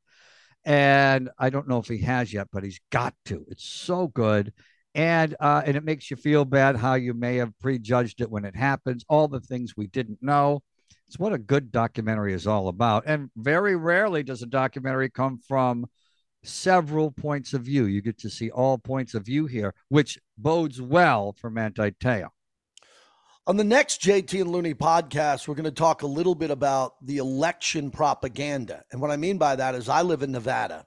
And 0.65 1.29
I 1.39 1.49
don't 1.49 1.69
know 1.69 1.77
if 1.77 1.87
he 1.87 1.99
has 1.99 2.33
yet, 2.33 2.49
but 2.51 2.65
he's 2.65 2.81
got 2.91 3.15
to. 3.27 3.45
It's 3.47 3.63
so 3.63 4.07
good. 4.07 4.51
And 4.93 5.33
uh, 5.39 5.61
and 5.65 5.77
it 5.77 5.85
makes 5.85 6.11
you 6.11 6.17
feel 6.17 6.43
bad 6.43 6.75
how 6.75 6.95
you 6.95 7.13
may 7.13 7.37
have 7.37 7.57
prejudged 7.61 8.19
it 8.19 8.29
when 8.29 8.43
it 8.43 8.57
happens, 8.57 9.05
all 9.07 9.29
the 9.29 9.39
things 9.39 9.77
we 9.77 9.87
didn't 9.87 10.21
know. 10.21 10.61
It's 11.07 11.17
what 11.17 11.31
a 11.31 11.37
good 11.37 11.71
documentary 11.71 12.33
is 12.33 12.45
all 12.45 12.67
about. 12.67 13.05
And 13.07 13.29
very 13.37 13.77
rarely 13.77 14.21
does 14.21 14.41
a 14.41 14.47
documentary 14.47 15.09
come 15.09 15.39
from 15.47 15.85
several 16.43 17.11
points 17.11 17.53
of 17.53 17.63
view. 17.63 17.85
You 17.85 18.01
get 18.01 18.19
to 18.19 18.29
see 18.29 18.49
all 18.49 18.77
points 18.77 19.13
of 19.13 19.25
view 19.25 19.45
here, 19.45 19.73
which 19.89 20.19
bodes 20.37 20.81
well 20.81 21.33
for 21.33 21.49
Manti 21.49 21.91
Te'o. 21.91 22.29
On 23.47 23.57
the 23.57 23.63
next 23.63 24.01
JT 24.01 24.41
and 24.41 24.51
Looney 24.51 24.75
podcast, 24.75 25.47
we're 25.47 25.55
going 25.55 25.65
to 25.65 25.71
talk 25.71 26.03
a 26.03 26.07
little 26.07 26.35
bit 26.35 26.51
about 26.51 26.93
the 27.05 27.17
election 27.17 27.89
propaganda. 27.89 28.83
And 28.91 29.01
what 29.01 29.11
I 29.11 29.17
mean 29.17 29.37
by 29.37 29.55
that 29.55 29.73
is 29.73 29.89
I 29.89 30.03
live 30.03 30.21
in 30.21 30.31
Nevada 30.31 30.85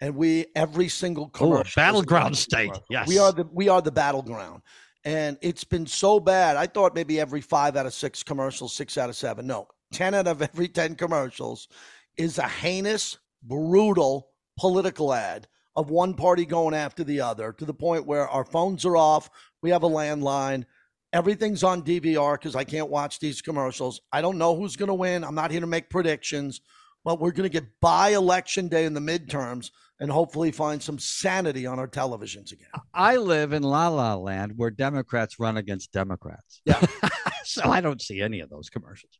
and 0.00 0.14
we 0.14 0.46
every 0.54 0.88
single 0.88 1.28
commercial 1.28 1.62
is 1.62 1.74
battleground 1.74 2.36
state. 2.36 2.70
Yes. 2.88 3.08
We 3.08 3.18
are 3.18 3.32
the 3.32 3.48
we 3.52 3.68
are 3.68 3.82
the 3.82 3.92
battleground. 3.92 4.62
And 5.04 5.38
it's 5.40 5.64
been 5.64 5.86
so 5.86 6.20
bad. 6.20 6.56
I 6.56 6.66
thought 6.66 6.94
maybe 6.94 7.20
every 7.20 7.40
5 7.40 7.76
out 7.76 7.86
of 7.86 7.94
6 7.94 8.22
commercials, 8.24 8.74
6 8.74 8.98
out 8.98 9.08
of 9.08 9.16
7. 9.16 9.46
No. 9.46 9.68
10 9.92 10.12
out 10.12 10.26
of 10.26 10.42
every 10.42 10.68
10 10.68 10.96
commercials 10.96 11.68
is 12.16 12.38
a 12.38 12.48
heinous, 12.48 13.16
brutal 13.42 14.28
political 14.58 15.14
ad 15.14 15.46
of 15.76 15.90
one 15.90 16.14
party 16.14 16.44
going 16.44 16.74
after 16.74 17.04
the 17.04 17.20
other 17.20 17.52
to 17.52 17.64
the 17.64 17.74
point 17.74 18.06
where 18.06 18.28
our 18.28 18.44
phones 18.44 18.84
are 18.84 18.96
off, 18.96 19.30
we 19.62 19.70
have 19.70 19.84
a 19.84 19.88
landline, 19.88 20.64
everything's 21.12 21.62
on 21.62 21.82
DVR 21.82 22.34
because 22.34 22.56
I 22.56 22.64
can't 22.64 22.90
watch 22.90 23.20
these 23.20 23.40
commercials. 23.40 24.00
I 24.12 24.20
don't 24.20 24.38
know 24.38 24.56
who's 24.56 24.76
going 24.76 24.88
to 24.88 24.94
win. 24.94 25.24
I'm 25.24 25.34
not 25.34 25.50
here 25.50 25.60
to 25.60 25.66
make 25.66 25.88
predictions, 25.88 26.60
but 27.04 27.20
we're 27.20 27.30
going 27.30 27.48
to 27.48 27.60
get 27.60 27.68
by 27.80 28.10
election 28.10 28.68
day 28.68 28.84
in 28.84 28.94
the 28.94 29.00
midterms 29.00 29.70
and 30.00 30.10
hopefully 30.10 30.50
find 30.50 30.82
some 30.82 30.98
sanity 30.98 31.66
on 31.66 31.78
our 31.78 31.88
televisions 31.88 32.52
again. 32.52 32.68
I 32.94 33.16
live 33.16 33.52
in 33.52 33.62
La 33.62 33.88
La 33.88 34.14
Land 34.14 34.52
where 34.56 34.70
Democrats 34.70 35.38
run 35.38 35.56
against 35.56 35.92
Democrats. 35.92 36.60
Yeah. 36.64 36.84
so 37.44 37.62
I 37.64 37.80
don't 37.80 38.02
see 38.02 38.20
any 38.20 38.40
of 38.40 38.50
those 38.50 38.68
commercials. 38.68 39.18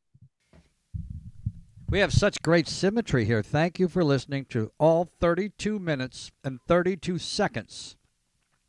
We 1.91 2.01
have 2.01 2.13
such 2.13 2.43
great 2.43 2.69
symmetry 2.69 3.25
here. 3.25 3.43
Thank 3.43 3.79
you 3.79 3.89
for 3.89 4.05
listening 4.05 4.45
to 4.51 4.71
all 4.79 5.09
32 5.21 5.79
minutes 5.79 6.31
and 6.45 6.61
32 6.69 7.19
seconds 7.19 7.97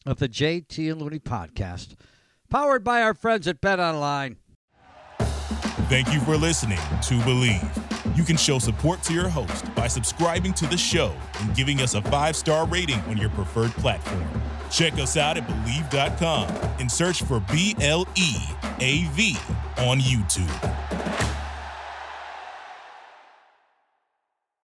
of 0.05 0.19
the 0.19 0.29
JT 0.29 0.89
and 0.89 1.01
Looney 1.01 1.19
podcast, 1.19 1.95
powered 2.49 2.83
by 2.83 3.01
our 3.01 3.13
friends 3.13 3.45
at 3.47 3.59
Bet 3.59 3.79
Online. 3.79 4.37
Thank 5.89 6.13
you 6.13 6.21
for 6.21 6.37
listening 6.37 6.77
to 6.77 7.15
Bleav. 7.19 8.17
You 8.17 8.23
can 8.23 8.37
show 8.37 8.57
support 8.57 9.03
to 9.03 9.13
your 9.13 9.27
host 9.27 9.73
by 9.75 9.87
subscribing 9.87 10.53
to 10.53 10.67
the 10.67 10.77
show 10.77 11.13
and 11.41 11.53
giving 11.55 11.81
us 11.81 11.95
a 11.95 12.01
five 12.03 12.37
star 12.37 12.65
rating 12.67 12.99
on 13.01 13.17
your 13.17 13.29
preferred 13.31 13.71
platform. 13.71 14.27
Check 14.71 14.93
us 14.93 15.17
out 15.17 15.35
at 15.35 15.47
Bleav.com 15.47 16.47
and 16.79 16.89
search 16.89 17.23
for 17.23 17.41
B 17.51 17.75
L 17.81 18.07
E 18.15 18.35
A 18.79 19.05
V 19.13 19.35
on 19.77 19.99
YouTube. 19.99 21.38